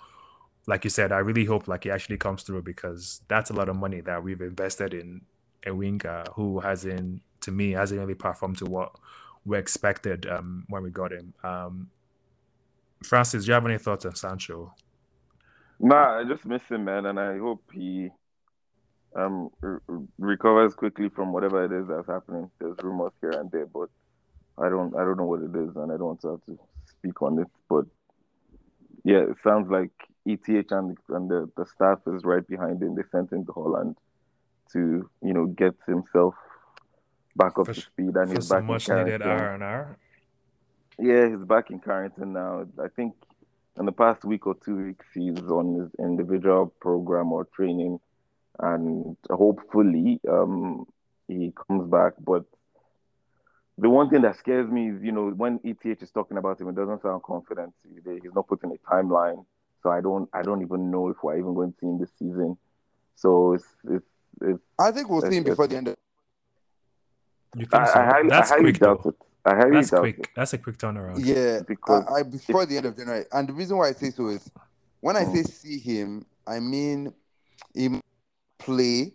like 0.66 0.84
you 0.84 0.90
said, 0.90 1.12
I 1.12 1.18
really 1.18 1.44
hope 1.44 1.66
like 1.68 1.84
he 1.84 1.90
actually 1.90 2.18
comes 2.18 2.42
through 2.42 2.62
because 2.62 3.20
that's 3.28 3.50
a 3.50 3.52
lot 3.52 3.68
of 3.68 3.76
money 3.76 4.00
that 4.00 4.22
we've 4.22 4.40
invested 4.40 4.94
in 4.94 5.22
a 5.66 5.74
winger 5.74 6.24
who 6.34 6.60
hasn't 6.60 7.22
to 7.42 7.52
me 7.52 7.72
hasn't 7.72 8.00
really 8.00 8.14
performed 8.14 8.58
to 8.58 8.66
what 8.66 8.92
we 9.44 9.58
expected 9.58 10.26
um, 10.26 10.64
when 10.68 10.82
we 10.82 10.90
got 10.90 11.12
him. 11.12 11.34
Um, 11.42 11.90
Francis, 13.02 13.44
do 13.44 13.48
you 13.48 13.54
have 13.54 13.66
any 13.66 13.78
thoughts 13.78 14.04
on 14.04 14.14
Sancho? 14.14 14.74
Nah, 15.80 16.20
I 16.20 16.24
just 16.24 16.46
miss 16.46 16.62
him, 16.70 16.84
man, 16.84 17.06
and 17.06 17.18
I 17.18 17.38
hope 17.38 17.62
he 17.72 18.10
um 19.14 19.50
re- 19.60 19.78
recovers 20.18 20.72
quickly 20.74 21.10
from 21.10 21.32
whatever 21.32 21.64
it 21.64 21.72
is 21.72 21.88
that's 21.88 22.06
happening. 22.06 22.50
There's 22.58 22.76
rumors 22.82 23.12
here 23.20 23.32
and 23.32 23.50
there, 23.50 23.66
but 23.66 23.90
I 24.58 24.68
don't 24.68 24.94
I 24.94 25.00
don't 25.00 25.18
know 25.18 25.26
what 25.26 25.42
it 25.42 25.54
is, 25.54 25.76
and 25.76 25.90
I 25.92 25.96
don't 25.96 26.06
want 26.06 26.20
to 26.22 26.30
have 26.30 26.44
to 26.46 26.58
speak 26.86 27.20
on 27.20 27.38
it. 27.40 27.48
But 27.68 27.86
yeah, 29.04 29.22
it 29.22 29.36
sounds 29.42 29.70
like 29.70 29.90
ETH 30.24 30.70
and 30.70 30.96
and 31.08 31.28
the, 31.28 31.50
the 31.56 31.66
staff 31.66 31.98
is 32.06 32.24
right 32.24 32.46
behind 32.46 32.82
him. 32.82 32.94
They 32.94 33.02
sent 33.10 33.32
him 33.32 33.44
to 33.46 33.52
Holland 33.52 33.96
to 34.72 35.10
you 35.22 35.32
know 35.32 35.46
get 35.46 35.74
himself 35.86 36.34
back 37.34 37.58
up 37.58 37.66
For, 37.66 37.74
to 37.74 37.80
speed, 37.80 38.14
and 38.16 38.32
he's 38.32 38.48
back 38.48 38.64
much 38.64 38.88
in 38.88 38.96
needed 38.96 39.22
R 39.22 39.54
and 39.54 39.62
R. 39.62 39.96
Yeah, 40.98 41.28
he's 41.28 41.44
back 41.44 41.70
in 41.70 41.80
Carrington 41.80 42.32
now. 42.32 42.66
I 42.82 42.88
think 42.88 43.14
in 43.78 43.86
the 43.86 43.92
past 43.92 44.24
week 44.24 44.46
or 44.46 44.54
two 44.54 44.76
weeks, 44.86 45.06
he's 45.14 45.38
on 45.38 45.74
his 45.80 45.90
individual 45.98 46.72
program 46.80 47.32
or 47.32 47.46
training, 47.46 47.98
and 48.58 49.16
hopefully, 49.30 50.20
um, 50.30 50.86
he 51.28 51.52
comes 51.66 51.90
back. 51.90 52.12
But 52.18 52.44
the 53.78 53.88
one 53.88 54.10
thing 54.10 54.22
that 54.22 54.36
scares 54.36 54.70
me 54.70 54.90
is, 54.90 55.02
you 55.02 55.12
know, 55.12 55.30
when 55.30 55.58
ETH 55.64 56.02
is 56.02 56.10
talking 56.10 56.36
about 56.36 56.60
him, 56.60 56.68
it 56.68 56.76
doesn't 56.76 57.02
sound 57.02 57.22
confident. 57.22 57.72
He's 57.82 58.34
not 58.34 58.46
putting 58.48 58.72
a 58.72 58.90
timeline, 58.92 59.44
so 59.82 59.90
I 59.90 60.00
don't, 60.00 60.28
I 60.32 60.42
don't 60.42 60.62
even 60.62 60.90
know 60.90 61.08
if 61.08 61.16
we're 61.22 61.38
even 61.38 61.54
going 61.54 61.72
to 61.72 61.78
see 61.78 61.86
him 61.86 61.98
this 61.98 62.10
season. 62.18 62.58
So 63.16 63.54
it's, 63.54 63.66
it's, 63.88 64.06
it's 64.42 64.62
I 64.78 64.90
think 64.90 65.08
we'll 65.08 65.22
see 65.22 65.36
him 65.36 65.44
before 65.44 65.66
the 65.66 65.76
end 65.76 65.88
of 65.88 65.96
You 67.56 67.66
I, 67.72 67.84
so? 67.84 68.00
I 68.00 68.04
highly, 68.04 68.28
That's 68.28 68.50
I 68.50 68.54
highly 68.54 68.72
quick 68.72 68.78
doubt 68.80 69.04
though. 69.04 69.10
it. 69.10 69.14
I 69.44 69.54
highly 69.56 69.72
That's 69.72 69.90
doubt 69.90 70.00
quick. 70.00 70.18
it 70.18 70.28
That's 70.34 70.52
a 70.52 70.58
quick 70.58 70.78
turnaround. 70.78 71.24
Yeah, 71.24 71.60
because 71.66 72.06
I, 72.08 72.20
I 72.20 72.22
before 72.22 72.64
the 72.66 72.76
end 72.76 72.86
of 72.86 72.96
January. 72.96 73.24
And 73.32 73.48
the 73.48 73.52
reason 73.52 73.76
why 73.76 73.88
I 73.88 73.92
say 73.92 74.10
so 74.10 74.28
is 74.28 74.50
when 75.00 75.16
I 75.16 75.24
Mm. 75.24 75.32
say 75.32 75.42
see 75.42 75.78
him, 75.78 76.26
I 76.46 76.60
mean 76.60 77.12
he 77.74 78.00
play, 78.58 79.12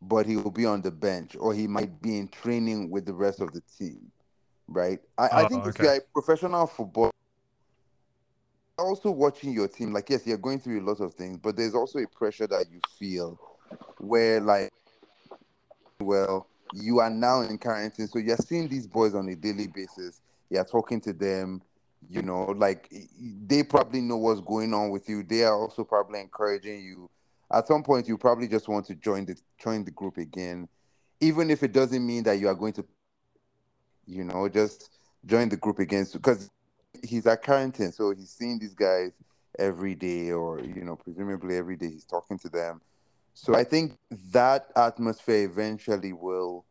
but 0.00 0.26
he 0.26 0.36
will 0.36 0.50
be 0.50 0.66
on 0.66 0.82
the 0.82 0.90
bench, 0.90 1.36
or 1.38 1.54
he 1.54 1.66
might 1.66 2.00
be 2.00 2.18
in 2.18 2.28
training 2.28 2.90
with 2.90 3.06
the 3.06 3.14
rest 3.14 3.40
of 3.40 3.52
the 3.52 3.62
team. 3.78 4.12
Right? 4.68 5.00
I, 5.18 5.28
I 5.28 5.44
Oh, 5.44 5.48
think 5.48 5.66
if 5.66 5.74
okay. 5.74 5.84
you're 5.84 6.00
professional 6.12 6.66
football, 6.68 7.10
also 8.78 9.10
watching 9.10 9.52
your 9.52 9.68
team, 9.68 9.92
like 9.92 10.08
yes, 10.10 10.26
you're 10.26 10.36
going 10.36 10.60
through 10.60 10.80
a 10.80 10.86
lot 10.86 11.00
of 11.00 11.14
things, 11.14 11.38
but 11.38 11.56
there's 11.56 11.74
also 11.74 11.98
a 11.98 12.06
pressure 12.06 12.46
that 12.46 12.66
you 12.70 12.80
feel 12.98 13.38
where 13.98 14.40
like 14.40 14.70
well, 16.00 16.49
you 16.72 17.00
are 17.00 17.10
now 17.10 17.42
in 17.42 17.58
quarantine, 17.58 18.06
so 18.06 18.18
you're 18.18 18.36
seeing 18.36 18.68
these 18.68 18.86
boys 18.86 19.14
on 19.14 19.28
a 19.28 19.34
daily 19.34 19.66
basis. 19.66 20.20
You're 20.50 20.64
talking 20.64 21.00
to 21.02 21.12
them, 21.12 21.62
you 22.08 22.22
know, 22.22 22.46
like 22.56 22.92
they 23.20 23.62
probably 23.62 24.00
know 24.00 24.16
what's 24.16 24.40
going 24.40 24.74
on 24.74 24.90
with 24.90 25.08
you. 25.08 25.22
They 25.22 25.44
are 25.44 25.56
also 25.56 25.84
probably 25.84 26.20
encouraging 26.20 26.82
you. 26.84 27.10
At 27.52 27.66
some 27.66 27.82
point, 27.82 28.08
you 28.08 28.16
probably 28.16 28.48
just 28.48 28.68
want 28.68 28.86
to 28.86 28.94
join 28.94 29.26
the 29.26 29.36
join 29.62 29.84
the 29.84 29.90
group 29.90 30.16
again, 30.16 30.68
even 31.20 31.50
if 31.50 31.62
it 31.62 31.72
doesn't 31.72 32.04
mean 32.04 32.22
that 32.24 32.38
you 32.38 32.48
are 32.48 32.54
going 32.54 32.72
to, 32.74 32.84
you 34.06 34.24
know, 34.24 34.48
just 34.48 34.90
join 35.26 35.48
the 35.48 35.56
group 35.56 35.78
again 35.78 36.06
because 36.12 36.50
he's 37.02 37.26
at 37.26 37.42
quarantine, 37.42 37.92
so 37.92 38.12
he's 38.12 38.30
seeing 38.30 38.58
these 38.58 38.74
guys 38.74 39.12
every 39.58 39.94
day, 39.94 40.30
or 40.30 40.60
you 40.60 40.84
know, 40.84 40.96
presumably 40.96 41.56
every 41.56 41.76
day 41.76 41.88
he's 41.88 42.04
talking 42.04 42.38
to 42.38 42.48
them. 42.48 42.80
So 43.34 43.54
I 43.54 43.64
think 43.64 43.96
that 44.32 44.66
atmosphere 44.76 45.44
eventually 45.44 46.12
will 46.12 46.64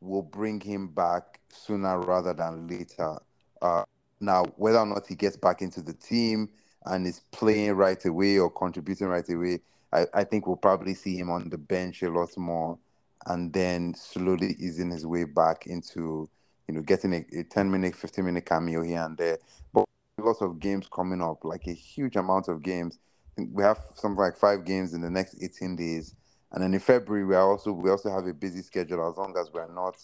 will 0.00 0.22
bring 0.22 0.60
him 0.60 0.88
back 0.88 1.40
sooner 1.48 1.98
rather 2.00 2.34
than 2.34 2.66
later. 2.66 3.18
Uh, 3.62 3.84
now, 4.20 4.44
whether 4.56 4.78
or 4.78 4.86
not 4.86 5.06
he 5.06 5.14
gets 5.14 5.36
back 5.36 5.62
into 5.62 5.82
the 5.82 5.92
team 5.94 6.48
and 6.84 7.06
is 7.06 7.20
playing 7.32 7.72
right 7.72 8.02
away 8.04 8.38
or 8.38 8.50
contributing 8.50 9.08
right 9.08 9.28
away, 9.28 9.60
I, 9.92 10.06
I 10.14 10.24
think 10.24 10.46
we'll 10.46 10.56
probably 10.56 10.94
see 10.94 11.16
him 11.16 11.30
on 11.30 11.48
the 11.48 11.58
bench 11.58 12.02
a 12.02 12.10
lot 12.10 12.36
more, 12.36 12.78
and 13.26 13.52
then 13.52 13.94
slowly 13.94 14.56
easing 14.58 14.90
his 14.90 15.06
way 15.06 15.24
back 15.24 15.66
into 15.66 16.28
you 16.68 16.74
know 16.74 16.82
getting 16.82 17.14
a, 17.14 17.24
a 17.38 17.44
10 17.44 17.70
minute, 17.70 17.94
15 17.94 18.24
minute 18.24 18.46
cameo 18.46 18.82
here 18.82 19.02
and 19.02 19.16
there. 19.16 19.38
But 19.72 19.84
lots 20.18 20.42
of 20.42 20.60
games 20.60 20.88
coming 20.92 21.22
up, 21.22 21.44
like 21.44 21.66
a 21.66 21.72
huge 21.72 22.16
amount 22.16 22.48
of 22.48 22.62
games. 22.62 22.98
We 23.36 23.62
have 23.62 23.80
something 23.94 24.18
like 24.18 24.36
five 24.36 24.64
games 24.64 24.94
in 24.94 25.00
the 25.00 25.10
next 25.10 25.36
18 25.42 25.76
days. 25.76 26.14
And 26.52 26.62
then 26.62 26.72
in 26.72 26.80
February, 26.80 27.24
we 27.24 27.34
are 27.34 27.50
also 27.50 27.72
we 27.72 27.90
also 27.90 28.10
have 28.10 28.26
a 28.26 28.32
busy 28.32 28.62
schedule 28.62 29.08
as 29.08 29.16
long 29.16 29.36
as 29.38 29.50
we're 29.52 29.72
not, 29.72 29.96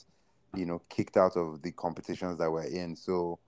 you 0.55 0.67
know, 0.67 0.83
kicked 0.89 1.17
out 1.17 1.37
of 1.37 1.63
the 1.63 1.73
competitions 1.73 2.39
that 2.39 2.51
we're 2.51 2.65
in. 2.65 2.95
So, 2.97 3.39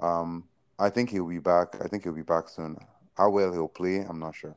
um, 0.00 0.44
I 0.78 0.90
think 0.90 1.10
he'll 1.10 1.28
be 1.28 1.38
back. 1.38 1.74
I 1.82 1.88
think 1.88 2.04
he'll 2.04 2.12
be 2.12 2.22
back 2.22 2.48
soon. 2.48 2.76
How 3.16 3.30
well 3.30 3.52
he'll 3.52 3.68
play, 3.68 3.98
I'm 3.98 4.20
not 4.20 4.34
sure. 4.34 4.56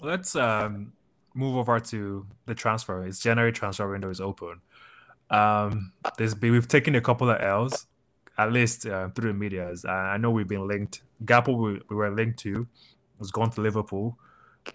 Let's 0.00 0.34
um, 0.34 0.92
move 1.34 1.56
over 1.56 1.78
to 1.78 2.26
the 2.46 2.54
transfer. 2.54 3.04
It's 3.04 3.20
January 3.20 3.52
transfer 3.52 3.90
window 3.90 4.10
is 4.10 4.20
open. 4.20 4.60
Um, 5.30 5.92
there's 6.18 6.34
been, 6.34 6.52
we've 6.52 6.68
taken 6.68 6.94
a 6.94 7.00
couple 7.00 7.30
of 7.30 7.40
L's, 7.40 7.86
at 8.36 8.52
least 8.52 8.86
uh, 8.86 9.08
through 9.10 9.32
the 9.32 9.38
medias. 9.38 9.84
I, 9.84 10.16
know 10.16 10.30
we've 10.30 10.48
been 10.48 10.66
linked. 10.66 11.02
Gakpo 11.24 11.56
we, 11.56 11.80
we 11.88 11.96
were 11.96 12.10
linked 12.10 12.38
to 12.40 12.66
was 13.22 13.30
gone 13.30 13.50
to 13.50 13.60
Liverpool. 13.60 14.18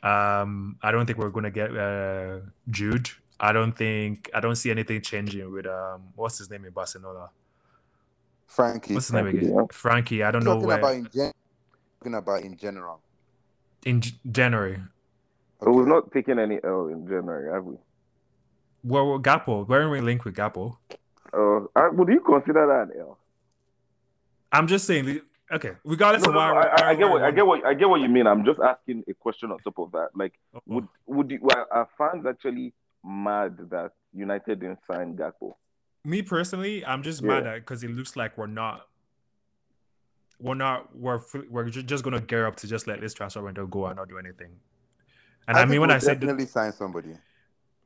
Um, 0.02 0.78
I 0.82 0.92
don't 0.92 1.06
think 1.06 1.20
we're 1.20 1.30
going 1.30 1.44
to 1.44 1.52
get 1.52 1.76
uh, 1.78 2.40
Jude. 2.70 3.10
I 3.40 3.52
don't 3.52 3.74
think 3.74 4.30
I 4.34 4.40
don't 4.40 4.56
see 4.56 4.72
anything 4.72 5.02
changing 5.02 5.52
with 5.52 5.68
um, 5.68 6.06
what's 6.16 6.40
his 6.40 6.50
name 6.50 6.66
in 6.66 6.72
Barcelona. 6.72 7.30
Frenkie. 8.50 8.94
What's 8.94 9.08
his 9.08 9.14
name 9.14 9.28
again? 9.28 9.50
yeah. 9.54 9.62
Frenkie. 9.70 10.26
I 10.26 10.32
don't 10.32 10.44
know 10.44 10.56
talking 10.56 10.68
where 10.68 10.80
about 10.80 10.96
in 10.96 11.10
gen- 11.14 11.34
talking 12.00 12.16
about 12.16 12.42
in 12.42 12.58
general. 12.58 13.02
in 13.86 14.02
J- 14.02 14.16
January. 14.32 14.80
But 15.60 15.74
we've 15.74 15.88
not 15.88 16.12
taken 16.12 16.40
any 16.40 16.60
L 16.64 16.88
in 16.88 17.08
January, 17.08 17.54
have 17.54 17.66
we? 17.66 17.76
Well, 18.84 19.08
well, 19.10 19.20
Gakpo. 19.20 19.68
Where 19.68 19.82
are 19.82 19.90
we 19.90 20.02
linked 20.02 20.24
with 20.26 20.36
Gakpo? 20.36 20.78
Uh, 21.34 21.90
would 21.92 22.08
you 22.08 22.22
consider 22.22 22.66
that 22.66 22.96
an 22.96 23.02
L? 23.02 23.18
I'm 24.52 24.68
just 24.68 24.86
saying. 24.86 25.22
The- 25.50 25.56
Okay, 25.56 25.72
regardless 25.86 26.24
No, 26.24 26.30
of 26.32 26.36
why, 26.36 26.52
no, 26.52 26.58
I, 26.60 26.62
I 26.62 26.94
why 26.94 26.96
get 26.96 27.04
we're 27.06 27.12
what 27.12 27.24
I 27.24 27.32
get 27.32 27.48
what 27.48 27.66
I 27.66 27.74
get 27.74 27.90
what 27.90 28.02
you 28.02 28.10
mean. 28.10 28.28
I'm 28.28 28.44
just 28.44 28.60
asking 28.60 29.04
a 29.08 29.14
question 29.14 29.52
on 29.52 29.60
top 29.60 29.80
of 29.80 29.92
that. 29.94 30.10
Like, 30.16 30.34
Oh, 30.54 30.58
oh. 30.60 30.62
would 30.68 30.88
would 31.06 31.32
you, 31.32 31.48
are, 31.56 31.68
are 31.72 31.90
fans 31.98 32.26
actually 32.26 32.74
mad 33.04 33.58
that 33.70 33.92
United 34.14 34.60
didn't 34.60 34.80
sign 34.92 35.16
Gakpo? 35.16 35.56
me 36.04 36.22
personally, 36.22 36.86
I'm 36.86 37.02
just 37.04 37.22
Yeah. 37.22 37.28
mad 37.30 37.48
at 37.48 37.56
because 37.60 37.84
it 37.84 37.92
looks 37.92 38.16
like 38.16 38.38
we're 38.38 38.48
not, 38.48 38.88
we're 40.40 40.54
not, 40.56 40.96
we're 40.96 41.22
we're 41.50 41.70
just 41.70 42.04
gonna 42.04 42.22
gear 42.22 42.46
up 42.46 42.56
to 42.58 42.68
just 42.68 42.86
let 42.88 43.02
this 43.02 43.14
transfer 43.14 43.42
window 43.42 43.66
go 43.68 43.86
and 43.88 43.96
not 43.96 44.10
do 44.10 44.18
anything. 44.18 44.52
And 45.48 45.58
I, 45.58 45.62
think 45.62 45.72
mean, 45.72 45.82
when 45.82 45.90
we'll 45.90 45.96
I 45.96 46.00
said, 46.00 46.20
definitely 46.20 46.46
sign 46.46 46.74
somebody. 46.74 47.16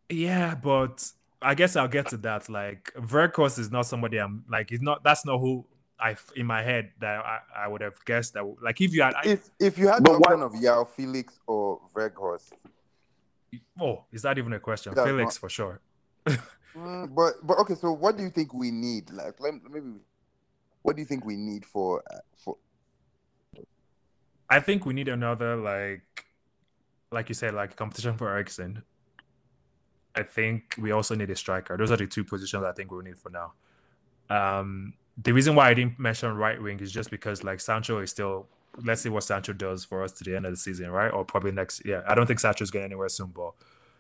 yeah, 0.10 0.56
but 0.56 1.12
I 1.44 1.54
guess 1.56 1.76
I'll 1.76 1.88
get 1.88 2.08
to 2.10 2.18
that. 2.18 2.50
Like, 2.50 2.92
Weghorst 2.98 3.60
is 3.60 3.72
not 3.72 3.84
somebody 3.86 4.18
I'm 4.20 4.44
like. 4.50 4.70
He's 4.72 4.82
not. 4.82 5.04
That's 5.04 5.26
not 5.26 5.38
who 5.40 5.66
I 6.02 6.16
in 6.36 6.46
my 6.48 6.62
head 6.64 6.92
that 7.00 7.24
I, 7.24 7.40
I 7.64 7.68
would 7.68 7.82
have 7.82 8.04
guessed 8.06 8.34
that. 8.34 8.44
Like, 8.62 8.82
if 8.82 8.94
you 8.94 9.04
had, 9.04 9.14
I, 9.14 9.22
If 9.26 9.50
if 9.60 9.78
you 9.78 9.88
had 9.88 10.04
But 10.04 10.14
the 10.14 10.20
why- 10.20 10.34
option 10.34 10.42
of 10.42 10.54
João 10.54 10.90
Felix 10.90 11.40
or 11.48 11.80
Weghorst, 11.96 12.52
oh, 13.80 14.06
is 14.12 14.22
that 14.24 14.38
even 14.38 14.54
a 14.54 14.60
question? 14.60 14.94
That's 14.96 15.08
Felix 15.08 15.36
not- 15.36 15.40
for 15.40 15.50
sure. 15.50 15.80
Mm, 16.74 17.14
but 17.14 17.34
but 17.46 17.60
okay. 17.60 17.76
So 17.76 17.92
what 17.92 18.16
do 18.16 18.24
you 18.24 18.30
think 18.30 18.54
we 18.54 18.72
need? 18.72 19.10
Like, 19.12 19.36
let, 19.42 19.56
maybe 19.70 19.92
what 20.84 20.96
do 20.96 21.02
you 21.02 21.06
think 21.06 21.26
we 21.26 21.36
need 21.36 21.66
for 21.66 22.02
uh, 22.10 22.20
for? 22.38 22.56
I 24.50 24.62
think 24.62 24.86
we 24.86 24.94
need 24.94 25.10
another 25.10 25.58
like, 25.58 26.26
like 27.12 27.28
you 27.28 27.36
said, 27.36 27.54
like 27.54 27.76
competition 27.76 28.16
for 28.18 28.30
Eriksen. 28.30 28.84
I 30.16 30.24
think 30.24 30.76
we 30.78 30.92
also 30.92 31.14
need 31.14 31.30
a 31.30 31.36
striker. 31.36 31.76
Those 31.76 31.92
are 31.92 31.98
the 31.98 32.08
two 32.08 32.24
positions 32.24 32.64
I 32.64 32.72
think 32.72 32.90
we 32.90 33.04
need 33.04 33.18
for 33.18 33.30
now. 33.30 33.52
Um, 34.30 34.94
the 35.18 35.32
reason 35.34 35.56
why 35.56 35.70
I 35.70 35.74
didn't 35.74 36.00
mention 36.00 36.36
right 36.36 36.62
wing 36.62 36.80
is 36.80 36.92
just 36.92 37.10
because 37.12 37.44
like 37.44 37.60
Sancho 37.60 38.00
is 38.00 38.12
still. 38.12 38.48
Let's 38.84 39.02
see 39.02 39.10
what 39.10 39.26
Sancho 39.26 39.52
does 39.52 39.84
for 39.84 40.02
us 40.02 40.14
to 40.14 40.24
the 40.24 40.34
end 40.36 40.46
of 40.46 40.52
the 40.54 40.58
season, 40.58 40.90
right? 40.92 41.10
Or 41.10 41.26
probably 41.26 41.52
next. 41.52 41.82
Yeah, 41.86 42.04
I 42.08 42.16
don't 42.16 42.26
think 42.26 42.40
Sancho's 42.40 42.72
going 42.72 42.86
anywhere 42.86 43.10
soon, 43.10 43.28
but 43.28 43.52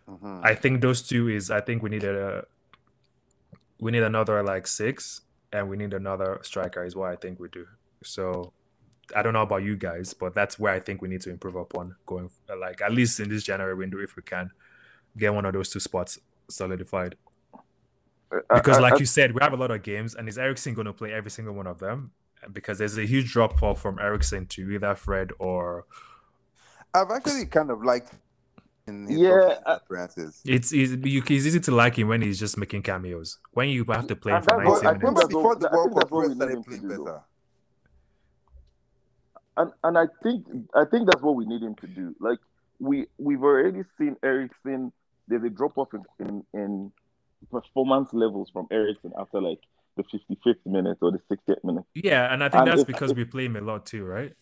Mhm. 0.10 0.40
I 0.44 0.56
think 0.56 0.82
those 0.82 1.02
two 1.02 1.28
is. 1.28 1.52
I 1.52 1.60
think 1.62 1.84
we 1.84 1.90
need 1.90 2.04
a. 2.06 2.46
We 3.80 3.92
need 3.92 4.04
another 4.04 4.42
like 4.44 4.68
six, 4.68 5.22
and 5.52 5.70
we 5.70 5.76
need 5.78 5.94
another 5.94 6.40
striker. 6.44 6.84
Is 6.86 6.96
what 6.96 7.12
I 7.12 7.16
think 7.18 7.40
we 7.40 7.50
do. 7.50 7.68
So, 8.04 8.54
I 9.16 9.22
don't 9.22 9.34
know 9.34 9.42
about 9.42 9.64
you 9.64 9.76
guys, 9.76 10.14
but 10.14 10.34
that's 10.34 10.58
where 10.58 10.74
I 10.74 10.80
think 10.80 11.02
we 11.02 11.10
need 11.10 11.22
to 11.22 11.30
improve 11.30 11.56
upon 11.56 11.96
going. 12.06 12.30
Like 12.58 12.82
at 12.82 12.92
least 12.94 13.20
in 13.20 13.30
this 13.30 13.44
January 13.44 13.76
window, 13.76 14.00
if 14.00 14.16
we 14.16 14.24
can 14.24 14.52
get 15.18 15.34
one 15.34 15.46
of 15.46 15.54
those 15.54 15.70
two 15.70 15.80
spots 15.82 16.18
solidified. 16.50 17.16
Uh, 18.32 18.56
because, 18.56 18.78
I- 18.78 18.80
I- 18.80 18.84
like 18.84 18.94
I- 18.94 18.98
you 18.98 19.06
said, 19.06 19.34
we 19.34 19.40
have 19.42 19.54
a 19.54 19.58
lot 19.58 19.72
of 19.72 19.84
games, 19.84 20.16
and 20.16 20.28
is 20.30 20.38
Eriksen 20.38 20.74
going 20.74 20.86
to 20.88 20.94
play 20.94 21.12
every 21.14 21.32
single 21.32 21.54
one 21.54 21.68
of 21.68 21.80
them? 21.80 22.12
Because 22.52 22.78
there's 22.80 22.98
a 22.98 23.06
huge 23.06 23.32
drop 23.34 23.62
off 23.62 23.82
from 23.82 24.00
Eriksen 24.00 24.48
to 24.48 24.70
either 24.72 24.96
Fred 24.96 25.32
or 25.40 25.86
I've 26.94 27.12
actually 27.12 27.46
kind 27.46 27.70
of 27.70 27.84
liked 27.84 28.14
Yeah, 28.88 29.58
offensive 29.66 30.30
uh, 30.30 30.32
it's 30.46 30.74
easy. 30.74 31.00
You, 31.10 31.20
it's 31.22 31.30
easy 31.32 31.60
to 31.60 31.72
like 31.72 31.98
him 32.00 32.08
when 32.08 32.22
he's 32.22 32.40
just 32.40 32.58
making 32.58 32.82
cameos. 32.84 33.38
When 33.52 33.70
you 33.70 33.86
have 33.90 34.08
to 34.08 34.16
play 34.16 34.32
him 34.32 34.38
And 34.38 34.46
for 34.46 34.58
90 34.58 34.70
what- 34.70 34.86
I 34.86 34.90
think 34.92 35.04
minutes, 35.04 35.04
Remember 35.04 35.20
that's 35.22 35.28
before 35.28 35.44
what- 35.44 35.60
the 35.60 35.70
World 35.72 35.94
Cup, 36.00 36.12
what 36.12 36.22
we 36.22 36.28
we 36.28 36.28
need 36.30 36.36
started 36.38 36.56
him 36.58 36.64
to 36.64 36.70
playing 36.70 36.82
do, 36.82 37.06
better. 37.06 37.22
and 39.58 39.72
and 39.84 39.98
I 39.98 40.06
think 40.24 40.46
I 40.76 40.86
think 40.86 41.10
that's 41.10 41.22
what 41.22 41.36
we 41.36 41.46
need 41.46 41.62
him 41.62 41.76
to 41.76 41.88
do. 41.88 42.16
Like 42.20 42.40
we 42.80 43.06
we've 43.18 43.44
already 43.44 43.84
seen 43.98 44.16
Eriksen. 44.24 44.92
There's 45.28 45.44
a 45.44 45.50
drop 45.50 45.78
off 45.78 45.90
in, 45.94 46.04
in 46.20 46.44
in 46.54 46.92
performance 47.50 48.14
levels 48.14 48.50
from 48.52 48.68
Eriksen 48.72 49.12
after 49.18 49.42
like 49.42 49.60
the 49.98 50.04
55th 50.04 50.66
minute 50.66 50.98
or 51.02 51.12
the 51.12 51.20
60th 51.30 51.64
minute. 51.64 51.84
yeah, 51.94 52.32
and 52.34 52.44
I 52.44 52.50
think 52.50 52.62
And 52.62 52.68
that's 52.72 52.82
if- 52.82 52.88
because 52.88 53.14
we 53.14 53.26
play 53.26 53.46
him 53.46 53.56
a 53.56 53.62
lot 53.62 53.86
too, 53.86 54.06
right? 54.06 54.34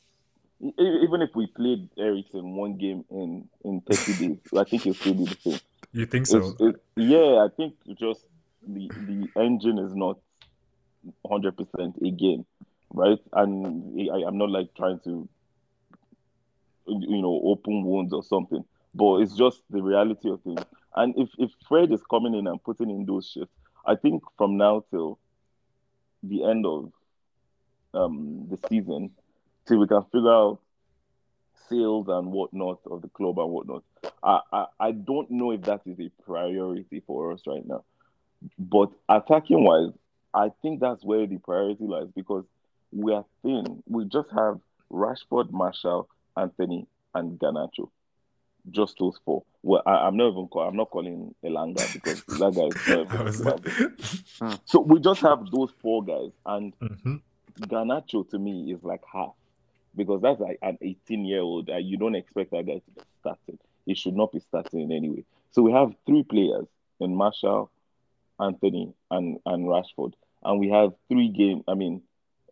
Even 0.77 1.21
if 1.21 1.29
we 1.35 1.47
played 1.47 1.87
Eriksen 1.97 2.55
one 2.55 2.77
game 2.77 3.05
in 3.09 3.47
in 3.63 3.81
30 3.81 4.13
days, 4.27 4.37
I 4.57 4.63
think 4.65 4.83
he'll 4.83 4.93
still 4.93 5.13
be 5.13 5.25
the 5.25 5.37
same. 5.41 5.59
You 5.93 6.05
think 6.05 6.27
so? 6.27 6.37
It's- 6.37 6.55
it- 6.59 6.81
yeah, 6.97 7.45
I 7.45 7.47
think 7.55 7.75
just 7.97 8.25
the 8.67 8.89
the 9.07 9.29
engine 9.37 9.79
is 9.79 9.95
not 9.95 10.19
100 11.21 11.55
percent 11.55 11.95
again, 12.05 12.45
right? 12.93 13.19
And 13.33 14.11
I, 14.11 14.27
I'm 14.27 14.37
not 14.37 14.49
like 14.49 14.73
trying 14.75 14.99
to, 15.05 15.27
you 16.87 17.21
know, 17.21 17.39
open 17.45 17.83
wounds 17.85 18.11
or 18.13 18.21
something, 18.23 18.63
but 18.93 19.17
it's 19.21 19.35
just 19.35 19.61
the 19.69 19.81
reality 19.81 20.29
of 20.29 20.41
things. 20.41 20.61
And 20.99 21.13
if 21.17 21.29
if 21.37 21.49
Fred 21.65 21.93
is 21.93 22.03
coming 22.11 22.35
in 22.35 22.45
and 22.45 22.61
putting 22.61 22.89
in 22.89 23.05
those 23.05 23.29
shifts, 23.29 23.53
I 23.85 23.95
think 23.95 24.21
from 24.37 24.57
now 24.57 24.83
till 24.91 25.17
the 26.21 26.43
end 26.43 26.65
of 26.65 26.91
um 27.93 28.49
the 28.49 28.59
season, 28.67 29.11
till 29.65 29.79
we 29.79 29.87
can 29.87 30.03
figure 30.11 30.33
out 30.33 30.59
sales 31.69 32.07
and 32.09 32.33
whatnot 32.33 32.79
of 32.91 33.01
the 33.01 33.07
club 33.07 33.39
and 33.39 33.49
whatnot. 33.49 33.83
I, 34.21 34.41
I, 34.51 34.65
I 34.79 34.91
don't 34.91 35.31
know 35.31 35.51
if 35.51 35.61
that 35.61 35.81
is 35.85 36.01
a 36.01 36.09
priority 36.25 37.01
for 37.07 37.31
us 37.31 37.43
right 37.47 37.65
now. 37.65 37.85
But 38.57 38.89
attacking 39.07 39.63
wise, 39.63 39.93
I 40.33 40.51
think 40.61 40.81
that's 40.81 41.03
where 41.05 41.25
the 41.27 41.37
priority 41.37 41.85
lies 41.85 42.09
because 42.13 42.43
we 42.91 43.13
are 43.13 43.23
thin. 43.41 43.83
We 43.87 44.03
just 44.03 44.29
have 44.35 44.59
Rashford, 44.91 45.51
Martial, 45.51 46.09
Antony, 46.35 46.87
and 47.15 47.39
Garnacho. 47.39 47.89
Just 48.71 48.97
those 48.99 49.17
four. 49.25 49.43
Well, 49.63 49.81
I, 49.85 50.07
I'm 50.07 50.17
not 50.17 50.29
even 50.31 50.47
call, 50.47 50.67
I'm 50.67 50.75
not 50.75 50.89
calling 50.89 51.33
Elanga 51.43 51.91
because 51.93 52.23
that 52.39 52.53
guy 52.55 52.93
is 52.93 53.19
was 53.19 53.39
not 53.41 53.61
it. 53.65 54.59
So 54.65 54.79
we 54.81 54.99
just 54.99 55.21
have 55.21 55.49
those 55.51 55.71
four 55.81 56.03
guys, 56.03 56.31
and 56.45 56.73
Mhm. 56.79 57.21
Garnacho 57.61 58.29
to 58.29 58.39
me 58.39 58.71
is 58.71 58.83
like 58.83 59.01
half 59.11 59.33
because 59.95 60.21
that's 60.21 60.39
like 60.39 60.59
an 60.61 60.77
18 60.81 61.25
year 61.25 61.41
old. 61.41 61.69
Uh, 61.69 61.77
you 61.77 61.97
don't 61.97 62.15
expect 62.15 62.51
that 62.51 62.65
guy 62.65 62.75
to 62.79 62.91
be 62.95 63.01
starting. 63.19 63.57
He 63.85 63.95
should 63.95 64.15
not 64.15 64.31
be 64.31 64.39
starting 64.39 64.91
anyway. 64.91 65.23
So 65.51 65.61
we 65.61 65.71
have 65.71 65.93
three 66.05 66.23
players 66.23 66.67
in 66.99 67.15
Martial, 67.15 67.71
Antony, 68.39 68.93
and 69.11 69.39
and 69.45 69.65
Rashford, 69.65 70.13
and 70.43 70.59
we 70.59 70.69
have 70.69 70.93
three 71.09 71.29
game. 71.29 71.63
I 71.67 71.73
mean, 71.73 72.01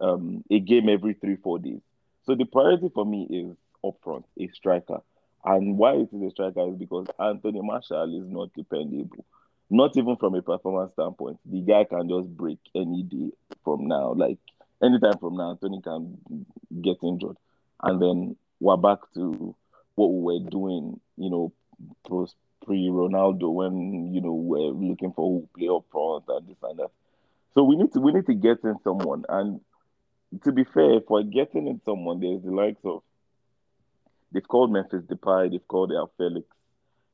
um, 0.02 0.44
a 0.50 0.60
game 0.60 0.90
every 0.90 1.14
three 1.14 1.36
four 1.36 1.60
days. 1.60 1.82
So 2.26 2.36
the 2.36 2.46
priority 2.46 2.90
for 2.94 3.06
me 3.06 3.28
is 3.30 3.56
up 3.86 3.96
front, 4.04 4.26
a 4.40 4.48
striker. 4.50 5.02
And 5.48 5.78
why 5.78 5.94
it 5.94 6.10
is 6.12 6.22
a 6.22 6.30
striker 6.32 6.68
is 6.68 6.76
because 6.76 7.08
Anthony 7.18 7.62
Martial 7.62 8.04
is 8.22 8.28
not 8.30 8.54
dependable. 8.54 9.24
Not 9.70 9.96
even 9.96 10.18
from 10.18 10.36
a 10.36 10.42
performance 10.42 10.92
standpoint. 10.92 11.40
The 11.46 11.62
guy 11.62 11.86
can 11.86 12.10
just 12.10 12.28
break 12.36 12.60
any 12.76 13.04
day 13.04 13.32
from 13.64 13.88
now. 13.88 14.12
Like 14.14 14.40
anytime 14.84 15.18
from 15.20 15.38
now, 15.38 15.52
Anthony 15.52 15.82
can 15.82 16.18
get 16.82 16.98
injured. 17.02 17.38
And 17.82 18.02
then 18.02 18.36
we're 18.60 18.76
back 18.76 19.00
to 19.14 19.56
what 19.96 20.08
we 20.08 20.22
were 20.22 20.50
doing, 20.50 21.00
you 21.16 21.30
know, 21.30 21.54
pre 22.66 22.90
Ronaldo 22.90 23.54
when, 23.54 24.14
you 24.14 24.20
know, 24.20 24.34
we're 24.34 24.72
looking 24.72 25.14
for 25.14 25.42
who 25.42 25.48
play 25.58 25.70
up 25.74 25.86
front 25.90 26.26
and 26.28 26.50
this 26.50 26.58
and 26.62 26.80
that. 26.80 26.92
So 27.54 27.64
we 27.64 27.78
need 27.78 27.94
to 27.94 28.02
we 28.02 28.12
need 28.12 28.26
to 28.26 28.34
get 28.34 28.66
in 28.66 28.76
someone. 28.84 29.24
And 29.30 29.62
to 30.44 30.52
be 30.52 30.66
fair, 30.66 31.00
we're 31.08 31.24
getting 31.24 31.68
in 31.68 31.80
someone, 31.86 32.20
there's 32.20 32.44
the 32.44 32.52
likes 32.52 32.82
of 32.84 33.02
they've 34.32 34.48
called 34.48 34.72
Memphis 34.72 35.04
Depay, 35.04 35.52
they've 35.52 35.68
called 35.68 35.92
João 35.92 36.10
Felix, 36.18 36.48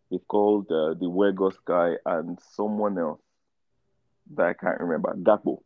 they've 0.09 0.27
called 0.27 0.65
uh, 0.71 0.93
the 0.93 1.05
Weghorst 1.05 1.57
guy 1.65 1.95
and 2.05 2.39
someone 2.55 2.97
else 2.97 3.21
that 4.35 4.47
I 4.47 4.53
can't 4.53 4.79
remember. 4.79 5.15
Gakpo. 5.15 5.59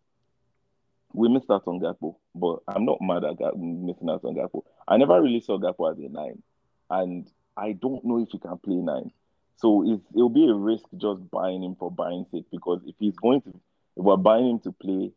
We 1.13 1.29
missed 1.29 1.49
out 1.49 1.63
on 1.67 1.79
Gakpo, 1.79 2.15
but 2.35 2.59
I'm 2.67 2.85
not 2.85 2.99
mad 3.01 3.23
at 3.23 3.37
Gak- 3.37 3.57
missing 3.57 4.09
out 4.09 4.23
on 4.23 4.35
Gakpo. 4.35 4.63
I 4.87 4.97
never 4.97 5.21
really 5.21 5.39
saw 5.39 5.57
Gakpo 5.57 5.91
as 5.91 5.99
a 5.99 6.09
nine, 6.09 6.41
and 6.89 7.27
I 7.55 7.73
don't 7.73 8.03
know 8.05 8.19
if 8.19 8.29
he 8.31 8.39
can 8.39 8.57
play 8.57 8.75
nine. 8.75 9.11
So 9.55 9.99
it'll 10.13 10.29
be 10.29 10.47
a 10.47 10.53
risk 10.53 10.85
just 10.97 11.29
buying 11.31 11.63
him 11.63 11.75
for 11.79 11.89
buying 11.89 12.25
sake 12.31 12.45
because 12.51 12.81
if 12.85 12.95
he's 12.99 13.15
going 13.15 13.41
to 13.41 13.49
If 13.97 14.03
we're 14.03 14.15
buying 14.17 14.47
him 14.47 14.59
to 14.59 14.71
play 14.71 15.11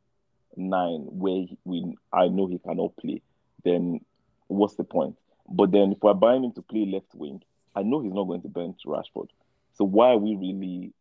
nine 0.57 1.01
where 1.11 1.45
we 1.64 1.95
I 2.12 2.28
know 2.28 2.47
he 2.47 2.59
cannot 2.59 2.97
play, 2.97 3.20
then 3.62 4.01
what's 4.49 4.76
the 4.76 4.85
point? 4.85 5.16
But 5.51 5.72
then 5.72 5.92
if 5.92 5.98
we're 6.03 6.14
buying 6.14 6.44
him 6.44 6.53
to 6.53 6.62
play 6.62 6.86
left 6.86 7.14
wing, 7.14 7.42
I 7.74 7.82
know 7.82 8.01
he's 8.01 8.12
not 8.12 8.24
going 8.24 8.42
to 8.42 8.48
bench 8.48 8.80
Rashford. 8.86 9.28
So 9.72 9.84
why 9.84 10.11
are 10.11 10.18
we 10.18 10.36
really? 10.36 10.92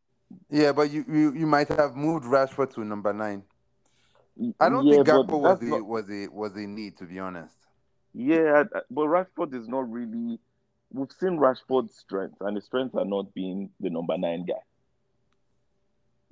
Yeah, 0.49 0.71
but 0.71 0.91
you 0.91 1.05
you, 1.07 1.33
you 1.33 1.47
might 1.47 1.67
have 1.69 1.95
moved 1.95 2.25
Rashford 2.25 2.73
to 2.75 2.83
number 2.83 3.13
nine. 3.13 3.43
I 4.59 4.69
don't 4.69 4.85
yeah, 4.85 5.03
think 5.03 5.07
but 5.07 5.27
Gakpo 5.27 5.39
was 5.41 5.59
that's 5.59 5.71
a 5.71 5.75
not- 5.75 5.85
was 5.85 6.09
a 6.09 6.27
was 6.29 6.55
a 6.55 6.59
need 6.67 6.97
to 6.97 7.05
be 7.05 7.19
honest. 7.19 7.53
Yeah, 8.13 8.63
I- 8.73 8.77
I- 8.77 8.81
but 8.89 9.05
Rashford 9.05 9.53
is 9.53 9.67
not 9.67 9.89
really. 9.91 10.39
We've 10.91 11.11
seen 11.19 11.37
Rashford's 11.37 11.93
strengths, 11.95 12.37
and 12.41 12.55
his 12.55 12.65
strengths 12.65 12.95
are 12.95 13.05
not 13.05 13.33
being 13.35 13.69
the 13.79 13.89
number 13.91 14.17
nine 14.17 14.45
guy. 14.45 14.55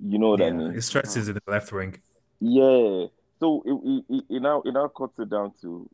You 0.00 0.18
know 0.18 0.30
what 0.30 0.42
I 0.42 0.50
mean? 0.50 0.72
his 0.72 0.86
strength 0.86 1.16
is 1.16 1.28
in 1.28 1.34
the 1.34 1.42
left 1.46 1.72
wing. 1.72 1.96
Yeah. 2.40 3.06
So 3.40 3.62
it, 3.64 3.72
it, 3.72 4.04
it, 4.08 4.24
it 4.36 4.42
now 4.42 4.62
it 4.64 4.72
now 4.72 4.88
cuts 4.88 5.18
it 5.18 5.28
down 5.30 5.52
to, 5.60 5.88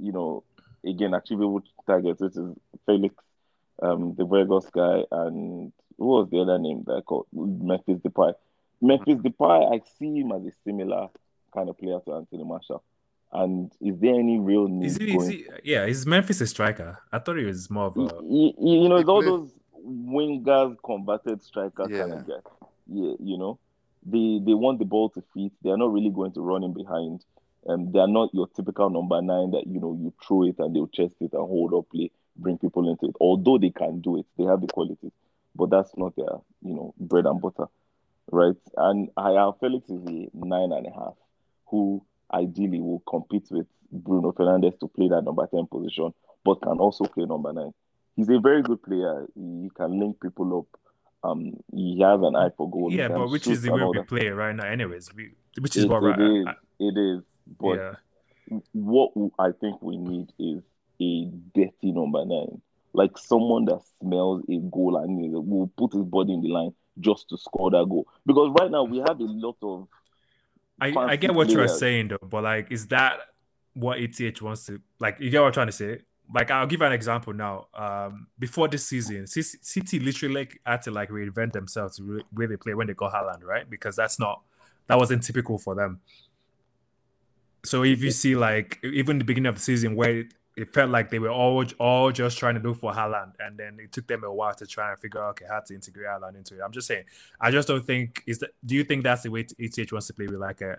you 0.00 0.12
know, 0.12 0.44
again 0.86 1.14
achievable 1.14 1.62
targets, 1.86 2.20
which 2.20 2.36
is 2.36 2.56
Felix, 2.86 3.14
um, 3.82 4.14
the 4.16 4.24
Weghorst 4.26 4.70
guy, 4.72 5.04
and 5.10 5.72
who 5.98 6.06
was 6.06 6.28
the 6.30 6.40
other 6.40 6.58
name 6.58 6.84
that 6.86 6.96
I 6.96 7.00
called 7.00 7.26
Memphis 7.32 7.98
Depay. 8.00 8.34
Memphis 8.80 9.16
Depay, 9.18 9.74
I 9.74 9.80
see 9.98 10.20
him 10.20 10.32
as 10.32 10.44
a 10.44 10.52
similar 10.64 11.08
kind 11.54 11.68
of 11.68 11.78
player 11.78 11.98
to 12.04 12.14
Anthony 12.14 12.44
Martial. 12.44 12.82
And 13.32 13.72
is 13.80 13.98
there 13.98 14.14
any 14.14 14.38
real 14.38 14.68
need 14.68 14.86
Is 14.86 14.96
he, 14.96 15.06
going? 15.06 15.20
is 15.22 15.28
he, 15.28 15.46
yeah, 15.64 15.86
is 15.86 16.06
Memphis 16.06 16.40
a 16.40 16.46
striker? 16.46 16.98
I 17.10 17.18
thought 17.18 17.36
he 17.36 17.44
was 17.44 17.68
more 17.70 17.86
of 17.86 17.96
Y- 17.96 18.04
a. 18.04 18.14
y- 18.22 18.54
you 18.60 18.88
know, 18.88 18.96
He 18.96 19.00
it's 19.02 19.08
all 19.08 19.22
plays- 19.22 19.30
those 19.32 19.50
wingers 19.84 20.76
converted 20.84 21.42
striker 21.42 21.88
kind 21.88 22.12
of 22.12 22.26
guy. 22.26 22.34
Yeah, 22.86 23.14
you 23.18 23.38
know, 23.38 23.58
they 24.04 24.40
they 24.44 24.54
want 24.54 24.78
the 24.78 24.84
ball 24.84 25.08
to 25.10 25.22
fit. 25.32 25.52
They 25.62 25.70
are 25.70 25.76
not 25.76 25.92
really 25.92 26.10
going 26.10 26.32
to 26.32 26.40
run 26.42 26.62
in 26.62 26.72
behind. 26.74 27.24
And 27.66 27.92
they 27.92 27.98
are 27.98 28.08
not 28.08 28.30
your 28.34 28.46
typical 28.48 28.90
number 28.90 29.20
nine 29.22 29.50
that 29.52 29.66
you 29.66 29.80
know 29.80 29.96
you 29.98 30.12
throw 30.26 30.44
it 30.44 30.56
and 30.58 30.74
they'll 30.74 30.86
chest 30.88 31.14
it 31.20 31.32
and 31.32 31.40
hold 31.48 31.72
up 31.74 31.88
play, 31.90 32.10
bring 32.36 32.58
people 32.58 32.88
into 32.90 33.06
it. 33.06 33.16
Although 33.20 33.58
they 33.58 33.70
can 33.70 34.00
do 34.00 34.18
it, 34.18 34.26
they 34.36 34.44
have 34.44 34.60
the 34.60 34.66
qualities, 34.66 35.12
but 35.56 35.70
that's 35.70 35.90
not 35.96 36.14
their 36.16 36.36
you 36.62 36.74
know 36.74 36.94
bread 36.98 37.26
and 37.26 37.40
butter, 37.40 37.66
right? 38.30 38.56
And 38.76 39.08
João 39.16 39.58
Felix 39.58 39.88
is 39.88 40.02
a 40.06 40.28
nine 40.34 40.72
and 40.72 40.86
a 40.86 40.90
half, 40.90 41.14
who 41.70 42.04
ideally 42.32 42.80
will 42.80 43.02
compete 43.08 43.46
with 43.50 43.66
Bruno 43.90 44.32
Fernandes 44.32 44.78
to 44.80 44.88
play 44.88 45.08
that 45.08 45.22
number 45.22 45.46
ten 45.46 45.66
position, 45.66 46.12
but 46.44 46.60
can 46.60 46.78
also 46.78 47.04
play 47.06 47.24
number 47.24 47.52
nine. 47.52 47.72
He's 48.16 48.28
a 48.28 48.38
very 48.40 48.62
good 48.62 48.82
player. 48.82 49.26
He 49.34 49.70
can 49.74 49.98
link 49.98 50.20
people 50.20 50.58
up. 50.60 50.80
Um, 51.30 51.54
he 51.72 51.98
has 52.02 52.20
an 52.20 52.36
eye 52.36 52.50
for 52.56 52.70
goal. 52.70 52.92
Yeah, 52.92 53.08
but 53.08 53.30
which 53.30 53.46
is 53.46 53.62
the 53.62 53.72
way 53.72 53.82
we 53.84 54.02
play 54.02 54.28
right 54.28 54.54
now, 54.54 54.66
anyways. 54.66 55.14
We, 55.14 55.30
which 55.60 55.76
is 55.76 55.84
It- 55.84 55.90
what 55.90 56.02
it 56.02 56.06
right. 56.08 56.20
is. 56.20 56.46
I- 56.46 56.54
It 56.80 56.98
is. 56.98 57.22
But 57.60 57.78
yeah, 57.78 57.94
what 58.72 59.12
I 59.38 59.50
think 59.52 59.80
we 59.82 59.96
need 59.96 60.32
is 60.38 60.62
a 61.00 61.30
dirty 61.54 61.92
number 61.92 62.24
nine, 62.24 62.60
like 62.92 63.16
someone 63.18 63.64
that 63.66 63.80
smells 64.00 64.42
a 64.48 64.58
goal 64.70 64.96
and 64.96 65.18
will 65.32 65.70
put 65.76 65.92
his 65.92 66.04
body 66.04 66.34
in 66.34 66.42
the 66.42 66.48
line 66.48 66.74
just 67.00 67.28
to 67.30 67.38
score 67.38 67.70
that 67.70 67.86
goal. 67.88 68.06
Because 68.26 68.54
right 68.60 68.70
now 68.70 68.84
we 68.84 68.98
have 68.98 69.20
a 69.20 69.24
lot 69.24 69.56
of. 69.62 69.88
I, 70.80 70.92
I 70.96 71.16
get 71.16 71.34
what 71.34 71.48
you're 71.50 71.68
saying 71.68 72.08
though, 72.08 72.18
but 72.22 72.44
like, 72.44 72.70
is 72.70 72.88
that 72.88 73.18
what 73.74 73.98
ETH 73.98 74.42
wants 74.42 74.66
to 74.66 74.80
like? 74.98 75.16
You 75.20 75.30
get 75.30 75.40
what 75.40 75.48
I'm 75.48 75.52
trying 75.52 75.66
to 75.68 75.72
say? 75.72 76.00
Like, 76.32 76.50
I'll 76.50 76.66
give 76.66 76.80
an 76.80 76.92
example 76.92 77.34
now. 77.34 77.66
Um, 77.74 78.28
before 78.38 78.66
this 78.66 78.86
season, 78.86 79.26
C- 79.26 79.42
City 79.42 80.00
literally 80.00 80.34
like, 80.34 80.60
had 80.64 80.80
to 80.82 80.90
like 80.90 81.10
reinvent 81.10 81.52
themselves 81.52 82.00
where 82.32 82.48
they 82.48 82.56
play 82.56 82.72
when 82.72 82.86
they 82.86 82.94
got 82.94 83.12
Haaland, 83.12 83.44
right? 83.44 83.68
Because 83.68 83.94
that's 83.94 84.18
not 84.18 84.40
that 84.86 84.98
wasn't 84.98 85.22
typical 85.22 85.58
for 85.58 85.74
them. 85.74 86.00
So 87.64 87.82
if 87.82 88.02
you 88.02 88.10
see 88.10 88.36
like 88.36 88.78
even 88.82 89.18
the 89.18 89.24
beginning 89.24 89.48
of 89.48 89.56
the 89.56 89.60
season 89.60 89.96
where 89.96 90.18
it, 90.20 90.34
it 90.56 90.72
felt 90.72 90.90
like 90.90 91.10
they 91.10 91.18
were 91.18 91.30
all 91.30 91.64
all 91.78 92.12
just 92.12 92.38
trying 92.38 92.54
to 92.54 92.60
look 92.60 92.78
for 92.78 92.92
Haaland, 92.92 93.32
and 93.40 93.58
then 93.58 93.78
it 93.80 93.90
took 93.92 94.06
them 94.06 94.22
a 94.22 94.32
while 94.32 94.54
to 94.54 94.66
try 94.66 94.90
and 94.90 95.00
figure 95.00 95.22
out 95.22 95.30
okay 95.30 95.46
how 95.48 95.60
to 95.60 95.74
integrate 95.74 96.06
Haaland 96.06 96.36
into 96.36 96.54
it. 96.56 96.60
I'm 96.64 96.72
just 96.72 96.86
saying, 96.86 97.04
I 97.40 97.50
just 97.50 97.66
don't 97.66 97.84
think 97.84 98.22
is 98.26 98.38
that. 98.38 98.50
Do 98.64 98.74
you 98.74 98.84
think 98.84 99.02
that's 99.02 99.22
the 99.22 99.30
way 99.30 99.46
ETH 99.58 99.92
wants 99.92 100.06
to 100.08 100.14
play 100.14 100.26
with 100.26 100.40
like 100.40 100.60
a 100.60 100.78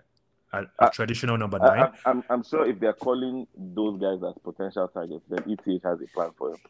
a, 0.52 0.62
a 0.62 0.66
Uh, 0.78 0.90
traditional 0.90 1.36
number 1.36 1.58
I, 1.60 1.66
nine? 1.66 1.92
I, 2.04 2.10
I'm, 2.10 2.24
I'm 2.30 2.44
sure 2.44 2.64
if 2.66 2.78
they're 2.80 2.92
calling 2.92 3.46
those 3.56 4.00
guys 4.00 4.22
as 4.22 4.34
potential 4.42 4.88
targets, 4.88 5.24
then 5.28 5.42
ETH 5.46 5.82
has 5.82 6.00
a 6.00 6.06
plan 6.14 6.30
for 6.38 6.50
them. 6.50 6.60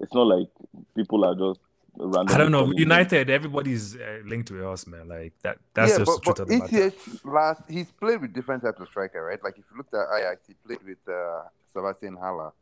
It's 0.00 0.12
not 0.12 0.26
like 0.26 0.48
people 0.94 1.24
are 1.24 1.34
just. 1.34 1.60
I 1.98 2.38
don't 2.38 2.50
know. 2.50 2.60
calling 2.60 2.70
them. 2.70 2.78
United, 2.78 3.30
everybody's 3.30 3.96
uh, 3.96 4.20
linked 4.24 4.48
to 4.48 4.68
us, 4.68 4.86
man. 4.86 5.08
Like 5.08 5.32
that. 5.42 5.58
That's 5.74 5.92
yeah, 5.92 5.98
just 5.98 6.06
but, 6.06 6.14
the 6.16 6.20
truth 6.20 6.36
but 6.36 6.42
of 6.42 6.48
the 6.48 6.58
matter. 6.58 6.86
ETH 6.86 7.24
last 7.24 7.62
he's 7.68 7.90
played 7.90 8.20
with 8.20 8.32
different 8.32 8.62
types 8.62 8.80
of 8.80 8.88
striker, 8.88 9.24
right? 9.24 9.42
Like 9.42 9.58
if 9.58 9.64
you 9.70 9.76
looked 9.76 9.94
at 9.94 10.06
Ajax, 10.16 10.46
he 10.46 10.54
played 10.66 10.82
with 10.84 10.98
uh, 11.08 11.42
Sébastien 11.74 12.18
Haller. 12.18 12.52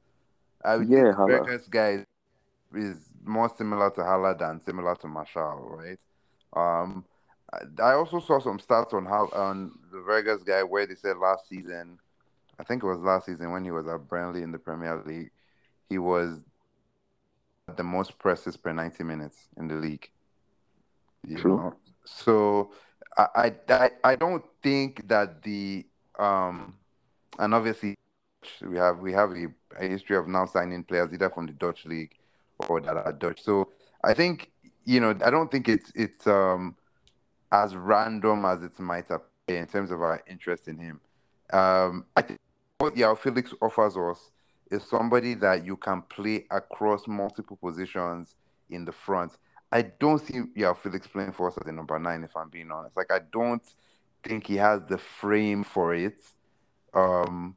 I 0.64 0.76
would 0.76 0.88
Yeah, 0.88 1.12
say 1.12 1.16
Haller. 1.16 1.40
Weghorst 1.40 1.70
guy 1.70 2.04
is 2.74 2.96
more 3.24 3.48
similar 3.56 3.90
to 3.90 4.02
Haller 4.02 4.34
than 4.34 4.60
similar 4.60 4.94
to 4.96 5.08
Martial, 5.08 5.68
right? 5.78 5.98
Um, 6.54 7.04
I- 7.52 7.82
I 7.82 7.92
also 7.94 8.20
saw 8.20 8.40
some 8.40 8.58
stats 8.58 8.92
on 8.92 9.06
how 9.06 9.28
on 9.32 9.72
the 9.90 9.98
Weghorst 9.98 10.44
guy 10.44 10.62
where 10.62 10.86
they 10.86 10.94
said 10.94 11.16
last 11.18 11.48
season, 11.48 11.98
I 12.58 12.64
think 12.64 12.82
it 12.82 12.86
was 12.86 13.02
last 13.02 13.26
season 13.26 13.52
when 13.52 13.64
he 13.64 13.70
was 13.70 13.86
at 13.86 14.08
Burnley 14.08 14.42
in 14.42 14.52
the 14.52 14.58
Premier 14.58 15.02
League, 15.06 15.30
he 15.88 15.98
was 15.98 16.44
the 17.76 17.82
most 17.82 18.18
presses 18.18 18.56
per 18.56 18.72
90 18.72 19.04
minutes 19.04 19.48
in 19.56 19.68
the 19.68 19.74
league. 19.74 20.10
You 21.26 21.36
True. 21.36 21.56
know? 21.56 21.74
So 22.04 22.72
I, 23.16 23.26
I 23.34 23.52
I 23.68 23.90
I 24.04 24.16
don't 24.16 24.44
think 24.62 25.08
that 25.08 25.42
the 25.42 25.86
um 26.18 26.74
and 27.38 27.54
obviously 27.54 27.96
we 28.62 28.76
have 28.76 28.98
we 28.98 29.12
have 29.12 29.32
a, 29.32 29.46
a 29.78 29.88
history 29.88 30.16
of 30.16 30.28
now 30.28 30.46
signing 30.46 30.84
players 30.84 31.12
either 31.12 31.30
from 31.30 31.46
the 31.46 31.52
Dutch 31.52 31.84
league 31.84 32.14
or 32.68 32.80
that 32.80 32.96
are 32.96 33.12
Dutch. 33.12 33.42
So 33.42 33.72
I 34.02 34.14
think 34.14 34.50
you 34.84 35.00
know 35.00 35.10
I 35.24 35.30
don't 35.30 35.50
think 35.50 35.68
it's 35.68 35.92
it's 35.94 36.26
um 36.26 36.76
as 37.50 37.74
random 37.74 38.44
as 38.44 38.62
it 38.62 38.78
might 38.78 39.10
appear 39.10 39.58
in 39.58 39.66
terms 39.66 39.90
of 39.90 40.02
our 40.02 40.22
interest 40.26 40.68
in 40.68 40.78
him. 40.78 41.00
Um, 41.50 42.04
I 42.14 42.22
think 42.22 42.38
what 42.78 42.94
João 42.94 43.18
Felix 43.18 43.54
offers 43.60 43.96
us 43.96 44.30
is 44.70 44.84
somebody 44.84 45.34
that 45.34 45.64
you 45.64 45.76
can 45.76 46.02
play 46.02 46.46
across 46.50 47.06
multiple 47.06 47.56
positions 47.56 48.36
in 48.70 48.84
the 48.84 48.92
front. 48.92 49.32
I 49.70 49.82
don't 49.82 50.24
see 50.24 50.42
João 50.56 50.76
Felix 50.76 51.06
playing 51.06 51.32
for 51.32 51.48
us 51.48 51.58
as 51.58 51.66
a 51.66 51.72
number 51.72 51.98
nine, 51.98 52.24
if 52.24 52.36
I'm 52.36 52.48
being 52.48 52.70
honest. 52.70 52.96
Like 52.96 53.12
I 53.12 53.20
don't 53.32 53.62
think 54.22 54.46
he 54.46 54.56
has 54.56 54.86
the 54.86 54.98
frame 54.98 55.64
for 55.64 55.94
it. 55.94 56.18
Um, 56.94 57.56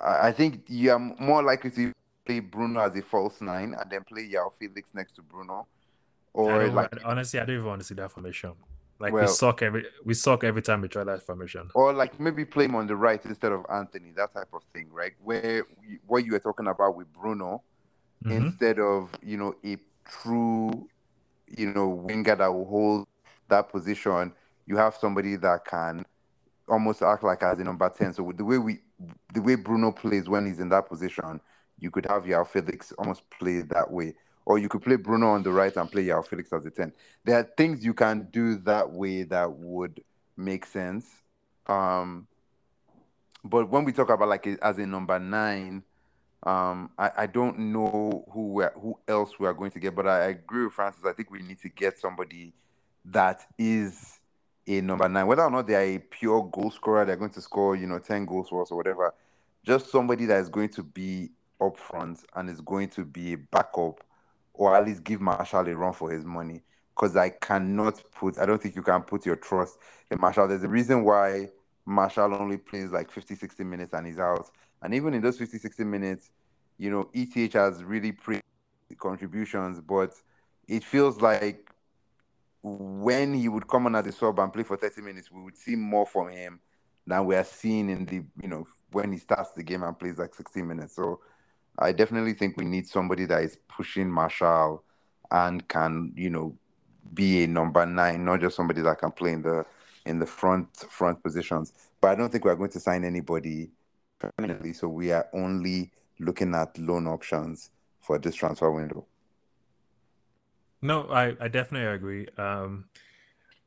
I 0.00 0.28
I 0.28 0.32
think 0.32 0.64
you 0.68 0.92
are 0.92 0.98
more 0.98 1.42
likely 1.42 1.70
to 1.72 1.92
play 2.24 2.40
Bruno 2.40 2.80
as 2.80 2.94
a 2.96 3.02
false 3.02 3.40
nine 3.40 3.74
and 3.78 3.90
then 3.90 4.04
play 4.04 4.28
João 4.28 4.52
Felix 4.52 4.90
next 4.94 5.16
to 5.16 5.22
Bruno, 5.22 5.66
or 6.32 6.68
like 6.68 6.90
honestly, 7.04 7.40
I 7.40 7.44
don't 7.44 7.56
even 7.56 7.66
want 7.66 7.80
to 7.80 7.86
see 7.86 7.94
that 7.94 8.12
formation. 8.12 8.52
Like 9.00 9.14
Well- 9.14 9.22
we 9.24 9.28
suck 9.28 9.62
every 9.62 9.86
we 10.04 10.12
suck 10.14 10.44
every 10.44 10.60
time 10.62 10.82
we 10.82 10.88
try 10.88 11.04
that 11.04 11.22
formation. 11.22 11.70
or 11.74 11.92
like 11.92 12.20
maybe 12.20 12.44
play 12.44 12.66
him 12.66 12.74
on 12.76 12.86
the 12.86 12.94
right 12.96 13.24
instead 13.24 13.50
of 13.50 13.64
Antony, 13.72 14.12
that 14.12 14.32
type 14.34 14.52
of 14.52 14.62
thing, 14.74 14.88
right? 14.92 15.14
Where 15.22 15.64
you, 15.82 15.98
what 16.06 16.24
you 16.24 16.32
were 16.32 16.38
talking 16.38 16.66
about 16.66 16.94
with 16.96 17.10
Bruno, 17.12 17.62
Mhm. 18.24 18.32
instead 18.32 18.78
of 18.78 19.10
you 19.22 19.38
know 19.38 19.54
a 19.64 19.78
true, 20.04 20.86
you 21.48 21.72
know, 21.72 21.88
winger 21.88 22.36
that 22.36 22.48
will 22.52 22.66
hold 22.66 23.08
that 23.48 23.70
position, 23.70 24.32
you 24.66 24.76
have 24.76 24.94
somebody 24.94 25.36
that 25.36 25.64
can 25.64 26.04
almost 26.68 27.02
act 27.02 27.22
like 27.24 27.42
as 27.42 27.58
a 27.58 27.64
number 27.64 27.88
ten. 27.88 28.12
So 28.12 28.22
with 28.22 28.36
the 28.36 28.44
way 28.44 28.58
we, 28.58 28.80
the 29.32 29.40
way 29.40 29.54
Bruno 29.54 29.92
plays 29.92 30.28
when 30.28 30.44
he's 30.46 30.60
in 30.60 30.68
that 30.68 30.86
position, 30.88 31.40
you 31.78 31.90
could 31.90 32.04
have 32.06 32.26
your 32.26 32.44
Felix 32.44 32.92
almost 32.98 33.28
play 33.30 33.62
that 33.62 33.90
way, 33.90 34.14
or 34.50 34.58
you 34.58 34.68
could 34.68 34.82
play 34.82 34.96
Bruno 34.96 35.28
on 35.28 35.44
the 35.44 35.52
right 35.52 35.76
and 35.76 35.88
play 35.88 36.06
João 36.06 36.26
Felix 36.26 36.52
as 36.52 36.66
a 36.66 36.70
ten. 36.72 36.92
There 37.24 37.38
are 37.38 37.48
things 37.56 37.84
you 37.84 37.94
can 37.94 38.26
do 38.32 38.56
that 38.56 38.90
way 38.90 39.22
that 39.22 39.52
would 39.52 40.02
make 40.36 40.66
sense. 40.66 41.06
Um, 41.68 42.26
but 43.44 43.70
when 43.70 43.84
we 43.84 43.92
talk 43.92 44.10
about 44.10 44.28
like 44.28 44.48
as 44.60 44.78
a 44.78 44.86
number 44.86 45.20
nine, 45.20 45.84
um, 46.42 46.90
I, 46.98 47.10
I 47.18 47.26
don't 47.28 47.60
know 47.60 48.24
who 48.32 48.60
who 48.74 48.98
else 49.06 49.38
we 49.38 49.46
are 49.46 49.54
going 49.54 49.70
to 49.70 49.78
get, 49.78 49.94
but 49.94 50.08
I 50.08 50.30
agree 50.30 50.64
with 50.64 50.72
Francis. 50.72 51.04
I 51.04 51.12
think 51.12 51.30
we 51.30 51.42
need 51.42 51.60
to 51.60 51.68
get 51.68 52.00
somebody 52.00 52.52
that 53.04 53.46
is 53.56 54.18
a 54.66 54.80
number 54.80 55.08
nine, 55.08 55.28
whether 55.28 55.44
or 55.44 55.50
not 55.52 55.68
they 55.68 55.76
are 55.76 55.94
a 55.94 55.98
pure 55.98 56.42
goal 56.50 56.72
scorer, 56.72 57.04
they're 57.04 57.14
going 57.14 57.30
to 57.30 57.40
score, 57.40 57.76
you 57.76 57.86
know, 57.86 58.00
ten 58.00 58.24
goals 58.26 58.48
for 58.48 58.62
us 58.62 58.72
or 58.72 58.76
whatever. 58.76 59.14
Just 59.64 59.92
somebody 59.92 60.26
that 60.26 60.40
is 60.40 60.48
going 60.48 60.70
to 60.70 60.82
be 60.82 61.30
up 61.60 61.78
front 61.78 62.24
and 62.34 62.50
is 62.50 62.60
going 62.60 62.88
to 62.88 63.04
be 63.04 63.34
a 63.34 63.36
backup, 63.36 64.02
or 64.60 64.76
at 64.76 64.84
least 64.84 65.02
give 65.02 65.22
Martial 65.22 65.66
a 65.66 65.74
run 65.74 65.94
for 65.94 66.10
his 66.10 66.22
money. 66.22 66.62
Because 66.94 67.16
I 67.16 67.30
cannot 67.30 68.02
put, 68.12 68.38
I 68.38 68.44
don't 68.44 68.60
think 68.60 68.76
you 68.76 68.82
can 68.82 69.00
put 69.00 69.24
your 69.24 69.36
trust 69.36 69.78
in 70.10 70.20
Martial. 70.20 70.46
There's 70.46 70.64
a 70.64 70.68
reason 70.68 71.02
why 71.02 71.48
Martial 71.86 72.34
only 72.34 72.58
plays 72.58 72.92
like 72.92 73.10
50, 73.10 73.36
60 73.36 73.64
minutes 73.64 73.94
and 73.94 74.06
he's 74.06 74.18
out. 74.18 74.50
And 74.82 74.92
even 74.92 75.14
in 75.14 75.22
those 75.22 75.38
50, 75.38 75.56
60 75.56 75.84
minutes, 75.84 76.28
you 76.76 76.90
know, 76.90 77.08
ETH 77.14 77.54
has 77.54 77.82
really 77.82 78.12
pre 78.12 78.42
contributions, 78.98 79.80
but 79.80 80.12
it 80.68 80.84
feels 80.84 81.22
like 81.22 81.70
when 82.62 83.32
he 83.32 83.48
would 83.48 83.66
come 83.66 83.86
on 83.86 83.94
as 83.94 84.06
a 84.08 84.12
sub 84.12 84.38
and 84.40 84.52
play 84.52 84.64
for 84.64 84.76
30 84.76 85.00
minutes, 85.00 85.30
we 85.30 85.40
would 85.40 85.56
see 85.56 85.74
more 85.74 86.04
from 86.04 86.28
him 86.28 86.60
than 87.06 87.24
we 87.24 87.34
are 87.34 87.44
seeing 87.44 87.88
in 87.88 88.04
the 88.04 88.22
you 88.42 88.48
know 88.48 88.66
when 88.92 89.10
he 89.10 89.18
starts 89.18 89.52
the 89.52 89.62
game 89.62 89.82
and 89.84 89.98
plays 89.98 90.18
like 90.18 90.34
60 90.34 90.60
minutes. 90.60 90.96
So 90.96 91.20
I 91.80 91.92
definitely 91.92 92.34
think 92.34 92.56
we 92.56 92.64
need 92.64 92.86
somebody 92.86 93.24
that 93.26 93.42
is 93.42 93.58
pushing 93.68 94.10
Martial 94.10 94.84
and 95.30 95.66
can 95.68 96.12
you 96.16 96.30
know 96.30 96.56
be 97.14 97.44
a 97.44 97.46
number 97.46 97.84
nine, 97.86 98.24
not 98.24 98.40
just 98.40 98.56
somebody 98.56 98.82
that 98.82 98.98
can 98.98 99.10
play 99.10 99.32
in 99.32 99.42
the 99.42 99.64
in 100.06 100.18
the 100.18 100.26
front 100.26 100.76
front 100.76 101.22
positions. 101.22 101.72
But 102.00 102.12
I 102.12 102.14
don't 102.14 102.30
think 102.30 102.44
we're 102.44 102.56
going 102.56 102.70
to 102.70 102.80
sign 102.80 103.04
anybody 103.04 103.70
permanently. 104.18 104.72
So 104.72 104.88
we 104.88 105.12
are 105.12 105.26
only 105.32 105.90
looking 106.18 106.54
at 106.54 106.76
loan 106.78 107.06
options 107.06 107.70
for 108.00 108.18
this 108.18 108.34
transfer 108.34 108.70
window. 108.70 109.06
No, 110.82 111.08
I, 111.08 111.36
I 111.40 111.48
definitely 111.48 111.88
agree. 111.88 112.26
Um, 112.38 112.86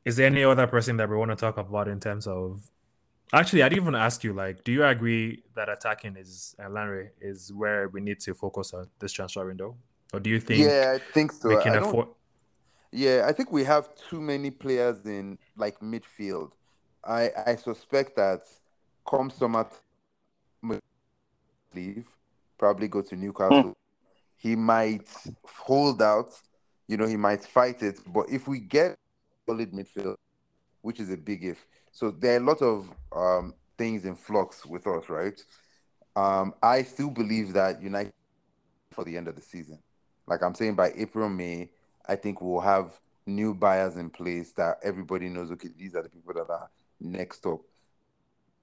is 0.03 0.15
there 0.15 0.25
any 0.25 0.43
other 0.43 0.65
person 0.67 0.97
that 0.97 1.09
we 1.09 1.15
want 1.15 1.31
to 1.31 1.35
talk 1.35 1.57
about 1.57 1.87
in 1.87 1.99
terms 1.99 2.27
of? 2.27 2.69
Actually, 3.31 3.63
I 3.63 3.69
didn't 3.69 3.83
even 3.83 3.95
ask 3.95 4.23
you, 4.23 4.33
like, 4.33 4.63
do 4.63 4.71
you 4.71 4.83
agree 4.83 5.43
that 5.55 5.69
attacking 5.69 6.17
is 6.17 6.55
uh, 6.59 6.63
Lanre 6.63 7.09
is 7.19 7.51
where 7.53 7.89
we 7.89 8.01
need 8.01 8.19
to 8.21 8.33
focus 8.33 8.73
on 8.73 8.87
this 8.99 9.11
transfer 9.11 9.45
window, 9.45 9.75
or 10.13 10.19
do 10.19 10.29
you 10.29 10.39
think? 10.39 10.61
Yeah, 10.61 10.95
I 10.95 10.99
think 11.13 11.31
so. 11.31 11.49
We 11.49 11.57
can 11.57 11.73
I 11.73 11.77
afford. 11.77 12.09
Yeah, 12.91 13.25
I 13.27 13.31
think 13.31 13.51
we 13.51 13.63
have 13.63 13.89
too 13.95 14.21
many 14.21 14.51
players 14.51 15.05
in 15.05 15.39
like 15.57 15.79
midfield. 15.79 16.51
I 17.03 17.31
I 17.47 17.55
suspect 17.55 18.15
that 18.17 18.41
come 19.07 19.31
summer 19.31 19.63
t- 19.63 20.79
leave, 21.73 22.07
probably 22.57 22.87
go 22.87 23.01
to 23.01 23.15
Newcastle. 23.15 23.75
He 24.37 24.55
might 24.55 25.07
hold 25.45 26.01
out, 26.01 26.29
you 26.87 26.97
know, 26.97 27.07
he 27.07 27.17
might 27.17 27.43
fight 27.43 27.81
it. 27.81 27.99
But 28.05 28.29
if 28.29 28.47
we 28.47 28.59
get 28.59 28.97
solid 29.47 29.71
midfield, 29.71 30.17
which 30.81 30.99
is 30.99 31.09
a 31.09 31.17
big 31.17 31.43
if, 31.43 31.65
so 31.93 32.09
there 32.09 32.33
are 32.33 32.37
a 32.37 32.45
lot 32.45 32.61
of 32.61 32.89
um, 33.15 33.53
things 33.77 34.03
in 34.03 34.15
flux 34.15 34.65
with 34.65 34.87
us, 34.87 35.09
right? 35.09 35.39
Um, 36.15 36.55
I 36.61 36.81
still 36.81 37.11
believe 37.11 37.53
that 37.53 37.81
United 37.81 38.11
for 38.91 39.05
the 39.05 39.15
end 39.15 39.27
of 39.27 39.35
the 39.35 39.41
season. 39.41 39.79
Like 40.27 40.41
I'm 40.41 40.55
saying, 40.55 40.75
by 40.75 40.91
April, 40.95 41.29
May, 41.29 41.69
I 42.07 42.15
think 42.15 42.41
we'll 42.41 42.61
have 42.61 42.99
new 43.27 43.53
buyers 43.53 43.95
in 43.95 44.09
place 44.09 44.53
that 44.53 44.77
everybody 44.83 45.29
knows. 45.29 45.51
Okay, 45.51 45.69
these 45.77 45.95
are 45.95 46.01
the 46.01 46.09
people 46.09 46.33
that 46.33 46.49
are 46.49 46.69
next 46.99 47.45
up, 47.45 47.61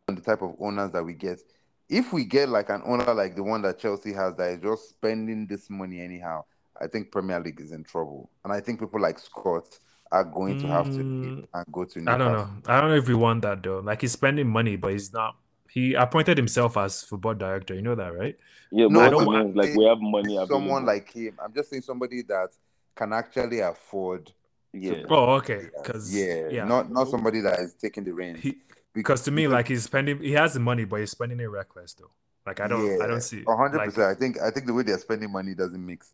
and 0.08 0.18
the 0.18 0.22
type 0.22 0.42
of 0.42 0.56
owners 0.58 0.92
that 0.92 1.04
we 1.04 1.14
get. 1.14 1.40
If 1.88 2.12
we 2.12 2.24
get 2.24 2.48
like 2.48 2.68
an 2.68 2.82
owner 2.84 3.14
like 3.14 3.36
the 3.36 3.42
one 3.42 3.62
that 3.62 3.78
Chelsea 3.78 4.12
has 4.12 4.36
that 4.36 4.50
is 4.50 4.60
just 4.60 4.90
spending 4.90 5.46
this 5.46 5.70
money 5.70 6.00
anyhow, 6.00 6.44
I 6.80 6.88
think 6.88 7.12
Premier 7.12 7.38
League 7.38 7.60
is 7.60 7.72
in 7.72 7.84
trouble. 7.84 8.30
And 8.44 8.52
I 8.52 8.60
think 8.60 8.80
people 8.80 9.00
like 9.00 9.18
Scott 9.18 9.78
are 10.12 10.24
going 10.24 10.58
to 10.60 10.66
have 10.66 10.86
to 10.86 10.90
leave 10.92 11.38
mm, 11.38 11.46
and 11.54 11.66
go 11.72 11.84
to. 11.84 12.00
I 12.00 12.18
don't 12.18 12.32
know. 12.32 12.48
I 12.66 12.80
don't 12.80 12.90
know 12.90 12.96
if 12.96 13.06
we 13.08 13.14
want 13.14 13.42
that 13.42 13.62
though. 13.62 13.78
Like 13.78 14.00
he's 14.00 14.12
spending 14.12 14.48
money, 14.48 14.76
but 14.76 14.92
he's 14.92 15.12
not. 15.12 15.36
He 15.68 15.94
appointed 15.94 16.36
himself 16.36 16.76
as 16.76 17.02
football 17.04 17.34
director. 17.34 17.74
You 17.74 17.82
know 17.82 17.94
that, 17.94 18.16
right? 18.16 18.36
Yeah, 18.72 18.86
No, 18.88 18.98
but 18.98 19.06
I 19.06 19.10
don't 19.10 19.22
it 19.22 19.26
want- 19.26 19.56
like 19.56 19.70
eh, 19.70 19.74
we 19.76 19.84
have 19.84 20.00
money 20.00 20.34
available. 20.34 20.56
Someone 20.56 20.84
like 20.84 21.12
him. 21.12 21.38
I'm 21.42 21.52
just 21.54 21.70
saying 21.70 21.82
somebody 21.82 22.22
that 22.22 22.48
can 22.96 23.12
actually 23.12 23.60
afford. 23.60 24.32
yeah. 24.72 25.02
Oh, 25.08 25.34
okay. 25.34 25.68
Because 25.76 26.12
Yeah, 26.14 26.48
yeah, 26.50 26.64
not 26.64 26.90
not 26.90 27.08
somebody 27.08 27.40
that 27.40 27.60
is 27.60 27.74
taking 27.74 28.04
the 28.04 28.12
reins. 28.12 28.40
He 28.40 28.58
because 28.92 29.22
to 29.22 29.30
me, 29.30 29.46
like 29.46 29.68
he's 29.68 29.84
spending. 29.84 30.20
He 30.20 30.32
has 30.32 30.54
the 30.54 30.60
money, 30.60 30.84
but 30.84 30.98
he's 31.00 31.12
spending 31.12 31.38
it 31.38 31.44
reckless 31.44 31.94
though. 31.94 32.10
Like 32.44 32.58
I 32.60 32.66
don't. 32.66 33.00
I 33.00 33.06
don't 33.06 33.20
see. 33.20 33.44
Hundred 33.46 33.76
like, 33.78 33.90
percent. 33.90 34.06
I 34.08 34.14
think 34.18 34.40
I 34.40 34.50
think 34.50 34.66
the 34.66 34.74
way 34.74 34.82
they're 34.82 34.98
spending 34.98 35.30
money 35.30 35.54
doesn't 35.54 35.84
mix. 35.84 36.12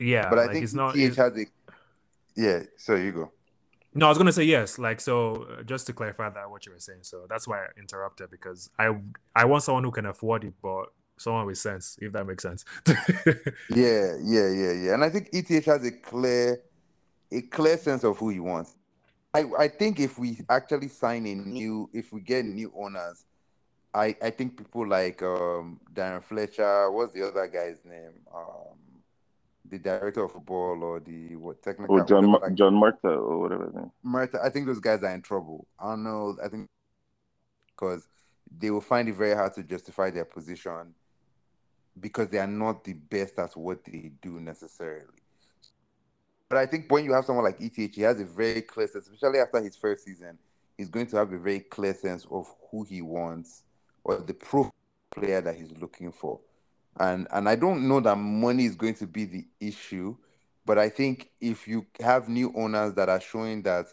Yeah, 0.00 0.30
But 0.30 0.38
I 0.38 0.42
like 0.42 0.52
think 0.52 0.64
it's 0.64 0.74
not. 0.74 0.96
ETH 0.96 1.12
it's- 1.12 1.16
has 1.16 1.36
a. 1.36 1.46
Yeah. 2.36 2.62
So 2.76 2.94
you 2.94 3.12
go. 3.12 3.32
No, 3.92 4.06
I 4.06 4.08
was 4.08 4.18
gonna 4.18 4.32
say 4.32 4.44
yes. 4.44 4.78
Like 4.78 5.00
so, 5.00 5.46
uh, 5.58 5.62
just 5.62 5.86
to 5.88 5.92
clarify 5.92 6.30
that 6.30 6.50
what 6.50 6.64
you 6.64 6.72
were 6.72 6.78
saying. 6.78 7.00
So 7.02 7.26
that's 7.28 7.48
why 7.48 7.64
I 7.64 7.66
interrupted 7.78 8.30
because 8.30 8.70
I 8.78 8.94
I 9.34 9.44
want 9.44 9.64
someone 9.64 9.84
who 9.84 9.90
can 9.90 10.06
afford 10.06 10.44
it, 10.44 10.54
but 10.62 10.86
someone 11.20 11.46
with 11.46 11.58
sense, 11.58 11.98
if 12.00 12.12
that 12.12 12.26
makes 12.26 12.42
sense. 12.42 12.64
Yeah, 13.74 14.16
yeah, 14.22 14.48
yeah, 14.48 14.72
yeah. 14.72 14.94
And 14.94 15.04
I 15.04 15.10
think 15.10 15.28
ETH 15.32 15.64
has 15.66 15.84
a 15.84 15.92
clear, 15.92 16.62
a 17.30 17.42
clear 17.42 17.76
sense 17.76 18.04
of 18.04 18.16
who 18.18 18.30
he 18.30 18.40
wants. 18.40 18.74
I, 19.32 19.44
I 19.58 19.68
think 19.68 20.00
if 20.00 20.18
we 20.18 20.38
actually 20.48 20.88
sign 20.88 21.26
a 21.26 21.34
new, 21.34 21.88
if 21.92 22.12
we 22.12 22.20
get 22.20 22.44
new 22.44 22.72
owners, 22.76 23.24
I, 23.94 24.16
I 24.22 24.30
think 24.30 24.56
people 24.56 24.88
like 24.88 25.22
um 25.22 25.80
Darren 25.92 26.22
Fletcher, 26.22 26.90
what's 26.90 27.12
the 27.12 27.28
other 27.28 27.46
guy's 27.46 27.84
name? 27.84 28.14
Um, 28.34 28.78
the 29.70 29.78
director 29.78 30.24
of 30.24 30.32
football 30.32 30.82
or 30.82 31.00
the 31.00 31.36
what 31.36 31.62
technical? 31.62 32.00
Or 32.00 32.04
John 32.04 32.30
whatever 32.30 32.50
that- 32.50 32.56
John 32.56 32.74
Murtough 32.74 33.22
or 33.22 33.38
whatever. 33.38 33.90
Murtough, 34.04 34.44
I 34.44 34.50
think 34.50 34.66
those 34.66 34.80
guys 34.80 35.02
are 35.02 35.14
in 35.14 35.22
trouble. 35.22 35.66
I 35.78 35.90
don't 35.90 36.04
know. 36.04 36.36
I 36.42 36.48
think 36.48 36.68
because 37.68 38.08
they 38.58 38.70
will 38.70 38.80
find 38.80 39.08
it 39.08 39.14
very 39.14 39.34
hard 39.34 39.54
to 39.54 39.62
justify 39.62 40.10
their 40.10 40.24
position 40.24 40.94
because 41.98 42.28
they 42.28 42.38
are 42.38 42.46
not 42.46 42.84
the 42.84 42.92
best 42.94 43.38
at 43.38 43.56
what 43.56 43.84
they 43.84 44.12
do 44.20 44.40
necessarily. 44.40 45.06
But 46.48 46.58
I 46.58 46.66
think 46.66 46.90
when 46.90 47.04
you 47.04 47.12
have 47.12 47.24
someone 47.24 47.44
like 47.44 47.60
ETH, 47.60 47.94
he 47.94 48.02
has 48.02 48.20
a 48.20 48.24
very 48.24 48.62
clear 48.62 48.88
sense, 48.88 49.08
especially 49.08 49.38
after 49.38 49.62
his 49.62 49.76
first 49.76 50.04
season, 50.04 50.36
he's 50.76 50.88
going 50.88 51.06
to 51.06 51.16
have 51.16 51.32
a 51.32 51.38
very 51.38 51.60
clear 51.60 51.94
sense 51.94 52.26
of 52.30 52.52
who 52.70 52.82
he 52.82 53.02
wants 53.02 53.62
or 54.02 54.16
the 54.16 54.34
pro 54.34 54.68
player 55.12 55.40
that 55.40 55.54
he's 55.54 55.70
looking 55.80 56.10
for. 56.10 56.40
And 57.00 57.26
and 57.32 57.48
I 57.48 57.56
don't 57.56 57.88
know 57.88 58.00
that 58.00 58.16
money 58.16 58.66
is 58.66 58.76
going 58.76 58.94
to 58.96 59.06
be 59.06 59.24
the 59.24 59.46
issue, 59.58 60.16
but 60.66 60.78
I 60.78 60.90
think 60.90 61.30
if 61.40 61.66
you 61.66 61.86
have 62.00 62.28
new 62.28 62.52
owners 62.54 62.94
that 62.94 63.08
are 63.08 63.20
showing 63.20 63.62
that 63.62 63.86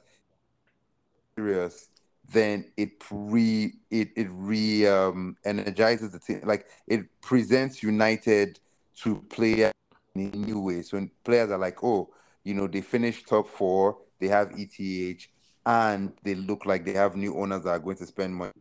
serious, 1.38 1.89
then 2.34 2.66
it 2.76 2.91
re 3.10 3.74
it 3.89 4.10
it 4.18 4.28
re 4.32 4.88
um 4.88 5.38
energizes 5.45 6.12
the 6.12 6.20
team. 6.20 6.41
Like 6.43 6.68
it 6.86 7.05
presents 7.22 7.82
United 7.82 8.60
to 9.03 9.22
players 9.30 9.72
in 10.14 10.32
a 10.34 10.38
new 10.38 10.60
way. 10.60 10.82
So 10.82 11.08
players 11.24 11.49
are 11.49 11.58
like, 11.58 11.84
oh, 11.84 12.14
you 12.43 12.55
know, 12.55 12.68
they 12.68 12.82
finished 12.82 13.28
top 13.28 13.47
four, 13.47 13.99
they 14.20 14.28
have 14.28 14.51
ETH, 14.58 15.28
and 15.66 16.14
they 16.24 16.36
look 16.36 16.66
like 16.66 16.84
they 16.84 16.93
have 16.93 17.16
new 17.16 17.38
owners 17.39 17.64
that 17.64 17.70
are 17.70 17.80
going 17.80 17.97
to 17.97 18.05
spend 18.05 18.36
money. 18.36 18.51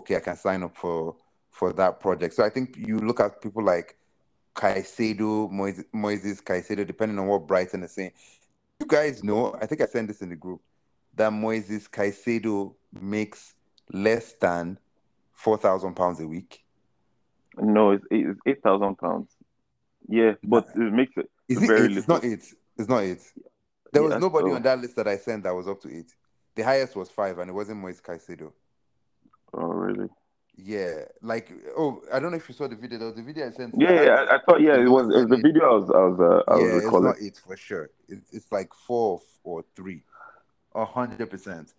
Okay, 0.00 0.16
I 0.16 0.20
can 0.20 0.36
sign 0.36 0.64
up 0.64 0.76
for 0.76 1.16
for 1.56 1.72
that 1.72 2.00
project. 2.00 2.34
So 2.34 2.44
I 2.44 2.50
think 2.50 2.76
you 2.76 2.98
look 2.98 3.18
at 3.18 3.40
people 3.40 3.64
like 3.64 3.96
Caicedo, 4.54 5.50
Moises, 5.50 5.84
Moises 5.94 6.42
Caicedo, 6.42 6.86
depending 6.86 7.18
on 7.18 7.26
what 7.28 7.46
Brighton 7.46 7.82
is 7.82 7.92
saying. 7.92 8.12
You 8.78 8.86
guys 8.86 9.24
know, 9.24 9.56
I 9.60 9.64
think 9.64 9.80
I 9.80 9.86
sent 9.86 10.08
this 10.08 10.20
in 10.20 10.28
the 10.28 10.36
group, 10.36 10.60
that 11.14 11.32
Moises 11.32 11.88
Caicedo 11.88 12.74
makes 12.92 13.54
less 13.90 14.34
than 14.34 14.78
four 15.32 15.56
thousand 15.56 15.94
pounds 15.94 16.20
a 16.20 16.26
week. 16.26 16.62
No, 17.56 17.92
it's 17.92 18.04
eight, 18.10 18.26
it's 18.26 18.40
eight 18.46 18.62
thousand 18.62 18.96
pounds. 18.98 19.30
Yeah, 20.08 20.32
but 20.44 20.68
it 20.74 20.92
makes 20.92 21.12
it 21.16 21.30
Is 21.48 21.62
it 21.62 21.66
very 21.66 21.90
eight? 21.90 21.96
It's 21.96 22.06
not 22.08 22.22
eight. 22.22 22.54
It's 22.76 22.88
not 22.88 22.98
eight. 23.02 23.22
There 23.94 24.02
was 24.02 24.12
Yeah, 24.12 24.18
nobody 24.18 24.50
so- 24.50 24.56
on 24.56 24.62
that 24.62 24.78
list 24.78 24.96
that 24.96 25.08
I 25.08 25.16
sent 25.16 25.44
that 25.44 25.54
was 25.54 25.68
up 25.68 25.80
to 25.82 25.88
eight. 25.96 26.14
The 26.54 26.62
highest 26.64 26.96
was 26.96 27.08
five, 27.08 27.38
and 27.38 27.48
it 27.48 27.54
wasn't 27.54 27.82
Moises 27.82 28.02
Caicedo. 28.02 28.52
Oh, 29.54 29.68
really? 29.68 30.08
Yeah, 30.58 31.04
like 31.20 31.52
oh, 31.76 32.02
I 32.10 32.18
don't 32.18 32.30
know 32.30 32.38
if 32.38 32.48
you 32.48 32.54
saw 32.54 32.66
the 32.66 32.76
video. 32.76 32.98
There 32.98 33.08
was 33.08 33.16
the 33.16 33.22
video 33.22 33.46
I 33.46 33.50
sent. 33.50 33.74
Yeah, 33.76 34.02
yeah. 34.02 34.14
I, 34.14 34.36
I 34.36 34.38
thought 34.38 34.62
yeah, 34.62 34.76
it 34.80 34.88
was, 34.88 35.14
it 35.14 35.18
was 35.18 35.28
the 35.28 35.36
video 35.36 35.64
I 35.64 35.74
was 35.74 35.90
I 35.90 35.98
was 35.98 36.18
uh, 36.18 36.50
I 36.50 36.54
was 36.54 36.62
yeah, 36.62 36.76
it's 36.76 36.84
recalling. 36.86 37.04
not 37.04 37.16
eight 37.20 37.40
for 37.46 37.56
sure. 37.58 37.90
It's, 38.08 38.32
it's 38.32 38.50
like 38.50 38.72
four 38.72 39.20
or 39.44 39.64
three, 39.74 40.02
a 40.74 40.84
hundred 40.86 41.28
percent. 41.28 41.74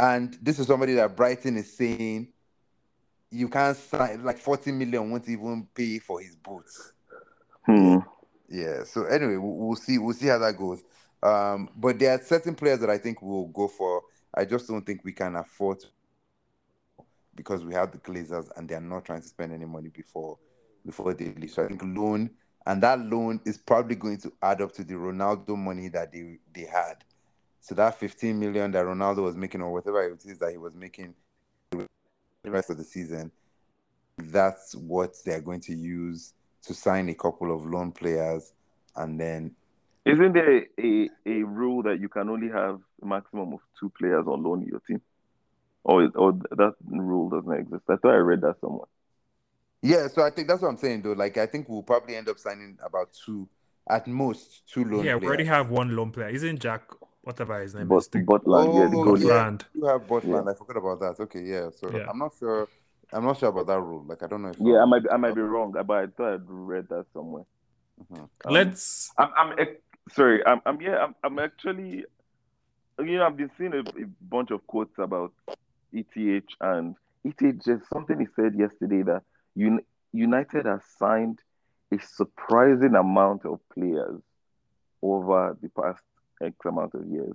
And 0.00 0.38
this 0.40 0.58
is 0.58 0.66
somebody 0.66 0.94
that 0.94 1.14
Brighton 1.14 1.58
is 1.58 1.76
saying 1.76 2.28
you 3.30 3.50
can't 3.50 3.76
sign 3.76 4.24
like 4.24 4.38
forty 4.38 4.72
million 4.72 5.10
won't 5.10 5.28
even 5.28 5.68
pay 5.74 5.98
for 5.98 6.18
his 6.20 6.34
boots. 6.34 6.94
Hmm. 7.66 7.98
Yeah. 8.48 8.84
So 8.84 9.04
anyway, 9.04 9.36
we'll, 9.36 9.56
we'll 9.56 9.76
see. 9.76 9.98
We'll 9.98 10.14
see 10.14 10.28
how 10.28 10.38
that 10.38 10.56
goes. 10.56 10.82
Um, 11.22 11.68
but 11.76 11.98
there 11.98 12.14
are 12.14 12.22
certain 12.22 12.54
players 12.54 12.80
that 12.80 12.88
I 12.88 12.96
think 12.96 13.20
we'll 13.20 13.48
go 13.48 13.68
for. 13.68 14.02
I 14.34 14.46
just 14.46 14.66
don't 14.68 14.86
think 14.86 15.04
we 15.04 15.12
can 15.12 15.36
afford 15.36 15.80
to 15.80 15.86
because 17.34 17.64
we 17.64 17.74
have 17.74 17.92
the 17.92 17.98
Glazers 17.98 18.48
and 18.56 18.68
they 18.68 18.74
are 18.74 18.80
not 18.80 19.04
trying 19.04 19.22
to 19.22 19.28
spend 19.28 19.52
any 19.52 19.64
money 19.64 19.88
before 19.88 20.38
before 20.84 21.14
they 21.14 21.32
leave. 21.36 21.50
So 21.50 21.64
I 21.64 21.68
think 21.68 21.82
loan 21.84 22.30
and 22.66 22.82
that 22.82 23.00
loan 23.00 23.40
is 23.44 23.58
probably 23.58 23.96
going 23.96 24.18
to 24.18 24.32
add 24.42 24.60
up 24.60 24.72
to 24.74 24.84
the 24.84 24.94
Ronaldo 24.94 25.56
money 25.56 25.88
that 25.88 26.12
they 26.12 26.38
they 26.52 26.66
had. 26.66 27.04
So 27.60 27.74
that 27.76 27.98
15 27.98 28.38
million 28.38 28.72
that 28.72 28.84
Ronaldo 28.84 29.22
was 29.22 29.36
making 29.36 29.62
or 29.62 29.72
whatever 29.72 30.02
it 30.02 30.24
is 30.24 30.38
that 30.38 30.50
he 30.50 30.58
was 30.58 30.74
making 30.74 31.14
the 31.70 32.50
rest 32.50 32.70
of 32.70 32.76
the 32.76 32.84
season, 32.84 33.30
that's 34.18 34.74
what 34.74 35.14
they're 35.24 35.40
going 35.40 35.60
to 35.60 35.74
use 35.74 36.34
to 36.62 36.74
sign 36.74 37.08
a 37.08 37.14
couple 37.14 37.54
of 37.54 37.64
loan 37.66 37.92
players 37.92 38.52
and 38.96 39.18
then 39.18 39.54
Isn't 40.04 40.32
there 40.32 40.66
a, 40.78 41.08
a 41.26 41.42
rule 41.44 41.82
that 41.84 42.00
you 42.00 42.08
can 42.08 42.28
only 42.28 42.48
have 42.48 42.80
a 43.00 43.06
maximum 43.06 43.54
of 43.54 43.60
two 43.78 43.90
players 43.98 44.26
on 44.26 44.42
loan 44.42 44.62
in 44.62 44.68
your 44.68 44.80
team? 44.80 45.00
Or 45.84 46.08
or 46.14 46.32
that 46.32 46.74
rule 46.86 47.28
doesn't 47.28 47.52
exist? 47.52 47.82
I 47.88 47.96
thought 47.96 48.12
I 48.14 48.16
read 48.18 48.40
that 48.42 48.56
somewhere. 48.60 48.86
yeah, 49.82 50.06
so 50.08 50.22
I 50.22 50.30
think 50.30 50.48
that's 50.48 50.62
what 50.62 50.68
I'm 50.68 50.76
saying 50.76 51.02
though. 51.02 51.12
Like 51.12 51.36
I 51.38 51.46
think 51.46 51.68
we'll 51.68 51.82
probably 51.82 52.14
end 52.16 52.28
up 52.28 52.38
signing 52.38 52.78
about 52.84 53.08
two 53.24 53.48
at 53.90 54.06
most 54.06 54.62
two 54.72 54.82
loan 54.84 54.90
players. 54.90 55.06
yeah, 55.06 55.16
we 55.16 55.26
already 55.26 55.44
have 55.44 55.70
one 55.70 55.96
loan 55.96 56.12
player. 56.12 56.28
Isn't 56.28 56.60
Jack 56.60 56.82
whatever 57.22 57.60
his 57.60 57.74
name 57.74 57.88
But 57.88 57.96
is. 57.98 58.08
The 58.08 58.20
Butland, 58.20 58.74
yeah, 58.74 58.86
the 58.88 58.96
Oh, 58.96 59.04
goalie. 59.06 59.26
yeah. 59.26 59.58
You 59.74 59.86
have 59.86 60.02
Butland. 60.06 60.50
I 60.50 60.54
forgot 60.54 60.76
about 60.76 61.00
that. 61.00 61.22
Okay, 61.24 61.42
yeah. 61.42 61.70
So 61.76 61.90
Yeah. 61.90 62.06
I'm 62.08 62.18
not 62.18 62.32
sure. 62.38 62.68
I'm 63.12 63.24
not 63.24 63.38
sure 63.38 63.48
about 63.50 63.66
that 63.66 63.80
rule. 63.80 64.04
Like 64.06 64.22
I 64.22 64.26
don't 64.28 64.42
know 64.42 64.48
if 64.50 64.56
Yeah, 64.60 64.82
I 64.82 64.84
might, 64.86 65.02
be, 65.02 65.10
I 65.10 65.16
might 65.16 65.34
be 65.34 65.40
wrong, 65.42 65.72
but 65.72 65.90
I 65.90 66.06
thought 66.06 66.34
I'd 66.34 66.48
read 66.48 66.88
that 66.90 67.06
somewhere. 67.12 67.44
Mhm. 68.10 68.20
Um, 68.20 68.52
Let's. 68.52 69.10
I'm, 69.18 69.30
I'm 69.36 69.58
ex- 69.58 69.80
sorry. 70.12 70.44
I'm, 70.46 70.60
I'm 70.64 70.80
yeah. 70.80 70.98
I'm, 71.04 71.14
I'm 71.24 71.38
actually. 71.40 72.04
You 72.98 73.18
know, 73.18 73.26
I've 73.26 73.36
been 73.36 73.50
seeing 73.58 73.72
a, 73.74 73.80
a 73.80 74.06
bunch 74.20 74.50
of 74.52 74.64
quotes 74.66 74.96
about 74.98 75.32
ETH 75.92 76.44
and 76.60 76.96
ETH. 77.24 77.64
Just 77.64 77.88
something 77.92 78.18
he 78.20 78.26
said 78.36 78.54
yesterday 78.58 79.02
that 79.02 79.22
Un- 79.56 79.80
United 80.12 80.66
has 80.66 80.80
signed 80.98 81.38
a 81.92 81.98
surprising 82.00 82.94
amount 82.94 83.44
of 83.44 83.60
players 83.74 84.20
over 85.02 85.56
the 85.60 85.68
past 85.70 86.02
X 86.42 86.54
amount 86.64 86.94
of 86.94 87.06
years 87.06 87.34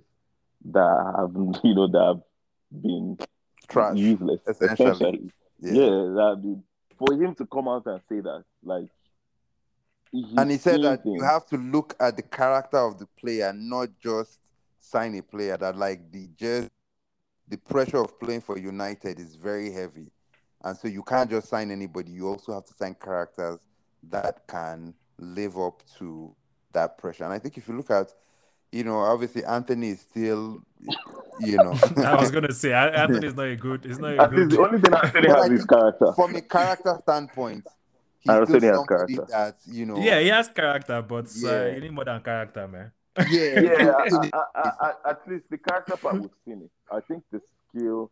that 0.72 1.14
have, 1.16 1.30
you 1.64 1.74
know, 1.74 1.86
that 1.88 2.04
have 2.14 2.82
been 2.82 3.16
trash. 3.68 3.96
useless. 3.96 4.40
essentially. 4.48 4.90
Essentially, 4.90 5.32
Yeah. 5.60 5.72
yeah. 5.72 5.88
that 6.18 6.40
be, 6.42 6.56
for 6.98 7.14
him 7.14 7.34
to 7.36 7.46
come 7.46 7.68
out 7.68 7.86
and 7.86 8.00
say 8.08 8.20
that, 8.20 8.44
like, 8.64 8.88
And 10.12 10.50
he 10.50 10.56
said 10.56 10.82
that 10.82 11.04
you 11.04 11.22
have 11.22 11.46
to 11.46 11.56
look 11.56 11.94
at 12.00 12.16
the 12.16 12.22
character 12.22 12.78
of 12.78 12.98
the 12.98 13.06
player, 13.20 13.52
not 13.54 13.88
just 14.00 14.38
sign 14.80 15.14
a 15.16 15.22
player. 15.22 15.56
That 15.56 15.76
like 15.76 16.10
the 16.10 16.28
just 16.36 16.70
the 17.48 17.56
pressure 17.56 17.98
of 17.98 18.18
playing 18.20 18.40
for 18.42 18.58
United 18.58 19.18
is 19.18 19.34
very 19.36 19.70
heavy, 19.72 20.10
and 20.64 20.76
so 20.76 20.88
you 20.88 21.02
can't 21.02 21.30
just 21.30 21.48
sign 21.48 21.70
anybody. 21.70 22.10
You 22.12 22.28
also 22.28 22.52
have 22.54 22.64
to 22.66 22.74
sign 22.74 22.94
characters 22.94 23.60
that 24.10 24.46
can 24.46 24.94
live 25.18 25.58
up 25.58 25.82
to 25.98 26.34
that 26.72 26.98
pressure. 26.98 27.24
And 27.24 27.32
I 27.32 27.38
think 27.38 27.56
if 27.56 27.66
you 27.68 27.76
look 27.76 27.90
at, 27.90 28.12
you 28.70 28.84
know, 28.84 28.98
obviously 28.98 29.44
Antony 29.44 29.90
is 29.90 30.00
still, 30.00 30.60
you 31.40 31.56
know, 31.56 31.72
I 32.04 32.14
was 32.16 32.30
gonna 32.30 32.52
say 32.52 32.72
An- 32.72 32.94
Antony's 32.94 33.34
not 33.34 33.46
a 33.46 33.56
good. 33.56 33.84
He's 33.84 33.98
not 33.98 34.12
a 34.12 34.28
good. 34.28 34.50
the 34.50 34.60
only 34.60 34.78
thing 34.80 34.94
Antony 34.94 35.28
has 35.28 35.50
is 35.50 35.64
character. 35.64 36.12
from 36.14 36.36
a 36.36 36.40
character 36.42 36.98
standpoint, 37.02 37.66
he's 38.20 38.30
Antony 38.30 38.58
still 38.58 38.78
has 38.78 38.86
character. 38.86 39.26
that 39.30 39.54
you 39.66 39.86
know. 39.86 39.98
Yeah, 39.98 40.20
he 40.20 40.28
has 40.28 40.48
character, 40.48 41.00
but 41.02 41.24
uh, 41.26 41.30
Yeah. 41.34 41.66
you 41.74 41.80
need 41.80 41.92
more 41.92 42.04
than 42.04 42.20
character, 42.22 42.68
man. 42.68 42.92
Yeah, 43.30 43.60
Yeah, 43.60 43.92
I, 43.96 44.30
I, 44.32 44.42
I, 44.54 44.70
I, 45.04 45.10
at 45.10 45.20
least 45.28 45.44
the 45.50 45.58
character 45.58 45.96
part 45.96 46.20
we've 46.20 46.30
seen 46.44 46.62
it. 46.62 46.70
I 46.92 47.00
think 47.00 47.22
the 47.32 47.40
skill 47.68 48.10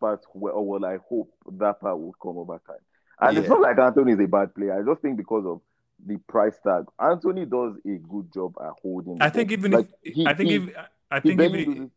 part, 0.00 0.24
well, 0.34 0.64
well, 0.64 0.84
I 0.84 0.98
hope 1.08 1.32
that 1.58 1.80
part 1.80 1.98
will 1.98 2.14
come 2.22 2.38
over 2.38 2.60
time. 2.66 2.76
And 3.20 3.38
it's 3.38 3.48
not 3.48 3.60
like 3.60 3.78
Antony 3.78 4.12
is 4.12 4.20
a 4.20 4.26
bad 4.26 4.54
player. 4.54 4.78
I 4.78 4.82
just 4.84 5.00
think 5.02 5.16
because 5.16 5.44
of 5.46 5.60
the 6.04 6.16
price 6.28 6.56
tag, 6.66 6.84
Antony 6.98 7.44
does 7.46 7.74
a 7.86 7.98
good 8.08 8.32
job 8.34 8.54
at 8.60 8.72
holding. 8.82 9.18
the 9.18 9.24
I 9.24 9.30
think 9.30 9.48
ball. 9.50 9.58
even 9.58 9.70
Like, 9.72 9.88
if 10.02 10.14
he- 10.14 10.26
I 10.26 10.34
think 10.34 10.50
he- 10.50 10.56
if 10.56 10.76
I 11.10 11.20
think 11.20 11.40
even 11.40 11.52
loses- 11.74 11.90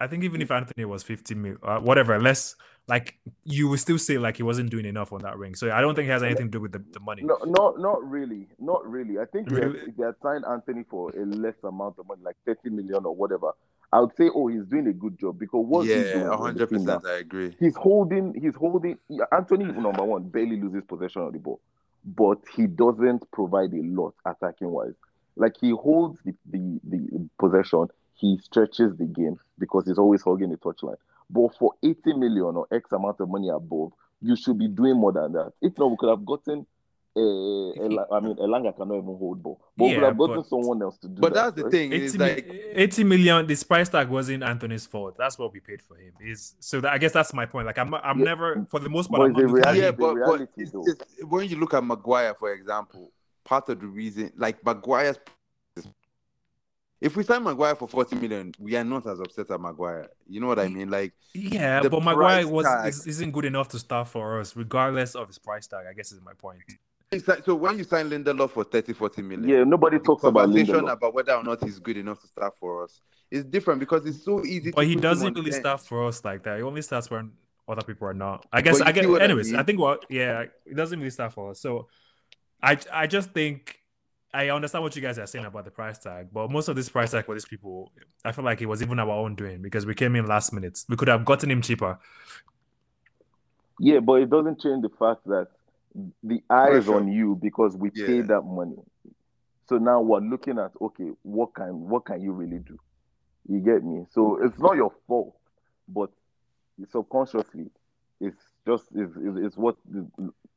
I 0.00 0.06
think 0.06 0.24
even 0.24 0.42
if 0.42 0.50
Antony 0.50 0.84
was 0.84 1.02
50 1.02 1.34
mil, 1.34 1.56
uh, 1.62 1.78
whatever, 1.80 2.20
less 2.20 2.54
like 2.88 3.18
you 3.44 3.66
would 3.68 3.80
still 3.80 3.98
say 3.98 4.16
like 4.18 4.36
he 4.36 4.42
wasn't 4.44 4.70
doing 4.70 4.84
enough 4.84 5.12
on 5.12 5.20
that 5.22 5.36
ring. 5.36 5.54
So 5.54 5.72
I 5.72 5.80
don't 5.80 5.94
think 5.94 6.08
it 6.08 6.12
has 6.12 6.22
anything 6.22 6.46
to 6.46 6.50
do 6.50 6.60
with 6.60 6.72
the, 6.72 6.84
the 6.92 7.00
money. 7.00 7.22
No, 7.22 7.36
no, 7.44 7.70
not 7.78 8.08
really, 8.08 8.46
not 8.60 8.88
really. 8.88 9.18
I 9.18 9.24
think 9.24 9.48
they, 9.48 9.56
Really? 9.56 9.80
had, 9.80 9.96
they 9.96 10.04
had 10.04 10.14
signed 10.22 10.44
Antony 10.48 10.84
for 10.88 11.10
a 11.10 11.24
less 11.24 11.54
amount 11.64 11.98
of 11.98 12.06
money, 12.06 12.22
like 12.24 12.36
thirty 12.44 12.70
million 12.70 13.04
or 13.04 13.14
whatever. 13.14 13.52
I 13.92 14.00
would 14.00 14.14
say, 14.16 14.28
oh, 14.34 14.48
he's 14.48 14.64
doing 14.66 14.88
a 14.88 14.92
good 14.92 15.18
job 15.18 15.38
because 15.38 15.64
what 15.66 15.86
he's 15.86 15.94
doing 15.94 16.06
yeah, 16.26 16.32
in 16.32 16.38
hundred 16.38 16.68
percent, 16.68 17.06
I 17.06 17.18
agree. 17.18 17.56
he's 17.58 17.76
holding, 17.76 18.34
he's 18.40 18.54
holding. 18.54 18.98
yeah, 19.08 19.24
Antony, 19.32 19.64
number 19.64 20.04
one, 20.04 20.24
barely 20.28 20.60
loses 20.60 20.82
possession 20.86 21.22
of 21.22 21.32
the 21.32 21.38
ball, 21.38 21.60
but 22.04 22.38
he 22.54 22.66
doesn't 22.66 23.30
provide 23.30 23.72
a 23.72 23.82
lot 23.82 24.14
attacking 24.26 24.70
wise. 24.70 24.94
Like 25.36 25.54
he 25.60 25.70
holds 25.70 26.18
the, 26.24 26.34
the, 26.50 26.80
the 26.88 27.28
possession, 27.38 27.86
he 28.16 28.38
stretches 28.42 28.96
the 28.96 29.04
game 29.04 29.38
because 29.58 29.86
he's 29.86 29.98
always 29.98 30.22
holding 30.22 30.50
the 30.50 30.56
touchline. 30.56 30.96
But 31.30 31.56
for 31.58 31.72
80 31.82 32.14
million 32.14 32.56
or 32.56 32.66
X 32.72 32.92
amount 32.92 33.20
of 33.20 33.28
money 33.28 33.48
above, 33.48 33.92
you 34.20 34.36
should 34.36 34.58
be 34.58 34.68
doing 34.68 34.96
more 34.96 35.12
than 35.12 35.32
that. 35.32 35.52
If 35.60 35.76
not, 35.78 35.90
we 35.90 35.96
could 35.98 36.08
have 36.10 36.24
gotten. 36.24 36.66
Uh, 37.18 37.70
Ela- 37.82 38.06
I 38.12 38.20
mean, 38.20 38.36
Elanga 38.36 38.76
cannot 38.76 38.96
even 38.96 39.16
hold 39.16 39.42
ball, 39.42 39.58
but 39.74 39.86
we 39.86 39.94
could 39.94 40.02
have 40.02 40.18
gotten 40.18 40.36
but- 40.36 40.46
someone 40.46 40.82
else 40.82 40.98
to 40.98 41.08
do 41.08 41.20
But 41.22 41.32
that. 41.32 41.44
that's 41.44 41.56
the 41.56 41.62
right? 41.64 41.72
thing. 41.72 41.92
80, 41.94 42.04
It's 42.04 42.16
like 42.18 42.46
80 42.74 43.04
million 43.04 43.46
this 43.46 43.62
price 43.62 43.88
tag 43.88 44.10
wasn't 44.10 44.42
Antony's 44.42 44.84
fault. 44.84 45.16
That's 45.16 45.38
what 45.38 45.50
we 45.52 45.60
paid 45.60 45.80
for 45.80 45.96
him. 45.96 46.12
Is 46.20 46.54
so 46.60 46.80
that 46.82 46.92
I 46.92 46.98
guess 46.98 47.12
that's 47.12 47.32
my 47.32 47.46
point. 47.46 47.66
Like 47.66 47.78
I'm 47.78 47.94
I'm 47.94 48.18
Yeah, 48.18 48.24
never 48.24 48.66
for 48.68 48.80
the 48.80 48.90
most 48.90 49.10
but 49.10 49.16
part 49.18 49.28
I'm 49.28 49.32
not 49.32 49.42
a 49.42 49.46
looking 49.46 49.58
at 49.64 49.74
reality. 49.74 49.80
yeah, 49.80 49.88
him. 49.88 49.96
the 49.96 50.24
but, 50.26 50.38
but 50.38 50.48
it's, 50.58 50.74
it's, 51.02 51.22
when 51.24 51.48
you 51.48 51.56
look 51.58 51.72
at 51.72 51.82
Maguire, 51.82 52.34
for 52.34 52.52
example, 52.52 53.10
part 53.44 53.66
of 53.70 53.80
the 53.80 53.86
reason, 53.86 54.30
like 54.36 54.62
Maguire's, 54.62 55.18
if 57.00 57.16
we 57.16 57.22
sign 57.24 57.42
Maguire 57.42 57.74
for 57.74 57.86
forty 57.88 58.16
million, 58.16 58.52
we 58.58 58.74
are 58.76 58.84
not 58.84 59.06
as 59.06 59.20
upset 59.20 59.50
at 59.50 59.60
Maguire. 59.60 60.08
You 60.26 60.40
know 60.40 60.46
what 60.46 60.58
I 60.58 60.68
mean? 60.68 60.90
Like, 60.90 61.12
Yeah, 61.34 61.82
but 61.88 62.02
Maguire 62.02 62.46
was 62.48 62.64
tag- 62.66 62.88
is, 62.88 63.06
isn't 63.06 63.32
good 63.32 63.44
enough 63.44 63.68
to 63.68 63.78
start 63.78 64.08
for 64.08 64.40
us, 64.40 64.56
regardless 64.56 65.14
of 65.14 65.28
his 65.28 65.38
price 65.38 65.66
tag. 65.66 65.86
I 65.88 65.92
guess 65.92 66.12
is 66.12 66.20
my 66.22 66.32
point. 66.34 66.60
so 67.44 67.54
when 67.54 67.78
you 67.78 67.84
sign 67.84 68.10
Lindelof 68.10 68.50
for 68.50 68.64
30, 68.64 68.92
40 68.92 69.22
million, 69.22 69.48
Yeah, 69.48 69.64
nobody 69.64 69.98
talks 69.98 70.24
about 70.24 70.46
conversation 70.46 70.74
Lindelof. 70.74 70.92
about 70.92 71.14
whether 71.14 71.34
or 71.34 71.44
not 71.44 71.62
he's 71.62 71.78
good 71.78 71.96
enough 71.96 72.20
to 72.20 72.26
start 72.26 72.54
for 72.58 72.82
us 72.84 73.00
It's 73.30 73.44
different 73.44 73.78
because 73.80 74.04
it's 74.06 74.24
so 74.24 74.44
easy. 74.44 74.72
But 74.72 74.82
to 74.82 74.88
he 74.88 74.94
put 74.96 75.04
him 75.04 75.08
on 75.10 75.14
doesn't 75.14 75.34
really 75.34 75.50
bench. 75.50 75.62
start 75.62 75.80
for 75.82 76.06
us 76.06 76.24
like 76.24 76.42
that. 76.44 76.56
He 76.56 76.62
only 76.64 76.82
starts 76.82 77.08
when 77.10 77.32
other 77.68 77.82
people 77.82 78.08
are 78.08 78.14
not. 78.14 78.46
I 78.52 78.60
guess 78.60 78.80
I 78.80 78.88
you 78.88 78.94
get 78.94 79.06
I 79.22 79.24
anyways, 79.24 79.54
I, 79.54 79.62
think 79.62 79.78
what 79.78 80.04
yeah, 80.08 80.44
it 80.64 80.74
doesn't 80.76 80.98
really 80.98 81.10
start 81.10 81.32
for 81.32 81.50
us. 81.50 81.60
So 81.60 81.88
I 82.62 82.78
I 82.92 83.06
just 83.06 83.30
think 83.32 83.78
I 84.36 84.50
understand 84.50 84.84
what 84.84 84.94
you 84.94 85.00
guys 85.00 85.18
are 85.18 85.26
saying 85.26 85.46
about 85.46 85.64
the 85.64 85.70
price 85.70 85.98
tag, 85.98 86.28
but 86.30 86.50
most 86.50 86.68
of 86.68 86.76
this 86.76 86.90
price 86.90 87.12
tag 87.12 87.24
for 87.24 87.34
these 87.34 87.46
people, 87.46 87.90
I 88.22 88.32
feel 88.32 88.44
like 88.44 88.60
it 88.60 88.66
was 88.66 88.82
even 88.82 88.98
our 88.98 89.08
own 89.10 89.34
doing 89.34 89.62
because 89.62 89.86
we 89.86 89.94
came 89.94 90.14
in 90.14 90.26
last 90.26 90.52
minute. 90.52 90.78
We 90.90 90.96
could 90.96 91.08
have 91.08 91.24
gotten 91.24 91.50
him 91.50 91.62
cheaper. 91.62 91.98
Yeah, 93.80 94.00
but 94.00 94.20
it 94.20 94.28
doesn't 94.28 94.60
change 94.60 94.82
the 94.82 94.90
fact 94.90 95.24
that 95.26 95.48
the 96.22 96.42
eye 96.50 96.72
is 96.72 96.86
on 96.86 97.08
you 97.08 97.38
because 97.40 97.78
we 97.78 97.90
Yeah. 97.94 98.06
paid 98.06 98.28
that 98.28 98.42
money. 98.42 98.76
So 99.68 99.78
now 99.78 100.02
we're 100.02 100.20
looking 100.20 100.58
at 100.58 100.72
okay, 100.82 101.10
what 101.22 101.54
can 101.54 101.88
what 101.88 102.04
can 102.04 102.20
you 102.20 102.32
really 102.32 102.58
do? 102.58 102.78
You 103.48 103.60
get 103.60 103.82
me? 103.82 104.04
So 104.10 104.36
it's 104.44 104.58
not 104.58 104.76
your 104.76 104.92
fault, 105.08 105.34
but 105.88 106.10
subconsciously, 106.90 107.70
it's 108.20 108.36
just 108.66 108.84
it's, 108.94 109.16
it's, 109.16 109.38
it's 109.38 109.56
what 109.56 109.76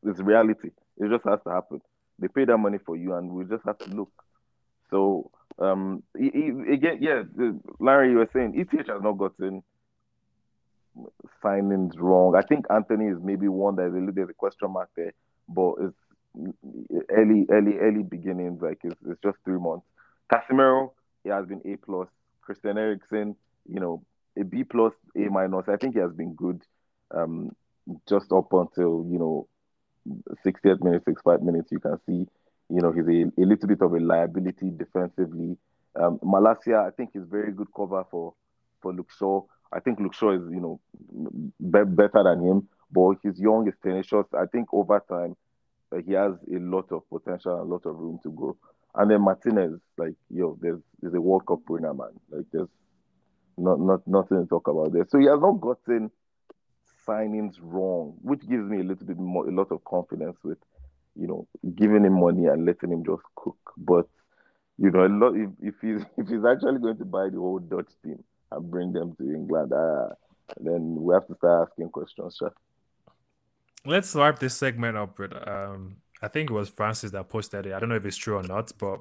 it's 0.04 0.20
reality. 0.20 0.72
It 0.98 1.10
just 1.10 1.24
has 1.24 1.40
to 1.44 1.52
happen. 1.52 1.82
They 2.20 2.28
pay 2.28 2.46
that 2.46 2.58
money 2.58 2.78
for 2.86 2.96
you, 2.96 3.14
and 3.16 3.32
we 3.32 3.46
just 3.46 3.66
have 3.66 3.82
to 3.84 3.90
look. 3.90 4.12
So 4.90 5.32
um, 5.60 6.04
e- 6.20 6.32
e- 6.34 6.74
again, 6.74 7.00
yeah, 7.02 7.24
Larry, 7.80 8.12
you 8.12 8.18
were 8.18 8.30
saying 8.34 8.54
ETH 8.56 8.72
has 8.88 9.02
not 9.02 9.18
gotten 9.18 9.64
signings 11.44 11.94
wrong. 11.98 12.36
I 12.36 12.42
think 12.42 12.66
Antony 12.70 13.08
is 13.08 13.18
maybe 13.22 13.48
one 13.48 13.76
that 13.76 13.88
is 13.88 13.94
a 13.94 14.22
of 14.22 14.30
a 14.30 14.34
question 14.34 14.72
mark 14.72 14.90
there, 14.96 15.14
but 15.48 15.74
it's 15.82 15.98
early, 17.10 17.46
early, 17.50 17.78
early 17.80 18.04
beginnings. 18.04 18.62
Like 18.62 18.80
it's, 18.84 19.00
it's 19.08 19.22
just 19.24 19.38
three 19.46 19.60
months. 19.60 19.86
Casemiro, 20.32 20.92
he 21.24 21.30
has 21.30 21.46
been 21.46 21.62
A 21.66 21.78
plus. 21.78 22.08
Christian 22.42 22.78
Eriksen, 22.78 23.36
you 23.68 23.80
know, 23.80 24.04
a 24.40 24.44
B 24.44 24.64
plus, 24.64 24.94
A 25.16 25.30
minus. 25.30 25.66
I 25.68 25.78
think 25.78 25.94
he 25.94 26.00
has 26.00 26.12
been 26.14 26.34
good, 26.34 26.62
um, 27.12 27.52
just 28.08 28.32
up 28.32 28.52
until 28.54 29.06
you 29.10 29.20
know, 29.20 29.48
60th 30.46 30.84
minute, 30.84 31.04
65 31.06 31.42
minutes. 31.42 31.72
You 31.72 31.80
can 31.80 31.98
see, 32.06 32.28
you 32.70 32.82
know, 32.82 32.92
he's 32.92 33.08
a, 33.08 33.42
a 33.42 33.46
little 33.46 33.68
bit 33.68 33.82
of 33.82 33.94
a 33.94 34.00
liability 34.00 34.72
defensively. 34.72 35.58
Um, 35.96 36.20
Malacia, 36.24 36.86
I 36.86 36.92
think, 36.92 37.12
is 37.16 37.24
very 37.30 37.52
good 37.52 37.68
cover 37.76 38.04
for 38.10 38.34
for 38.82 38.94
Luke 38.94 39.12
Shaw. 39.18 39.44
I 39.72 39.80
think 39.80 40.00
Luke 40.00 40.14
Shaw 40.14 40.32
is, 40.32 40.42
you 40.52 40.62
know, 40.62 40.80
be- 41.60 41.84
better 41.84 42.24
than 42.24 42.44
him, 42.44 42.68
but 42.92 43.18
he's 43.22 43.40
young, 43.40 43.66
he's 43.66 43.76
tenacious. 43.84 44.26
I 44.34 44.46
think 44.46 44.70
over 44.74 45.04
time, 45.08 45.36
uh, 45.92 45.98
he 46.06 46.14
has 46.14 46.34
a 46.54 46.60
lot 46.60 46.92
of 46.92 47.08
potential 47.10 47.62
a 47.62 47.64
lot 47.64 47.86
of 47.86 47.96
room 47.98 48.20
to 48.24 48.32
grow. 48.32 48.56
And 48.96 49.12
then 49.12 49.22
Martinez, 49.22 49.80
like, 49.98 50.16
yo, 50.30 50.58
there's 50.62 50.80
there's 51.02 51.14
a 51.14 51.22
World 51.22 51.46
Cup 51.46 51.60
winner, 51.70 51.94
man. 51.94 52.10
Like, 52.30 52.46
there's 52.52 52.70
not 53.58 53.80
not 53.80 54.08
nothing 54.08 54.42
to 54.42 54.48
talk 54.48 54.68
about 54.68 54.94
there. 54.94 55.06
So 55.10 55.20
he 55.20 55.26
has 55.26 55.40
not 55.40 55.62
gotten 55.62 56.12
signings 57.10 57.56
wrong, 57.62 58.16
which 58.22 58.42
gives 58.48 58.70
me 58.70 58.82
a 58.82 58.84
little 58.84 59.06
bit 59.06 59.18
more, 59.18 59.48
a 59.48 59.52
lot 59.52 59.72
of 59.72 59.84
confidence 59.84 60.38
with, 60.44 60.58
you 61.16 61.28
know, 61.28 61.48
giving 61.76 62.06
him 62.06 62.20
money 62.20 62.46
and 62.46 62.66
letting 62.66 62.92
him 62.92 63.04
just 63.04 63.24
cook. 63.36 63.58
But 63.78 64.08
you 64.78 64.92
know, 64.92 65.06
a 65.06 65.10
lot 65.10 65.36
if, 65.36 65.50
if 65.62 65.76
he's 65.82 66.02
if 66.18 66.28
he's 66.28 66.46
actually 66.46 66.80
going 66.80 66.98
to 66.98 67.06
buy 67.06 67.30
the 67.30 67.38
whole 67.38 67.60
Dutch 67.60 67.92
team 68.04 68.24
and 68.52 68.72
bring 68.72 68.94
them 68.94 69.16
to 69.18 69.24
England, 69.24 69.74
uh, 69.74 70.10
then 70.60 70.96
we 71.02 71.14
have 71.14 71.28
to 71.28 71.36
start 71.36 71.70
asking 71.70 71.90
questions. 71.90 72.36
Sure. 72.38 72.54
Let's 73.86 74.14
wrap 74.16 74.40
this 74.40 74.58
segment 74.58 74.98
up 74.98 75.18
with 75.20 75.34
um 75.48 75.98
I 76.22 76.28
think 76.28 76.50
it 76.50 76.54
was 76.54 76.70
Francis 76.70 77.12
that 77.12 77.30
posted 77.30 77.66
it. 77.66 77.74
I 77.74 77.80
don't 77.80 77.90
know 77.90 77.96
if 77.96 78.06
it's 78.06 78.18
true 78.18 78.38
or 78.38 78.44
not, 78.44 78.72
but 78.78 79.00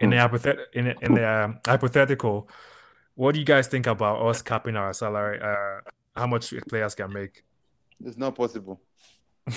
in 0.00 0.10
the 0.10 0.16
hypothet- 0.16 0.66
in 0.72 0.94
in 1.00 1.14
the 1.14 1.28
um, 1.28 1.58
hypothetical, 1.66 2.48
what 3.14 3.34
do 3.34 3.40
you 3.40 3.46
guys 3.46 3.68
think 3.68 3.86
about 3.86 4.24
us 4.26 4.42
capping 4.42 4.76
our 4.76 4.92
salary? 4.92 5.40
Uh, 5.40 5.80
how 6.18 6.26
much 6.26 6.52
players 6.68 6.94
can 6.94 7.12
make? 7.12 7.42
It's 8.04 8.16
not 8.18 8.34
possible. 8.34 8.80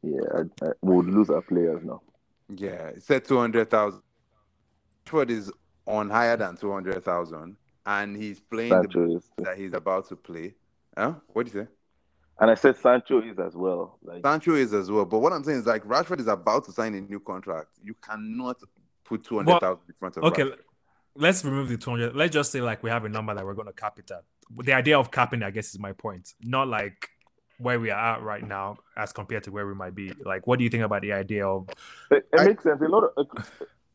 Yeah, 0.00 0.20
I, 0.32 0.64
I, 0.64 0.68
we 0.80 0.94
would 0.94 1.06
lose 1.06 1.28
our 1.28 1.42
players 1.42 1.82
now. 1.82 2.00
Yeah, 2.54 2.88
it 2.90 3.02
said 3.02 3.24
two 3.24 3.36
hundred 3.36 3.68
thousand. 3.68 4.00
Rashford 5.04 5.30
is 5.30 5.50
on 5.86 6.08
higher 6.08 6.36
than 6.36 6.56
two 6.56 6.72
hundred 6.72 7.04
thousand, 7.04 7.56
and 7.84 8.16
he's 8.16 8.38
playing 8.38 8.70
Sancho 8.70 9.06
the 9.08 9.22
that 9.38 9.58
he's 9.58 9.72
about 9.72 10.08
to 10.10 10.16
play. 10.16 10.54
Huh? 10.96 11.14
What 11.28 11.46
do 11.46 11.52
you 11.52 11.64
say? 11.64 11.68
And 12.40 12.48
I 12.48 12.54
said 12.54 12.76
Sancho 12.76 13.20
is 13.20 13.38
as 13.40 13.56
well. 13.56 13.98
Like 14.04 14.22
Sancho 14.24 14.54
is 14.54 14.72
as 14.72 14.88
well. 14.88 15.04
But 15.04 15.18
what 15.18 15.32
I'm 15.32 15.42
saying 15.42 15.58
is 15.58 15.66
like 15.66 15.84
Rashford 15.84 16.20
is 16.20 16.28
about 16.28 16.64
to 16.66 16.72
sign 16.72 16.94
a 16.94 17.00
new 17.00 17.18
contract. 17.18 17.70
You 17.82 17.94
cannot 18.00 18.58
put 19.04 19.24
two 19.24 19.38
hundred 19.38 19.58
thousand 19.58 19.82
in 19.88 19.94
front 19.94 20.16
of 20.16 20.22
Okay, 20.24 20.44
Rashford. 20.44 20.58
let's 21.16 21.44
remove 21.44 21.70
the 21.70 21.76
200. 21.76 22.14
Let's 22.14 22.32
just 22.32 22.52
say 22.52 22.60
like 22.60 22.84
we 22.84 22.90
have 22.90 23.04
a 23.04 23.08
number 23.08 23.34
that 23.34 23.44
we're 23.44 23.54
going 23.54 23.66
to 23.66 23.72
cap 23.72 23.98
it 23.98 24.10
at. 24.12 24.22
The 24.56 24.72
idea 24.72 24.98
of 24.98 25.10
capping, 25.10 25.42
I 25.42 25.50
guess, 25.50 25.68
is 25.74 25.78
my 25.78 25.92
point. 25.92 26.32
Not 26.42 26.68
like 26.68 27.08
where 27.58 27.78
we 27.80 27.90
are 27.90 28.16
at 28.16 28.22
right 28.22 28.46
now 28.46 28.78
as 28.96 29.12
compared 29.12 29.42
to 29.44 29.50
where 29.50 29.66
we 29.66 29.74
might 29.74 29.94
be. 29.94 30.12
Like, 30.24 30.46
what 30.46 30.58
do 30.58 30.64
you 30.64 30.70
think 30.70 30.84
about 30.84 31.02
the 31.02 31.12
idea 31.12 31.46
of? 31.46 31.68
it, 32.10 32.26
it 32.32 32.40
I- 32.40 32.44
makes 32.46 32.62
sense. 32.62 32.80
A 32.80 32.84
lot 32.88 33.04
of 33.16 33.26
uh, 33.36 33.42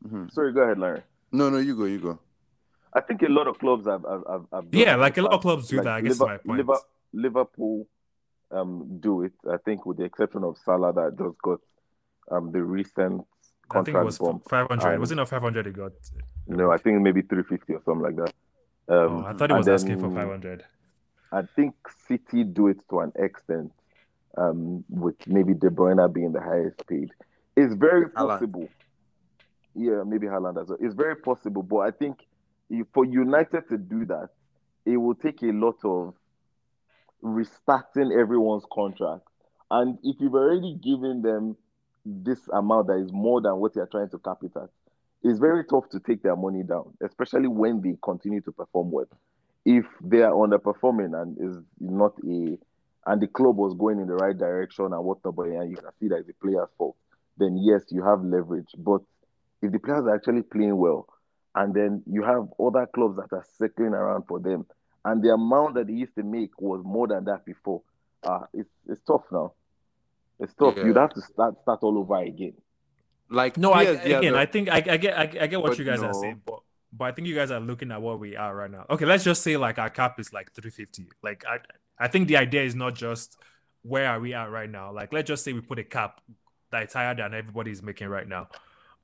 Mhm. 0.07 0.31
sorry, 0.31 0.51
go 0.51 0.61
ahead, 0.61 0.77
Larry. 0.79 1.01
No, 1.31 1.49
no, 1.49 1.57
you 1.57 1.75
go, 1.75 1.85
you 1.85 1.99
go. 1.99 2.19
I 2.93 2.99
think 3.01 3.21
a 3.23 3.29
lot 3.29 3.47
of 3.47 3.57
clubs 3.57 3.87
have 3.87 4.03
have, 4.03 4.23
have, 4.29 4.45
have 4.53 4.69
done 4.71 4.81
Yeah, 4.81 4.95
like 4.97 5.17
a 5.17 5.21
lot 5.21 5.33
of 5.33 5.41
clubs 5.41 5.67
do 5.69 5.77
Like 5.77 5.85
that. 5.85 5.93
I 5.95 6.01
guess 6.01 6.11
is 6.13 6.19
my 6.19 6.37
point. 6.37 6.57
Liver- 6.59 6.85
Liverpool 7.13 7.87
um 8.51 8.99
do 8.99 9.23
it. 9.23 9.31
I 9.49 9.57
think 9.57 9.85
with 9.85 9.97
the 9.97 10.03
exception 10.03 10.43
of 10.43 10.57
Salah 10.63 10.93
that 10.93 11.17
just 11.17 11.41
got 11.41 11.59
um 12.29 12.51
the 12.51 12.61
recent 12.61 13.21
I 13.71 13.75
think 13.81 13.87
it 13.87 13.93
contract 13.93 14.05
was 14.05 14.17
bump. 14.19 14.43
500. 14.49 14.91
and- 14.91 14.99
Wasn't 14.99 15.19
it 15.19 15.27
500 15.27 15.65
he 15.65 15.71
got? 15.71 15.93
No, 16.47 16.69
I 16.71 16.77
think 16.77 17.01
maybe 17.01 17.21
350 17.21 17.73
or 17.73 17.81
something 17.85 18.03
like 18.03 18.17
that. 18.17 18.33
Oh, 18.89 19.17
Um, 19.19 19.25
I 19.25 19.33
thought 19.33 19.49
he 19.49 19.55
and 19.55 19.59
was 19.59 19.67
asking 19.67 19.99
for 19.99 20.09
500. 20.09 20.63
I 21.31 21.41
think 21.55 21.73
City 22.07 22.43
do 22.43 22.67
it 22.67 22.77
to 22.89 22.99
an 22.99 23.11
extent, 23.15 23.71
um, 24.37 24.83
with 24.89 25.15
maybe 25.27 25.53
De 25.53 25.69
Bruyne 25.69 26.11
being 26.13 26.31
the 26.31 26.41
highest 26.41 26.85
paid. 26.87 27.11
It's 27.55 27.73
very 27.73 28.07
Haaland. 28.09 28.13
possible. 28.13 28.69
Yeah, 29.75 30.03
maybe 30.05 30.27
Haaland 30.27 30.61
as 30.61 30.69
well. 30.69 30.77
It's 30.81 30.93
very 30.95 31.15
possible, 31.15 31.63
but 31.63 31.77
I 31.79 31.91
think 31.91 32.19
for 32.93 33.05
United 33.05 33.67
to 33.69 33.77
do 33.77 34.05
that, 34.05 34.29
it 34.85 34.97
will 34.97 35.15
take 35.15 35.41
a 35.43 35.51
lot 35.51 35.77
of 35.83 36.13
restarting 37.21 38.11
everyone's 38.11 38.65
contract. 38.71 39.21
And 39.71 39.97
if 40.03 40.17
you've 40.19 40.35
already 40.35 40.75
given 40.75 41.21
them 41.21 41.55
this 42.05 42.39
amount 42.51 42.87
that 42.87 42.97
is 42.97 43.11
more 43.11 43.41
than 43.41 43.55
what 43.57 43.75
you're 43.75 43.87
trying 43.87 44.09
to 44.09 44.19
cap 44.19 44.37
it 44.43 44.51
at, 44.55 44.69
it's 45.23 45.39
very 45.39 45.63
tough 45.65 45.89
to 45.89 45.99
take 45.99 46.21
their 46.21 46.35
money 46.35 46.63
down, 46.63 46.93
especially 47.01 47.47
when 47.47 47.81
they 47.81 47.95
continue 48.03 48.41
to 48.41 48.51
perform 48.51 48.91
well. 48.91 49.07
If 49.65 49.85
they 50.01 50.21
are 50.21 50.33
underperforming 50.33 51.19
and 51.19 51.37
is 51.39 51.63
not 51.79 52.13
a 52.27 52.57
and 53.05 53.21
the 53.21 53.27
club 53.27 53.57
was 53.57 53.73
going 53.73 53.99
in 53.99 54.07
the 54.07 54.15
right 54.15 54.37
direction 54.37 54.85
and 54.85 55.03
whatnot, 55.03 55.35
but 55.35 55.47
and 55.47 55.69
you 55.69 55.77
can 55.77 55.89
see 55.99 56.07
that 56.09 56.17
it's 56.17 56.27
the 56.27 56.33
player's 56.33 56.69
fault, 56.77 56.95
then 57.37 57.57
yes, 57.57 57.83
you 57.89 58.03
have 58.03 58.23
leverage. 58.23 58.69
But 58.77 59.01
if 59.61 59.71
the 59.71 59.79
players 59.79 60.05
are 60.05 60.15
actually 60.15 60.43
playing 60.43 60.77
well, 60.77 61.07
and 61.55 61.73
then 61.73 62.03
you 62.09 62.23
have 62.23 62.47
other 62.59 62.87
clubs 62.87 63.17
that 63.17 63.33
are 63.35 63.45
circling 63.57 63.93
around 63.93 64.23
for 64.27 64.39
them, 64.39 64.65
and 65.05 65.21
the 65.21 65.29
amount 65.29 65.75
that 65.75 65.87
they 65.87 65.93
used 65.93 66.15
to 66.15 66.23
make 66.23 66.59
was 66.59 66.81
more 66.83 67.07
than 67.07 67.25
that 67.25 67.45
before, 67.45 67.81
uh, 68.23 68.45
it's 68.53 68.69
it's 68.87 69.01
tough 69.01 69.23
now. 69.31 69.53
It's 70.39 70.53
tough. 70.53 70.75
Yeah. 70.77 70.85
You'd 70.85 70.97
have 70.97 71.13
to 71.13 71.21
start 71.21 71.61
start 71.61 71.79
all 71.83 71.97
over 71.97 72.17
again. 72.17 72.53
Like 73.33 73.57
No, 73.57 73.71
I, 73.71 73.83
again, 73.83 74.35
a- 74.35 74.37
I 74.37 74.45
think 74.45 74.69
I, 74.69 74.75
I 74.75 74.97
get 74.97 75.17
I, 75.17 75.23
I 75.23 75.47
get 75.47 75.61
what 75.61 75.71
But 75.71 75.79
you 75.79 75.85
guys 75.85 76.03
are 76.03 76.13
saying, 76.13 76.41
but 76.45 76.59
but 76.95 77.05
I 77.05 77.11
think 77.11 77.27
you 77.27 77.35
guys 77.35 77.49
are 77.49 77.59
looking 77.59 77.91
at 77.91 78.01
what 78.01 78.19
we 78.19 78.35
are 78.35 78.55
right 78.55 78.69
now. 78.69 78.85
Okay, 78.89 79.05
let's 79.05 79.23
just 79.23 79.41
say 79.41 79.57
like 79.57 79.79
our 79.79 79.89
cap 79.89 80.19
is 80.19 80.31
like 80.31 80.53
350. 80.53 81.07
Like 81.23 81.43
I 81.45 81.57
I 81.97 82.07
think 82.07 82.27
the 82.27 82.37
idea 82.37 82.63
is 82.63 82.75
not 82.75 82.93
just 82.93 83.37
where 83.81 84.07
are 84.07 84.19
we 84.19 84.33
at 84.35 84.51
right 84.51 84.69
now. 84.69 84.93
Like 84.93 85.11
let's 85.11 85.27
just 85.27 85.43
say 85.43 85.51
we 85.51 85.61
put 85.61 85.79
a 85.79 85.83
cap 85.83 86.21
that's 86.71 86.93
higher 86.93 87.15
than 87.15 87.33
everybody's 87.33 87.81
making 87.81 88.07
right 88.07 88.27
now. 88.27 88.49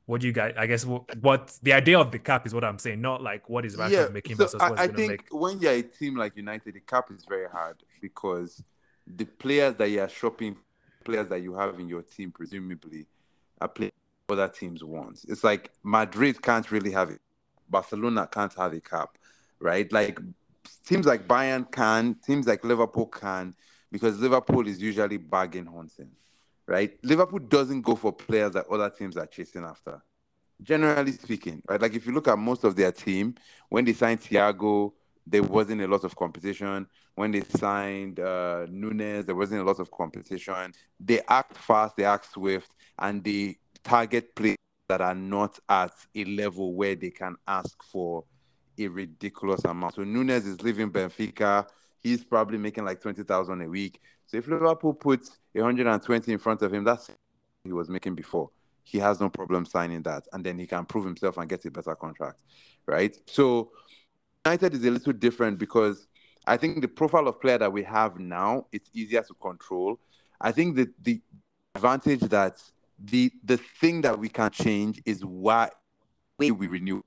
What 0.06 0.22
do 0.22 0.28
you 0.28 0.34
guys? 0.34 0.54
I 0.58 0.68
guess 0.68 0.86
what, 0.86 1.16
what 1.22 1.58
the 1.64 1.74
idea 1.74 2.00
of 2.00 2.12
the 2.12 2.20
cap 2.20 2.46
is 2.46 2.54
what 2.54 2.64
I'm 2.64 2.80
saying, 2.80 3.02
not 3.02 3.22
like 3.22 3.50
what 3.50 3.66
is 3.66 3.76
Rashford 3.76 4.14
making 4.14 4.38
so 4.38 4.44
versus 4.44 4.62
I, 4.62 4.70
what's 4.70 4.82
I 4.82 4.88
think 4.88 5.12
make. 5.12 5.28
when 5.32 5.60
you're 5.60 5.74
a 5.74 5.82
team 5.82 6.16
like 6.16 6.36
United, 6.36 6.76
the 6.76 6.80
cap 6.80 7.10
is 7.12 7.26
very 7.26 7.48
hard 7.48 7.78
because 8.02 8.64
the 9.08 9.26
players 9.26 9.76
that 9.78 9.90
you 9.90 10.02
are 10.02 10.10
shopping, 10.10 10.56
players 11.04 11.30
that 11.30 11.42
you 11.42 11.56
have 11.56 11.80
in 11.80 11.88
your 11.90 12.02
team, 12.04 12.32
presumably, 12.32 13.06
are 13.62 13.68
playing 13.68 13.92
other 14.30 14.48
teams 14.48 14.84
want. 14.84 15.26
It's 15.28 15.44
like 15.44 15.72
Madrid 15.84 16.42
can't 16.42 16.70
really 16.72 16.92
have 16.92 17.10
it. 17.10 17.22
Barcelona 17.70 18.28
can't 18.32 18.54
have 18.56 18.74
a 18.74 18.82
cap, 18.82 19.18
right? 19.60 19.92
Like 19.92 20.20
teams 20.86 21.06
like 21.06 21.28
Bayern 21.28 21.72
can, 21.72 22.16
teams 22.26 22.48
like 22.48 22.64
Liverpool 22.64 23.06
can, 23.06 23.56
because 23.92 24.20
Liverpool 24.20 24.68
is 24.68 24.82
usually 24.82 25.18
bargain 25.18 25.66
hunting, 25.66 26.12
right? 26.66 26.98
Liverpool 27.04 27.40
doesn't 27.40 27.82
go 27.82 27.96
for 27.96 28.12
players 28.12 28.54
that 28.54 28.68
other 28.68 28.90
teams 28.90 29.18
are 29.18 29.28
chasing 29.28 29.64
after 29.64 30.02
generally 30.62 31.12
speaking, 31.12 31.62
right? 31.68 31.82
Like 31.82 31.96
if 31.96 32.06
you 32.06 32.14
look 32.14 32.28
at 32.28 32.38
most 32.38 32.64
of 32.64 32.76
their 32.76 32.92
team, 32.92 33.36
when 33.70 33.86
they 33.86 33.94
signed 33.94 34.22
Thiago, 34.22 34.94
there 35.26 35.44
wasn't 35.44 35.82
a 35.82 35.88
lot 35.88 36.04
of 36.04 36.16
competition. 36.16 36.88
When 37.16 37.32
they 37.32 37.42
signed 37.42 38.20
uh, 38.20 38.66
Nunez, 38.70 39.26
there 39.26 39.36
wasn't 39.36 39.62
a 39.62 39.64
lot 39.64 39.80
of 39.80 39.92
competition. 39.92 40.74
They 41.00 41.22
act 41.28 41.58
fast, 41.58 41.96
they 41.96 42.06
act 42.06 42.32
swift, 42.32 42.76
and 43.00 43.24
the 43.24 43.58
target 43.84 44.36
players 44.36 44.58
that 44.90 45.02
are 45.02 45.16
not 45.16 45.60
at 45.70 45.94
a 46.16 46.26
level 46.26 46.74
where 46.74 46.96
they 46.96 47.12
can 47.12 47.36
ask 47.48 47.82
for 47.84 48.24
a 48.78 48.88
ridiculous 48.88 49.64
amount. 49.66 49.96
So 49.96 50.04
Nunez 50.04 50.46
is 50.46 50.62
leaving 50.62 50.92
Benfica. 50.92 51.68
He's 52.00 52.24
probably 52.24 52.58
making 52.58 52.86
like 52.86 53.02
twenty 53.02 53.24
thousand 53.24 53.62
a 53.62 53.68
week. 53.68 54.00
So 54.26 54.38
if 54.38 54.48
Liverpool 54.48 54.94
puts 54.94 55.40
120 55.54 56.32
in 56.32 56.38
front 56.38 56.62
of 56.62 56.74
him, 56.74 56.84
that's 56.84 57.10
he 57.64 57.74
was 57.74 57.90
making 57.90 58.16
before 58.16 58.50
he 58.90 58.98
has 58.98 59.20
no 59.20 59.30
problem 59.30 59.66
signing 59.66 60.02
that, 60.02 60.28
and 60.34 60.44
then 60.44 60.58
he 60.58 60.66
can 60.66 60.84
prove 60.84 61.06
himself 61.06 61.38
and 61.38 61.48
get 61.48 61.64
a 61.66 61.70
better 61.72 61.96
contract, 61.96 62.42
right? 62.88 63.16
So 63.28 63.72
United 64.46 64.74
is 64.74 64.84
a 64.84 64.90
little 64.90 65.14
different 65.14 65.60
because 65.60 66.08
I 66.48 66.58
think 66.58 66.82
the 66.82 66.88
profile 66.88 67.28
of 67.28 67.40
player 67.40 67.60
that 67.60 67.72
we 67.72 67.84
have 67.84 68.20
now 68.20 68.66
it's 68.72 68.90
easier 68.94 69.22
to 69.22 69.34
control. 69.36 70.00
I 70.42 70.52
think 70.52 70.76
that 70.78 70.90
the 71.04 71.22
advantage 71.76 72.22
that 72.22 72.56
the 73.04 73.32
the 73.44 73.58
thing 73.58 74.02
that 74.02 74.20
we 74.20 74.30
can 74.30 74.52
change 74.52 75.02
is 75.06 75.24
why 75.24 75.70
we 76.38 76.52
renew. 76.52 77.02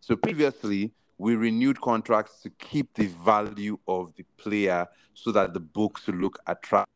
So 0.00 0.16
previously 0.16 0.92
we 1.18 1.34
renewed 1.34 1.80
contracts 1.80 2.40
to 2.42 2.50
keep 2.50 2.92
the 2.94 3.06
value 3.24 3.78
of 3.88 4.14
the 4.16 4.24
player 4.36 4.86
so 5.14 5.32
that 5.32 5.54
the 5.54 5.60
books 5.60 6.06
look 6.08 6.38
attractive 6.46 6.92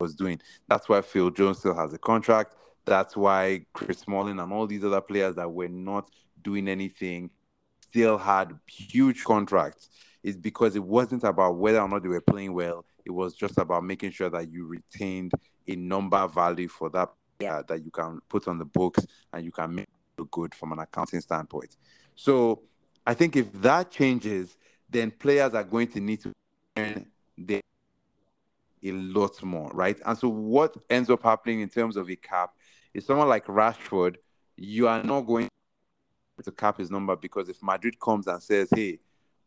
was 0.00 0.14
doing. 0.14 0.40
That's 0.68 0.88
why 0.88 1.00
Phil 1.00 1.30
Jones 1.30 1.58
still 1.58 1.74
has 1.74 1.92
a 1.92 1.98
contract. 1.98 2.56
That's 2.84 3.16
why 3.16 3.64
Chris 3.72 4.00
Smalling 4.00 4.40
and 4.40 4.52
all 4.52 4.66
these 4.66 4.84
other 4.84 5.00
players 5.00 5.36
that 5.36 5.50
were 5.50 5.68
not 5.68 6.08
doing 6.42 6.68
anything 6.68 7.30
still 7.80 8.18
had 8.18 8.58
huge 8.66 9.24
contracts. 9.24 9.88
Is 10.22 10.36
because 10.36 10.74
it 10.74 10.82
wasn't 10.82 11.22
about 11.22 11.56
whether 11.56 11.80
or 11.80 11.88
not 11.88 12.02
they 12.02 12.08
were 12.08 12.20
playing 12.20 12.52
well. 12.52 12.84
It 13.04 13.12
was 13.12 13.36
just 13.36 13.58
about 13.58 13.84
making 13.84 14.10
sure 14.10 14.28
that 14.28 14.50
you 14.50 14.66
retained 14.66 15.30
a 15.68 15.76
number 15.76 16.26
value 16.28 16.68
for 16.68 16.90
that 16.90 17.10
player 17.38 17.52
uh, 17.52 17.62
that 17.68 17.84
you 17.84 17.90
can 17.90 18.20
put 18.28 18.48
on 18.48 18.58
the 18.58 18.64
books 18.64 19.06
and 19.32 19.44
you 19.44 19.52
can 19.52 19.74
make 19.74 19.84
it 19.84 20.20
look 20.20 20.30
good 20.30 20.54
from 20.54 20.72
an 20.72 20.78
accounting 20.78 21.20
standpoint. 21.20 21.76
So 22.14 22.62
I 23.06 23.14
think 23.14 23.36
if 23.36 23.52
that 23.60 23.90
changes, 23.90 24.56
then 24.88 25.10
players 25.10 25.54
are 25.54 25.64
going 25.64 25.88
to 25.88 26.00
need 26.00 26.22
to 26.22 26.32
earn 26.76 27.06
their 27.36 27.60
a 28.84 28.92
lot 28.92 29.42
more, 29.42 29.70
right? 29.72 29.98
And 30.04 30.16
so 30.16 30.28
what 30.28 30.76
ends 30.88 31.10
up 31.10 31.22
happening 31.22 31.60
in 31.60 31.68
terms 31.68 31.96
of 31.96 32.08
a 32.08 32.16
cap 32.16 32.50
is 32.94 33.04
someone 33.04 33.28
like 33.28 33.46
Rashford, 33.46 34.16
you 34.56 34.88
are 34.88 35.02
not 35.02 35.22
going 35.22 35.48
to 36.42 36.52
cap 36.52 36.78
his 36.78 36.90
number 36.90 37.16
because 37.16 37.48
if 37.48 37.62
Madrid 37.62 37.98
comes 37.98 38.26
and 38.26 38.42
says, 38.42 38.68
"Hey, 38.74 39.00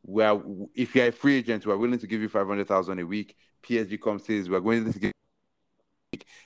well, 0.04 0.70
if 0.76 0.96
you're 0.96 1.08
a 1.08 1.12
free 1.12 1.38
agent, 1.38 1.66
we're 1.66 1.78
willing 1.78 2.00
to 2.00 2.08
give 2.08 2.22
you 2.22 2.30
five 2.30 2.48
hundred 2.48 2.68
thousand 2.68 3.00
a 3.00 3.06
week," 3.06 3.38
PSG 3.64 4.02
comes 4.02 4.26
says, 4.26 4.50
"We're 4.50 4.60
going 4.60 4.92
to 4.92 5.00
give," 5.00 5.12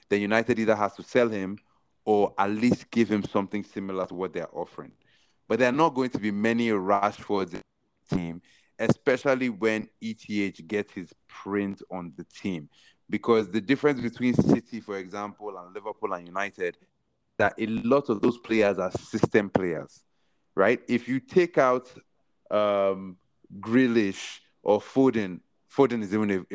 then 0.10 0.22
United 0.22 0.60
either 0.60 0.76
has 0.76 0.94
to 0.96 1.04
sell 1.04 1.30
him 1.30 1.58
or 2.06 2.34
at 2.38 2.50
least 2.50 2.90
give 2.92 3.10
him 3.10 3.24
something 3.24 3.64
similar 3.64 4.06
to 4.06 4.14
what 4.14 4.34
they're 4.34 4.54
offering. 4.54 4.92
But 5.48 5.60
there 5.60 5.70
are 5.70 5.74
not 5.74 5.94
going 5.94 6.10
to 6.12 6.20
be 6.20 6.32
many 6.32 6.70
Rashfords 6.70 7.60
team 8.12 8.42
especially 8.80 9.50
when 9.50 9.88
ETH 10.02 10.68
gets 10.68 10.94
his 10.94 11.14
print 11.28 11.82
on 11.92 12.14
the 12.18 12.24
team. 12.26 12.70
Because 13.10 13.52
the 13.52 13.62
difference 13.62 14.02
between 14.02 14.34
City, 14.34 14.80
for 14.80 14.98
example, 14.98 15.56
and 15.58 15.74
Liverpool 15.74 16.14
and 16.14 16.26
United, 16.26 16.78
that 17.38 17.54
a 17.60 17.66
lot 17.68 18.10
of 18.10 18.22
those 18.22 18.38
players 18.38 18.80
are 18.80 18.92
system 18.92 19.50
players, 19.50 20.04
right? 20.56 20.82
If 20.88 21.08
you 21.08 21.20
take 21.20 21.58
out 21.58 21.92
um, 22.50 23.18
Grealish 23.60 24.40
or 24.62 24.80
Foden, 24.80 25.42
Foden 25.76 26.02
is 26.02 26.14
even 26.14 26.32
an 26.32 26.46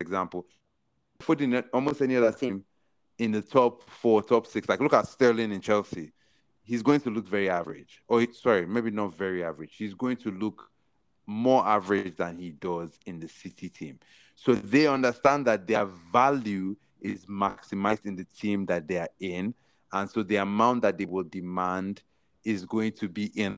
example. 0.00 0.46
Foden, 1.22 1.64
almost 1.72 2.00
any 2.00 2.16
other 2.16 2.32
team 2.32 2.64
in 3.18 3.32
the 3.32 3.42
top 3.42 3.88
four, 3.88 4.22
top 4.22 4.46
six, 4.46 4.68
like 4.68 4.80
look 4.80 4.92
at 4.92 5.06
Sterling 5.06 5.52
in 5.52 5.60
Chelsea. 5.60 6.12
He's 6.62 6.82
going 6.82 7.00
to 7.00 7.10
look 7.10 7.26
very 7.26 7.48
average. 7.48 8.02
Or 8.08 8.24
sorry, 8.32 8.66
maybe 8.66 8.90
not 8.90 9.16
very 9.16 9.42
average. 9.42 9.74
He's 9.76 9.94
going 9.94 10.16
to 10.18 10.30
look 10.30 10.70
more 11.26 11.66
average 11.66 12.16
than 12.16 12.38
he 12.38 12.50
does 12.50 12.98
in 13.06 13.20
the 13.20 13.28
City 13.28 13.68
team. 13.68 13.98
So 14.34 14.54
they 14.54 14.86
understand 14.86 15.46
that 15.46 15.66
their 15.66 15.86
value 15.86 16.76
is 17.00 17.26
maximized 17.26 18.06
in 18.06 18.16
the 18.16 18.24
team 18.24 18.66
that 18.66 18.86
they 18.86 18.98
are 18.98 19.08
in. 19.20 19.54
And 19.92 20.08
so 20.10 20.22
the 20.22 20.36
amount 20.36 20.82
that 20.82 20.98
they 20.98 21.06
will 21.06 21.24
demand 21.24 22.02
is 22.44 22.64
going 22.64 22.92
to 22.92 23.08
be 23.08 23.26
in 23.34 23.56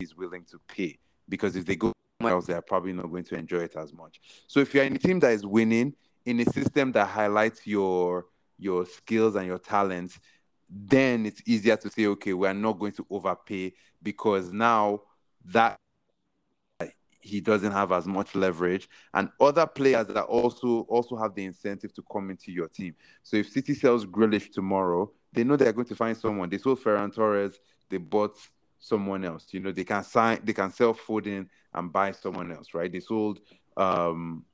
is 0.00 0.16
willing 0.16 0.44
to 0.44 0.58
pay 0.66 0.98
because 1.28 1.56
if 1.56 1.66
they 1.66 1.76
go 1.76 1.92
else, 2.22 2.46
they're 2.46 2.60
probably 2.60 2.92
not 2.92 3.10
going 3.10 3.24
to 3.24 3.34
enjoy 3.34 3.60
it 3.60 3.76
as 3.76 3.94
much. 3.94 4.20
So 4.46 4.60
if 4.60 4.74
you're 4.74 4.84
in 4.84 4.96
a 4.96 4.98
team 4.98 5.20
that 5.20 5.32
is 5.32 5.46
winning 5.46 5.94
in 6.24 6.40
a 6.40 6.44
system 6.44 6.92
that 6.92 7.06
highlights 7.06 7.66
your 7.66 8.26
your 8.58 8.84
skills 8.84 9.36
and 9.36 9.46
your 9.46 9.58
talents, 9.58 10.20
then 10.68 11.26
it's 11.26 11.42
easier 11.46 11.76
to 11.76 11.88
say, 11.90 12.06
okay, 12.06 12.32
we're 12.34 12.52
not 12.52 12.78
going 12.78 12.92
to 12.92 13.06
overpay 13.10 13.72
because 14.02 14.52
now 14.52 15.00
that 15.44 15.78
he 17.22 17.40
doesn't 17.40 17.72
have 17.72 17.92
as 17.92 18.06
much 18.06 18.34
leverage 18.34 18.88
and 19.14 19.28
other 19.40 19.66
players 19.66 20.06
that 20.08 20.24
also 20.24 20.80
also 20.88 21.16
have 21.16 21.34
the 21.34 21.44
incentive 21.44 21.92
to 21.92 22.02
come 22.10 22.30
into 22.30 22.50
your 22.50 22.68
team. 22.68 22.94
So 23.22 23.36
if 23.36 23.48
city 23.48 23.74
sells 23.74 24.06
Grealish 24.06 24.50
tomorrow 24.52 25.10
they 25.32 25.44
know 25.44 25.56
they're 25.56 25.72
going 25.72 25.86
to 25.86 25.94
find 25.94 26.16
someone. 26.16 26.48
They 26.48 26.58
sold 26.58 26.80
ferran 26.82 27.14
torres 27.14 27.58
they 27.88 27.98
bought 27.98 28.36
someone 28.78 29.24
else. 29.24 29.48
You 29.52 29.60
know 29.60 29.72
they 29.72 29.84
can 29.84 30.02
sign 30.02 30.40
they 30.44 30.52
can 30.52 30.70
sell 30.70 30.94
Foden 30.94 31.48
and 31.74 31.92
buy 31.92 32.12
someone 32.12 32.50
else 32.52 32.72
right? 32.74 32.90
They 32.90 33.00
sold 33.00 33.40
um 33.76 34.44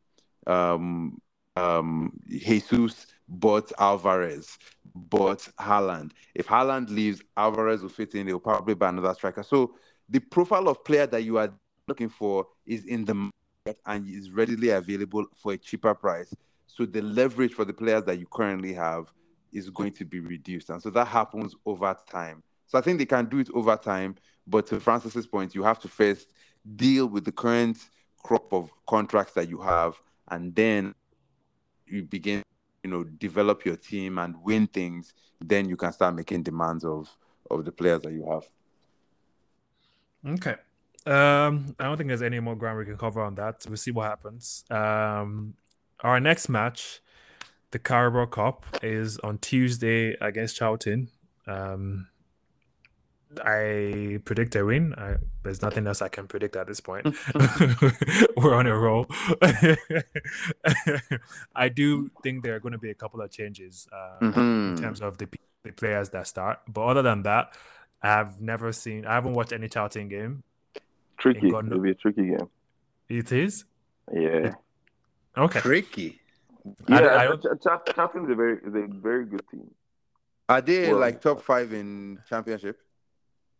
um 0.47 1.21
um 1.57 2.13
jesus 2.29 3.07
bought 3.29 3.73
alvarez 3.79 4.59
bought 4.95 5.49
Haaland. 5.59 6.13
if 6.35 6.47
Haaland 6.47 6.89
leaves 6.91 7.21
alvarez 7.37 7.83
will 7.83 7.89
fit 7.89 8.15
in 8.15 8.27
they'll 8.27 8.39
probably 8.39 8.75
buy 8.75 8.89
another 8.89 9.13
striker 9.15 9.43
so 9.43 9.75
the 10.09 10.21
profile 10.21 10.69
of 10.69 10.85
player 10.85 11.07
that 11.07 11.25
you 11.25 11.39
are 11.39 11.53
looking 11.89 12.09
for 12.09 12.47
is 12.67 12.85
in 12.85 13.05
the 13.05 13.15
market 13.15 13.81
and 13.87 14.09
is 14.09 14.31
readily 14.31 14.71
available 14.71 15.27
for 15.37 15.53
a 15.53 15.59
cheaper 15.59 15.95
price. 15.95 16.35
So 16.67 16.85
the 16.85 17.03
leverage 17.03 17.55
for 17.55 17.65
the 17.65 17.73
players 17.73 18.05
that 18.05 18.19
you 18.19 18.27
currently 18.27 18.73
have 18.75 19.13
is 19.53 19.71
going 19.71 19.93
to 19.93 20.05
be 20.05 20.21
reduced. 20.21 20.71
And 20.71 20.83
so 20.83 20.91
that 20.91 21.07
happens 21.07 21.55
over 21.65 21.97
time. 22.09 22.43
So 22.67 22.79
I 22.79 22.81
think 22.81 22.99
they 22.99 23.07
can 23.07 23.27
do 23.27 23.39
it 23.39 23.49
over 23.55 23.77
time. 23.77 24.17
But 24.47 24.67
to 24.69 24.81
Francis's 24.81 25.27
point, 25.27 25.55
you 25.55 25.63
have 25.63 25.81
to 25.81 25.89
first 25.89 26.33
deal 26.77 27.07
with 27.07 27.25
the 27.25 27.33
current 27.33 27.79
crop 28.23 28.53
of 28.53 28.71
contracts 28.87 29.35
that 29.35 29.49
you 29.49 29.61
have, 29.61 29.95
and 30.29 30.55
then 30.55 30.95
you 31.87 32.03
begin, 32.03 32.43
you 32.83 32.91
know, 32.91 33.05
develop 33.05 33.65
your 33.65 33.77
team 33.77 34.19
and 34.19 34.35
win 34.43 34.67
things. 34.67 35.15
Then 35.41 35.69
you 35.69 35.77
can 35.77 35.93
start 35.93 36.15
making 36.15 36.43
demands 36.43 36.85
of 36.85 37.09
of 37.51 37.65
the 37.65 37.73
players 37.73 38.03
that 38.03 38.13
you 38.13 38.27
have. 38.31 38.45
Okay. 40.35 40.57
Um, 41.07 41.77
I 41.79 41.85
don't 41.85 41.97
think 41.97 42.09
there's 42.09 42.23
any 42.23 42.41
more 42.41 42.57
ground 42.57 42.79
we 42.79 42.85
can 42.85 42.97
cover 42.97 43.21
on 43.21 43.37
that. 43.37 43.65
We'll 43.69 43.77
see 43.77 43.93
what 43.93 44.09
happens. 44.09 44.65
Um, 44.71 45.55
our 46.01 46.19
next 46.19 46.49
match, 46.49 47.01
the 47.71 47.79
Carabao 47.79 48.27
Cup, 48.27 48.67
is 48.83 49.19
on 49.19 49.39
Tuesday 49.39 50.17
against 50.21 50.57
Charlton. 50.57 51.09
Um, 51.47 52.09
I 53.45 54.21
predict 54.25 54.55
a 54.57 54.65
win. 54.65 54.95
I, 54.97 55.17
there's 55.43 55.61
nothing 55.61 55.87
else 55.87 56.01
I 56.01 56.09
can 56.09 56.27
predict 56.27 56.57
at 56.57 56.67
this 56.67 56.81
point. 56.81 57.07
We're 58.37 58.55
on 58.55 58.67
a 58.67 58.77
roll. 58.77 59.07
I 61.55 61.69
do 61.69 62.11
think 62.23 62.43
there 62.43 62.55
are 62.55 62.61
going 62.61 62.73
to 62.73 62.79
be 62.79 62.91
a 62.91 62.95
couple 62.95 63.21
of 63.21 63.31
changes 63.31 63.89
uh, 63.93 64.19
mm-hmm. 64.25 64.77
in 64.77 64.77
terms 64.77 65.01
of 65.01 65.19
the, 65.19 65.29
the 65.65 65.73
players 65.73 66.11
that 66.11 66.27
start. 66.27 66.61
But 66.69 66.87
other 66.87 67.03
than 67.03 67.23
that, 67.25 67.55
I've 68.03 68.41
never 68.41 68.73
seen. 68.73 69.07
I 69.07 69.15
haven't 69.15 69.35
watched 69.35 69.53
any 69.53 69.69
Charlton 69.69 70.09
game. 70.09 70.43
Tricky. 71.19 71.49
It'll 71.49 71.81
be 71.81 71.91
a 71.91 71.95
tricky 71.95 72.29
game. 72.29 72.49
It 73.09 73.33
is. 73.33 73.65
Yeah. 74.13 74.55
Okay. 75.37 75.61
Tricky. 75.61 76.21
Yeah, 76.89 76.99
I, 76.99 77.33
I, 77.33 77.37
Charlton's 77.93 78.31
a 78.31 78.35
very, 78.35 78.59
is 78.59 78.75
a 78.75 78.87
very 78.89 79.25
good 79.25 79.43
team. 79.51 79.71
Are 80.49 80.61
they 80.61 80.91
well, 80.93 81.01
like 81.01 81.21
top 81.21 81.43
five 81.43 81.73
in 81.73 82.21
championship? 82.29 82.81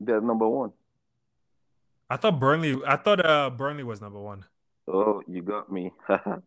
They're 0.01 0.21
number 0.21 0.49
one. 0.49 0.73
I 2.09 2.17
thought 2.17 2.39
Burnley. 2.39 2.81
I 2.87 2.97
thought 2.97 3.25
uh, 3.25 3.51
Burnley 3.51 3.85
was 3.85 4.01
number 4.01 4.21
one. 4.21 4.45
Oh, 4.89 5.23
you 5.27 5.43
got 5.43 5.71
me. 5.73 5.93
oh, 6.09 6.43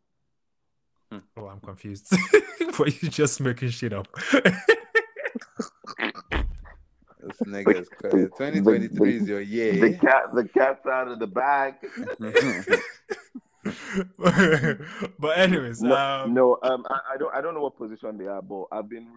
I'm 1.12 1.60
confused. 1.60 2.16
Were 2.80 2.88
you 2.88 3.10
just 3.10 3.42
making 3.42 3.70
shit 3.70 3.94
up? 3.94 4.08
This 7.22 7.48
nigga 7.48 7.82
is 7.82 7.90
crazy. 7.90 8.26
2023 8.26 8.90
the, 8.90 9.18
is 9.18 9.28
your 9.28 9.42
year. 9.42 9.74
The 9.74 9.98
cat, 9.98 10.34
the 10.34 10.48
cat's 10.48 10.86
out 10.88 11.10
of 11.10 11.20
the 11.20 11.28
bag. 11.28 11.76
but 15.20 15.38
anyways, 15.38 15.82
no, 15.82 15.96
um, 15.96 16.34
no 16.34 16.58
um, 16.64 16.86
I, 16.90 17.00
I, 17.14 17.18
don't, 17.18 17.36
I 17.36 17.42
don't 17.42 17.54
know 17.54 17.62
what 17.62 17.78
position 17.78 18.18
they 18.18 18.26
are, 18.26 18.42
but 18.42 18.66
I've 18.72 18.90
been 18.90 19.10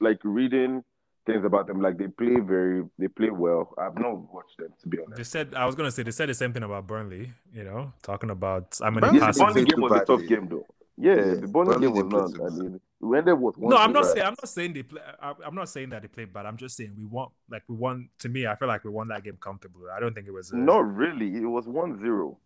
like 0.00 0.18
reading 0.22 0.84
things 1.28 1.44
about 1.44 1.66
them. 1.66 1.80
Like 1.80 1.98
they 1.98 2.08
play 2.08 2.40
very, 2.40 2.84
they 2.98 3.08
play 3.08 3.30
well. 3.30 3.74
I've 3.78 3.96
not 3.96 4.32
watched 4.32 4.56
them 4.58 4.72
to 4.80 4.88
be 4.88 4.98
honest. 4.98 5.16
They 5.16 5.24
said 5.24 5.54
I 5.54 5.66
was 5.66 5.74
gonna 5.74 5.90
say 5.90 6.02
they 6.02 6.10
said 6.10 6.28
the 6.28 6.34
same 6.34 6.52
thing 6.52 6.62
about 6.62 6.86
Burnley. 6.86 7.32
You 7.52 7.64
know, 7.64 7.92
talking 8.02 8.30
about 8.30 8.78
I 8.82 8.90
mean, 8.90 9.00
Burnley, 9.00 9.20
the 9.20 9.32
Burnley 9.38 9.64
game 9.64 9.80
was 9.80 9.92
a 9.92 10.04
tough 10.04 10.26
game 10.26 10.48
though. 10.48 10.66
Yeah, 10.96 11.14
yeah. 11.14 11.34
the 11.34 11.48
Burnley 11.48 11.78
game 11.80 11.92
was 11.92 12.04
not. 12.04 12.46
I 12.46 12.54
mean, 12.56 12.80
we 13.00 13.18
ended 13.18 13.38
with 13.40 13.56
one. 13.56 13.70
No, 13.70 13.76
I'm 13.76 13.92
not 13.92 14.06
saying. 14.06 14.26
I'm 14.26 14.34
not 14.40 14.48
saying 14.48 14.72
they 14.72 14.82
play. 14.82 15.02
I'm 15.20 15.54
not 15.54 15.68
saying 15.68 15.90
that 15.90 16.02
they 16.02 16.08
played 16.08 16.32
bad. 16.32 16.46
I'm 16.46 16.56
just 16.56 16.76
saying 16.76 16.94
we 16.96 17.04
won. 17.04 17.28
Like 17.48 17.62
we 17.68 17.76
won. 17.76 18.08
To 18.20 18.28
me, 18.28 18.46
I 18.46 18.56
feel 18.56 18.68
like 18.68 18.82
we 18.84 18.90
won 18.90 19.08
that 19.08 19.22
game 19.22 19.38
comfortably. 19.40 19.90
I 19.94 20.00
don't 20.00 20.14
think 20.14 20.26
it 20.26 20.32
was. 20.32 20.50
A... 20.50 20.56
Not 20.56 20.92
really. 20.96 21.36
It 21.36 21.46
was 21.46 21.66
1-0. 21.66 22.36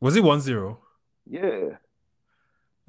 Was 0.00 0.16
it 0.16 0.22
1-0? 0.22 0.76
Yeah. 1.30 1.78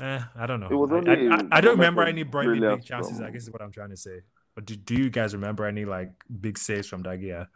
Eh, 0.01 0.21
I 0.35 0.45
don't 0.45 0.59
know. 0.59 0.67
It 0.67 0.75
was 0.75 0.91
only 0.91 1.29
I, 1.29 1.35
I, 1.35 1.47
I 1.53 1.61
don't 1.61 1.77
remember 1.77 2.03
any 2.03 2.23
Burnley 2.23 2.59
big 2.59 2.83
chances. 2.83 3.21
I 3.21 3.31
guess 3.31 3.43
is 3.43 3.51
what 3.51 3.61
I'm 3.61 3.71
trying 3.71 3.89
to 3.89 3.97
say. 3.97 4.19
But 4.57 4.65
do, 4.65 4.75
do 4.75 4.95
you 4.95 5.11
guys 5.11 5.35
remember 5.35 5.67
any 5.67 5.85
like 5.85 6.09
big 6.41 6.57
saves 6.57 6.87
from 6.87 7.03
that 7.03 7.21
year? 7.21 7.47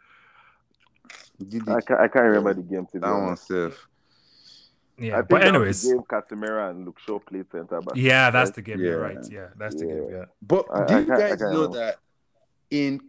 I 1.66 1.80
can't, 1.80 2.00
I 2.00 2.06
can't 2.06 2.26
remember 2.26 2.54
the 2.54 2.62
game. 2.62 2.86
Today. 2.86 3.04
That 3.04 3.12
one 3.12 3.36
safe. 3.36 3.88
Yeah, 4.98 5.22
but 5.22 5.42
anyways, 5.42 5.82
game 5.82 6.02
Casemiro 6.08 6.70
and 6.70 6.86
Luke 6.86 7.00
Shaw 7.00 7.18
played 7.18 7.50
center 7.50 7.80
back. 7.80 7.96
Yeah, 7.96 8.30
that's 8.30 8.52
the 8.52 8.62
game. 8.62 8.78
Yeah. 8.78 8.86
You're 8.86 9.00
right. 9.00 9.18
Yeah, 9.28 9.48
that's 9.56 9.74
the 9.74 9.88
yeah. 9.88 9.94
game. 9.94 10.08
Yeah. 10.12 10.24
But 10.42 10.86
do 10.86 10.98
you 11.00 11.06
guys 11.06 11.40
know 11.40 11.66
that 11.66 11.96
in 12.70 13.00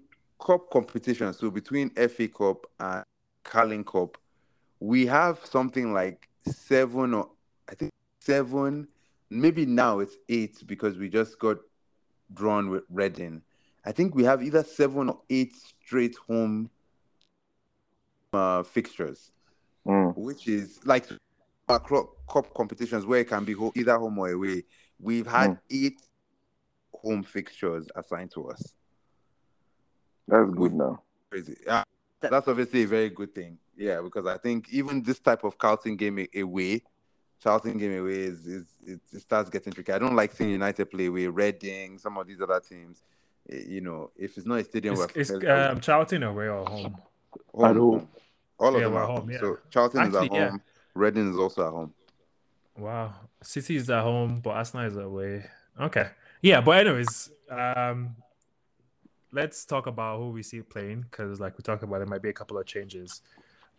cup 0.44 0.72
competition, 0.72 1.32
so 1.32 1.52
between 1.52 1.92
FA 1.92 2.28
Cup 2.30 2.66
and 2.80 3.06
Carling 3.44 3.84
Cup, 3.84 4.18
we 4.80 5.06
have 5.06 5.46
something 5.46 5.94
like 5.94 6.28
seven 6.48 7.14
or 7.14 7.30
I 7.70 7.76
think 7.76 7.92
seven, 8.22 8.88
maybe 9.30 9.68
now 9.68 10.00
it's 10.00 10.16
eight 10.30 10.64
because 10.66 10.98
we 10.98 11.10
just 11.10 11.38
got 11.38 11.58
drawn 12.34 12.72
with 12.72 12.86
Reading. 12.90 13.44
I 13.86 13.92
think 13.92 14.16
we 14.16 14.24
have 14.24 14.42
either 14.42 14.64
seven 14.64 15.10
or 15.10 15.20
eight 15.30 15.54
straight 15.56 16.16
home 16.28 16.70
uh, 18.32 18.64
fixtures, 18.64 19.32
mm. 19.86 20.16
which 20.18 20.48
is 20.48 20.80
like 20.86 21.08
cup 21.68 22.54
competitions 22.56 23.06
where 23.06 23.20
it 23.20 23.30
can 23.30 23.44
be 23.44 23.56
either 23.76 23.98
home 23.98 24.18
or 24.20 24.32
away, 24.32 24.64
we've 25.00 25.28
had 25.28 25.52
mm. 25.52 25.60
eight 25.72 26.02
home 26.94 27.24
fixtures 27.24 27.88
assigned 27.96 28.32
to 28.32 28.50
us. 28.50 28.74
That's 30.28 30.50
good 30.52 30.74
now. 30.74 31.02
Crazy. 31.30 31.58
Yeah, 31.66 31.84
that's 32.22 32.48
obviously 32.48 32.84
a 32.84 32.88
very 32.88 33.10
good 33.10 33.36
thing. 33.36 33.58
Yeah, 33.76 34.02
because 34.02 34.26
I 34.26 34.38
think 34.38 34.70
even 34.72 35.02
this 35.02 35.20
type 35.20 35.44
of 35.44 35.58
Carlton 35.58 35.96
game 35.96 36.26
away, 36.36 36.84
Charlton 37.42 37.78
game 37.78 38.00
away 38.00 38.20
is, 38.20 38.46
is 38.46 38.66
it, 38.86 39.00
it, 39.12 39.22
starts 39.22 39.50
getting 39.50 39.74
tricky. 39.74 39.92
I 39.92 40.00
don't 40.00 40.16
like 40.16 40.32
seeing 40.32 40.52
United 40.52 40.86
play 40.92 41.08
away, 41.08 41.28
Reading, 41.28 41.98
some 41.98 42.18
of 42.18 42.28
these 42.28 42.40
other 42.40 42.60
teams. 42.60 43.04
Eh, 43.52 43.64
you 43.68 43.82
know, 43.82 44.12
if 44.16 44.38
it's 44.38 44.46
not 44.46 44.60
a 44.60 44.64
stadium, 44.64 44.96
it's, 45.16 45.30
it's 45.30 45.46
um, 45.46 45.80
Charlton 45.80 46.24
away 46.24 46.48
or 46.48 46.66
home. 46.66 46.98
home, 47.54 47.78
home. 47.78 48.08
All 48.60 48.76
of 48.76 48.82
yeah, 48.82 48.88
them 48.88 48.96
are 48.96 49.06
home. 49.06 49.30
Yeah. 49.30 49.40
So 49.40 49.58
Charlton 49.70 50.02
Actually, 50.02 50.28
is 50.28 50.34
at 50.34 50.50
home. 50.50 50.62
Reading 50.94 51.32
is 51.32 51.38
also 51.38 51.68
at 51.68 51.72
home. 51.72 51.94
Wow. 52.78 53.14
City 53.42 53.76
is 53.76 53.90
at 53.90 54.02
home, 54.02 54.40
but 54.42 54.52
Arsenal 54.52 54.86
is 54.86 54.98
away. 54.98 55.46
Okay. 55.80 56.08
Yeah, 56.42 56.62
but 56.62 56.78
anyways, 56.86 57.32
um 57.50 58.16
let's 59.32 59.66
talk 59.66 59.88
about 59.88 60.20
who 60.20 60.30
we 60.30 60.44
see 60.44 60.62
playing 60.62 61.02
because 61.10 61.40
like 61.40 61.58
we 61.58 61.64
talked 61.64 61.84
about 61.84 61.98
there 61.98 62.06
might 62.08 62.22
be 62.22 62.30
a 62.30 62.34
couple 62.34 62.58
of 62.58 62.66
changes. 62.66 63.22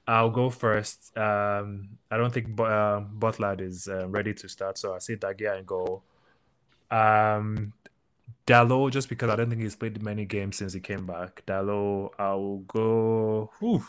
I'll 0.06 0.30
go 0.30 0.50
first. 0.50 1.16
Um 1.16 1.90
I 2.10 2.16
don't 2.16 2.32
think 2.32 2.60
uh, 2.60 3.00
Butland 3.00 3.60
is 3.60 3.88
uh, 3.88 4.08
ready 4.08 4.34
to 4.34 4.48
start, 4.48 4.78
so 4.78 4.94
I 4.94 4.98
see 4.98 5.14
De 5.14 5.32
Gea 5.34 5.58
and 5.58 5.66
goal. 5.66 6.02
Um 6.90 7.72
Dalot, 8.46 8.92
just 8.92 9.08
because 9.08 9.30
I 9.30 9.36
don't 9.36 9.48
think 9.48 9.62
he's 9.62 9.76
played 9.76 10.02
many 10.02 10.24
games 10.24 10.56
since 10.56 10.74
he 10.74 10.80
came 10.80 11.06
back. 11.06 11.42
Dalot, 11.46 12.10
I'll 12.18 12.58
go. 12.58 13.50
Whew, 13.58 13.84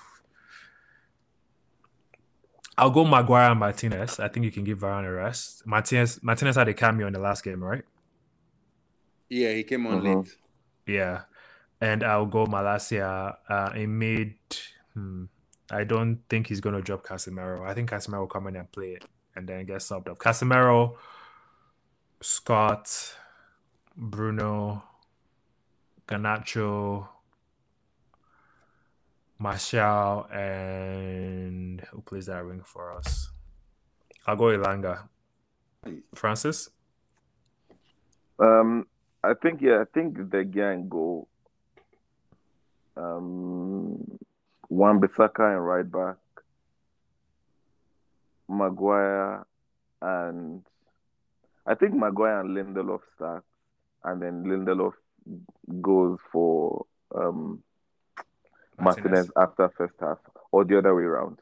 I'll 2.78 2.90
go 2.90 3.06
Maguire 3.06 3.52
and 3.52 3.60
Martinez. 3.60 4.20
I 4.20 4.28
think 4.28 4.46
you 4.46 4.52
can 4.52 4.64
give 4.64 4.80
Varane 4.80 5.06
a 5.06 5.12
rest. 5.12 5.66
Martinez 5.66 6.22
Martinez 6.22 6.56
had 6.56 6.68
a 6.68 6.74
cameo 6.74 7.08
in 7.08 7.14
the 7.14 7.20
last 7.20 7.44
game, 7.44 7.64
right? 7.64 7.84
Yeah, 9.30 9.54
he 9.54 9.64
came 9.64 9.88
on 9.88 10.02
mm-hmm. 10.02 10.20
late. 10.20 10.38
Yeah. 10.86 11.22
And 11.82 12.04
I'll 12.04 12.26
go 12.26 12.46
Malacia 12.46 13.38
uh, 13.50 13.72
in 13.76 13.98
mid. 13.98 14.36
Hmm, 14.94 15.26
I 15.72 15.84
don't 15.84 16.20
think 16.30 16.48
he's 16.48 16.62
going 16.62 16.76
to 16.76 16.82
drop 16.82 17.06
Casemiro. 17.06 17.68
I 17.68 17.74
think 17.74 17.90
Casemiro 17.90 18.20
will 18.20 18.28
come 18.28 18.48
in 18.48 18.56
and 18.56 18.72
play 18.72 18.92
it 18.92 19.06
and 19.36 19.48
then 19.48 19.66
get 19.66 19.78
subbed 19.78 20.10
up. 20.10 20.18
Casemiro, 20.18 20.96
Scott, 22.22 23.16
Bruno, 23.96 24.84
Garnacho, 26.08 27.08
Martial, 29.40 30.28
and 30.32 31.82
who 31.92 32.02
plays 32.02 32.26
that 32.26 32.44
ring 32.44 32.62
for 32.64 32.92
us? 32.94 33.30
I'll 34.28 34.36
go 34.36 34.46
Elanga. 34.46 35.08
Francis? 36.14 36.70
Um, 38.40 38.88
I 39.24 39.34
think 39.34 39.62
yeah, 39.62 39.82
I 39.82 39.86
think 39.94 40.30
the 40.32 40.44
gang 40.44 40.90
go. 40.90 41.28
Um, 42.98 44.18
Wan 44.70 45.02
and 45.02 45.66
right 45.66 45.90
back, 45.90 46.16
Maguire 48.48 49.46
and 50.02 50.64
I 51.66 51.76
think 51.76 51.94
Maguire 51.94 52.42
and 52.42 52.56
Lindelof 52.56 53.02
start, 53.16 53.44
and 54.06 54.22
then 54.22 54.44
Lindelof 54.44 54.94
goes 55.82 56.20
for 56.32 56.86
um, 57.14 57.62
Martinez. 58.80 59.04
Martinez 59.04 59.32
after 59.36 59.70
first 59.78 59.96
half, 60.00 60.20
or 60.52 60.64
the 60.64 60.78
other 60.78 60.96
way 60.96 61.04
around. 61.04 61.40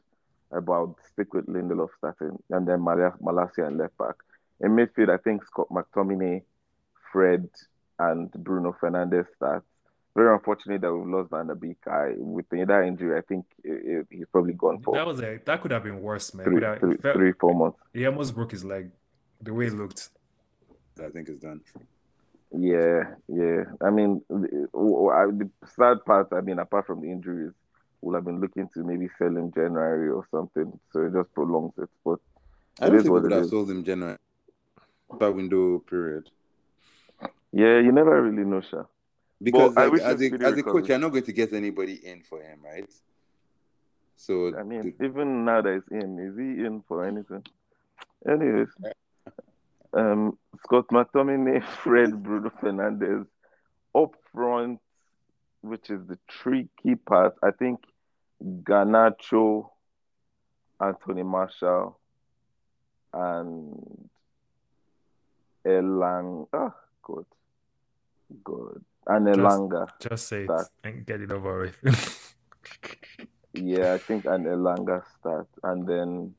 About 0.52 0.96
stick 1.12 1.34
with 1.34 1.46
Lindelof 1.46 1.88
starting, 1.98 2.38
and 2.50 2.68
then 2.68 2.84
Mal- 2.84 3.16
Malacia 3.20 3.66
and 3.66 3.76
left 3.76 3.96
back. 3.98 4.14
In 4.60 4.76
midfield, 4.76 5.10
I 5.10 5.16
think 5.16 5.44
Scott 5.44 5.66
McTominay, 5.68 6.42
Fred, 7.10 7.48
and 7.98 8.30
Bruno 8.32 8.76
Fernandes 8.80 9.26
start. 9.34 9.64
Very 10.14 10.32
unfortunate 10.32 10.80
that 10.82 10.94
we've 10.94 11.08
lost 11.08 11.30
Van 11.30 11.48
der 11.48 11.56
Beek. 11.56 11.78
I, 11.88 12.12
with 12.16 12.48
the 12.50 12.62
other 12.62 12.84
injury, 12.84 13.18
I 13.18 13.22
think 13.22 13.46
it, 13.64 13.82
it, 13.84 14.06
he's 14.10 14.26
probably 14.30 14.52
gone 14.52 14.80
for. 14.80 14.94
That 14.94 15.06
was 15.06 15.20
a 15.20 15.40
that 15.44 15.60
could 15.60 15.72
have 15.72 15.82
been 15.82 16.00
worse, 16.00 16.32
man. 16.34 16.44
Three, 16.44 16.62
have, 16.62 16.78
three, 16.78 16.96
felt, 16.98 17.16
three, 17.16 17.32
four 17.32 17.52
months. 17.52 17.78
He 17.92 18.06
almost 18.06 18.32
broke 18.32 18.52
his 18.52 18.64
leg. 18.64 18.92
The 19.42 19.52
way 19.52 19.66
it 19.66 19.72
looked. 19.72 20.10
I 21.04 21.08
think 21.08 21.28
it's 21.28 21.40
done. 21.40 21.62
Yeah, 22.56 23.14
yeah. 23.28 23.64
I 23.80 23.90
mean, 23.90 24.22
the 24.28 25.50
sad 25.76 26.04
part, 26.04 26.28
I 26.32 26.40
mean, 26.40 26.58
apart 26.58 26.86
from 26.86 27.00
the 27.00 27.10
injuries, 27.10 27.52
we'll 28.00 28.14
have 28.14 28.24
been 28.24 28.40
looking 28.40 28.68
to 28.74 28.84
maybe 28.84 29.08
sell 29.18 29.36
in 29.36 29.52
January 29.52 30.08
or 30.08 30.26
something. 30.30 30.78
So 30.92 31.06
it 31.06 31.12
just 31.12 31.34
prolongs 31.34 31.72
it. 31.78 31.90
But 32.04 32.20
I 32.80 32.88
don't 32.88 32.98
think 32.98 33.12
we 33.12 33.20
would 33.20 33.32
have 33.32 33.48
sold 33.48 33.70
him 33.70 33.82
January. 33.82 34.18
That 35.18 35.34
window 35.34 35.78
period. 35.80 36.30
Yeah, 37.52 37.78
you 37.78 37.92
never 37.92 38.22
really 38.22 38.44
know, 38.44 38.60
Sha. 38.60 38.84
Because 39.42 39.74
like, 39.74 39.92
as, 40.00 40.22
a, 40.22 40.32
as 40.34 40.58
a 40.58 40.62
coach, 40.62 40.88
you're 40.88 40.98
not 40.98 41.10
going 41.10 41.24
to 41.24 41.32
get 41.32 41.52
anybody 41.52 41.94
in 42.06 42.22
for 42.22 42.40
him, 42.40 42.60
right? 42.64 42.90
So 44.16 44.56
I 44.56 44.62
mean, 44.62 44.94
the... 44.98 45.04
even 45.04 45.44
now 45.44 45.60
that 45.60 45.82
he's 45.88 46.02
in, 46.02 46.18
is 46.18 46.36
he 46.36 46.64
in 46.64 46.82
for 46.86 47.04
anything? 47.04 47.44
Anyways, 48.28 48.68
um, 49.94 50.38
Scott 50.64 50.88
McTominay, 50.88 51.64
Fred, 51.82 52.22
Bruno 52.22 52.50
Fernandes 52.60 53.26
up 53.94 54.14
front, 54.32 54.80
which 55.60 55.90
is 55.90 56.06
the 56.06 56.18
tricky 56.28 56.96
part. 56.96 57.34
I 57.42 57.50
think 57.52 57.80
Garnacho, 58.42 59.70
Anthony 60.80 61.22
Martial, 61.22 61.98
and 63.12 64.08
Elang. 65.64 66.48
Ah, 66.52 66.74
good, 67.02 67.26
good, 68.42 68.84
and 69.06 69.26
Elanga. 69.28 69.86
Just, 70.00 70.10
just 70.10 70.28
say 70.28 70.44
start. 70.44 70.66
it 70.82 70.88
and 70.88 71.06
get 71.06 71.20
it 71.20 71.30
over 71.30 71.60
with. 71.60 72.34
yeah, 73.54 73.94
I 73.94 73.98
think 73.98 74.24
an 74.24 74.44
Elanga 74.44 75.02
start, 75.18 75.48
and 75.62 75.86
then 75.86 76.34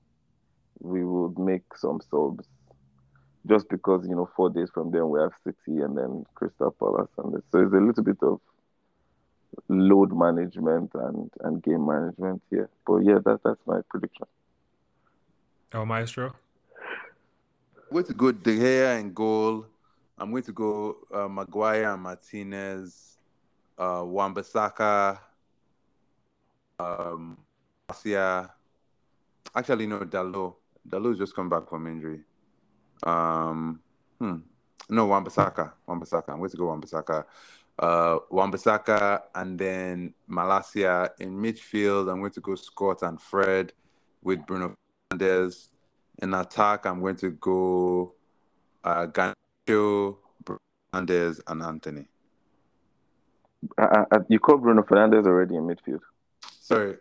we 0.81 1.05
would 1.05 1.39
make 1.39 1.63
some 1.75 2.01
subs 2.01 2.45
just 3.47 3.69
because 3.69 4.05
you 4.07 4.15
know 4.15 4.29
four 4.35 4.49
days 4.49 4.69
from 4.73 4.91
then 4.91 5.09
we 5.09 5.19
have 5.19 5.31
City 5.43 5.81
and 5.81 5.97
then 5.97 6.25
Crystal 6.35 6.71
Palace 6.71 7.09
and 7.17 7.41
so 7.51 7.59
it's 7.59 7.73
a 7.73 7.77
little 7.77 8.03
bit 8.03 8.17
of 8.21 8.39
load 9.67 10.11
management 10.13 10.91
and 10.93 11.29
and 11.41 11.63
game 11.63 11.85
management 11.85 12.41
here. 12.49 12.69
But 12.85 12.97
yeah, 12.97 13.19
that 13.25 13.39
that's 13.43 13.61
my 13.65 13.81
prediction. 13.89 14.27
Oh, 15.73 15.85
Maestro. 15.85 16.33
I'm 17.77 17.91
going 17.91 18.05
to 18.05 18.13
go 18.13 18.31
De 18.31 18.57
Gea 18.57 18.99
and 18.99 19.13
goal. 19.13 19.65
I'm 20.17 20.31
going 20.31 20.43
to 20.43 20.53
go 20.53 20.97
uh, 21.13 21.27
Maguire 21.27 21.91
and 21.91 22.01
Martinez, 22.01 23.17
uh, 23.77 24.01
Wan-Bissaka, 24.05 25.19
um, 26.79 27.37
Asia. 27.91 28.51
Actually, 29.53 29.87
no, 29.87 29.99
Dalot. 29.99 30.55
Dalot's 30.87 31.19
just 31.19 31.35
come 31.35 31.49
back 31.49 31.69
from 31.69 31.87
injury. 31.87 32.21
Um, 33.03 33.79
hmm. 34.19 34.37
No, 34.89 35.05
Wan-Bissaka. 35.07 35.71
Wan-Bissaka. 35.87 36.29
I'm 36.29 36.37
going 36.37 36.49
to 36.49 36.57
go 36.57 36.67
Wan-Bissaka. 36.67 37.25
Uh, 37.77 38.19
Wan-Bissaka 38.29 39.23
and 39.35 39.59
then 39.59 40.13
Malacia 40.29 41.09
in 41.19 41.35
midfield. 41.35 42.11
I'm 42.11 42.19
going 42.19 42.31
to 42.31 42.41
go 42.41 42.55
Scott 42.55 43.01
and 43.03 43.21
Fred 43.21 43.73
with 44.23 44.45
Bruno 44.45 44.75
Fernandes. 45.11 45.69
In 46.21 46.33
attack, 46.33 46.85
I'm 46.85 47.01
going 47.01 47.17
to 47.17 47.31
go 47.31 48.13
uh, 48.85 49.07
Garnacho, 49.07 50.17
Fernandes, 50.93 51.41
and 51.47 51.61
Antony. 51.61 52.05
Uh, 53.77 54.05
uh, 54.11 54.19
you 54.29 54.39
called 54.39 54.61
Bruno 54.61 54.83
Fernandes 54.83 55.25
already 55.25 55.55
in 55.55 55.63
midfield. 55.63 55.99
Sorry, 56.61 56.91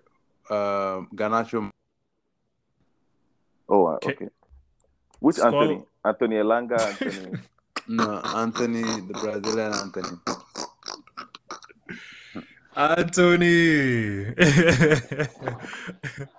um, 0.50 1.08
Garnacho. 1.14 1.70
Oh, 3.68 3.86
uh, 3.86 3.98
okay. 4.02 4.28
Which 5.24 5.36
Skull. 5.36 5.54
Anthony? 5.58 5.84
Anthony 6.04 6.36
Elanga, 6.36 6.78
Anthony. 6.78 7.38
no, 7.88 8.20
Antony, 8.36 8.82
the 8.82 9.14
Brazilian 9.22 9.72
Antony. 9.72 10.18
Anthony. 12.76 13.54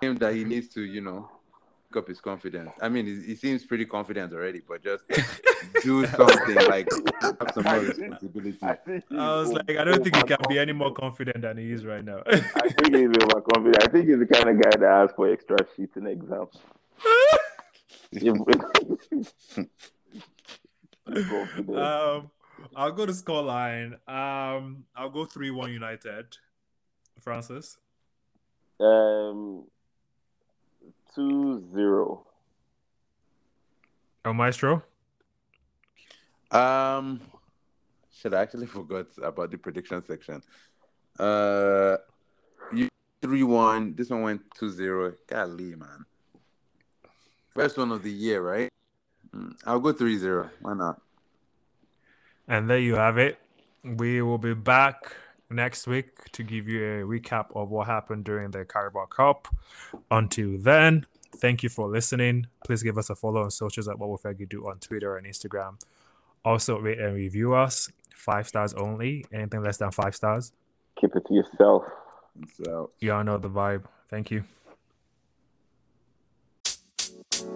Him 0.00 0.18
that 0.18 0.34
he 0.36 0.44
needs 0.44 0.68
to, 0.74 0.82
you 0.82 1.00
know, 1.00 1.28
pick 1.88 1.96
up 1.96 2.06
his 2.06 2.20
confidence. 2.20 2.70
I 2.80 2.88
mean, 2.88 3.06
he, 3.06 3.22
he 3.22 3.34
seems 3.34 3.64
pretty 3.64 3.86
confident 3.86 4.32
already, 4.32 4.60
but 4.60 4.84
just 4.84 5.02
do 5.82 6.06
something 6.06 6.54
like 6.68 6.86
have 7.22 7.50
some 7.54 7.64
more 7.64 7.80
responsibility. 7.80 8.56
I, 8.62 8.78
I 9.18 9.36
was 9.36 9.50
like, 9.52 9.68
I 9.70 9.82
don't 9.82 10.04
think 10.04 10.14
he 10.14 10.22
can 10.22 10.38
be 10.48 10.60
any 10.60 10.72
more 10.72 10.92
confident 10.92 11.42
than 11.42 11.58
he 11.58 11.72
is 11.72 11.84
right 11.84 12.04
now. 12.04 12.22
I 12.24 12.38
think 12.38 12.94
he's 12.94 13.08
overconfident. 13.20 13.82
I 13.82 13.88
think 13.88 14.06
he's 14.06 14.20
the 14.20 14.26
kind 14.26 14.48
of 14.48 14.62
guy 14.62 14.78
that 14.78 14.84
asks 14.84 15.16
for 15.16 15.28
extra 15.28 15.56
sheets 15.74 15.96
in 15.96 16.06
exams 16.06 16.56
um, 21.06 22.30
I'll 22.74 22.92
go 22.92 23.06
to 23.06 23.12
scoreline. 23.12 23.92
Um, 24.08 24.84
I'll 24.94 25.10
go 25.10 25.24
three 25.24 25.50
one 25.50 25.72
United. 25.72 26.36
Francis. 27.20 27.78
Um, 28.80 29.64
two 31.14 31.68
zero. 31.74 32.26
El 34.24 34.34
Maestro. 34.34 34.82
Um, 36.50 37.20
should 38.12 38.34
I 38.34 38.42
actually 38.42 38.66
forgot 38.78 39.06
about 39.22 39.50
the 39.50 39.58
prediction 39.58 40.02
section? 40.02 40.42
Uh, 41.18 41.96
you 42.72 42.88
three 43.22 43.42
one. 43.42 43.94
This 43.94 44.10
one 44.10 44.22
went 44.22 44.42
two 44.58 44.70
zero. 44.70 45.14
Golly, 45.26 45.74
man. 45.74 46.05
First 47.56 47.78
one 47.78 47.90
of 47.90 48.02
the 48.02 48.12
year, 48.12 48.42
right? 48.42 48.70
Mm, 49.34 49.56
I'll 49.64 49.80
go 49.80 49.90
3 49.90 50.18
0. 50.18 50.50
Why 50.60 50.74
not? 50.74 51.00
And 52.46 52.68
there 52.68 52.78
you 52.78 52.96
have 52.96 53.16
it. 53.16 53.38
We 53.82 54.20
will 54.20 54.36
be 54.36 54.52
back 54.52 55.16
next 55.48 55.86
week 55.86 56.30
to 56.32 56.42
give 56.42 56.68
you 56.68 56.82
a 56.84 57.02
recap 57.06 57.56
of 57.56 57.70
what 57.70 57.86
happened 57.86 58.24
during 58.26 58.50
the 58.50 58.66
Carabao 58.66 59.06
Cup. 59.06 59.48
Until 60.10 60.58
then, 60.58 61.06
thank 61.36 61.62
you 61.62 61.70
for 61.70 61.88
listening. 61.88 62.46
Please 62.66 62.82
give 62.82 62.98
us 62.98 63.08
a 63.08 63.14
follow 63.14 63.42
on 63.42 63.50
socials 63.50 63.88
at 63.88 63.98
What 63.98 64.10
Will 64.10 64.18
Fergie 64.18 64.46
Do 64.46 64.68
on 64.68 64.78
Twitter 64.78 65.16
and 65.16 65.26
Instagram. 65.26 65.80
Also, 66.44 66.78
rate 66.78 66.98
and 66.98 67.14
review 67.14 67.54
us. 67.54 67.90
Five 68.14 68.48
stars 68.48 68.74
only. 68.74 69.24
Anything 69.32 69.62
less 69.62 69.78
than 69.78 69.90
five 69.92 70.14
stars. 70.14 70.52
Keep 71.00 71.16
it 71.16 71.24
to 71.26 71.34
yourself. 71.34 71.84
So, 72.62 72.90
y'all 73.00 73.24
know 73.24 73.38
the 73.38 73.48
vibe. 73.48 73.84
Thank 74.10 74.30
you 74.30 74.44
you 77.38 77.48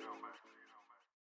know, 0.00 0.16
man. 0.22 0.51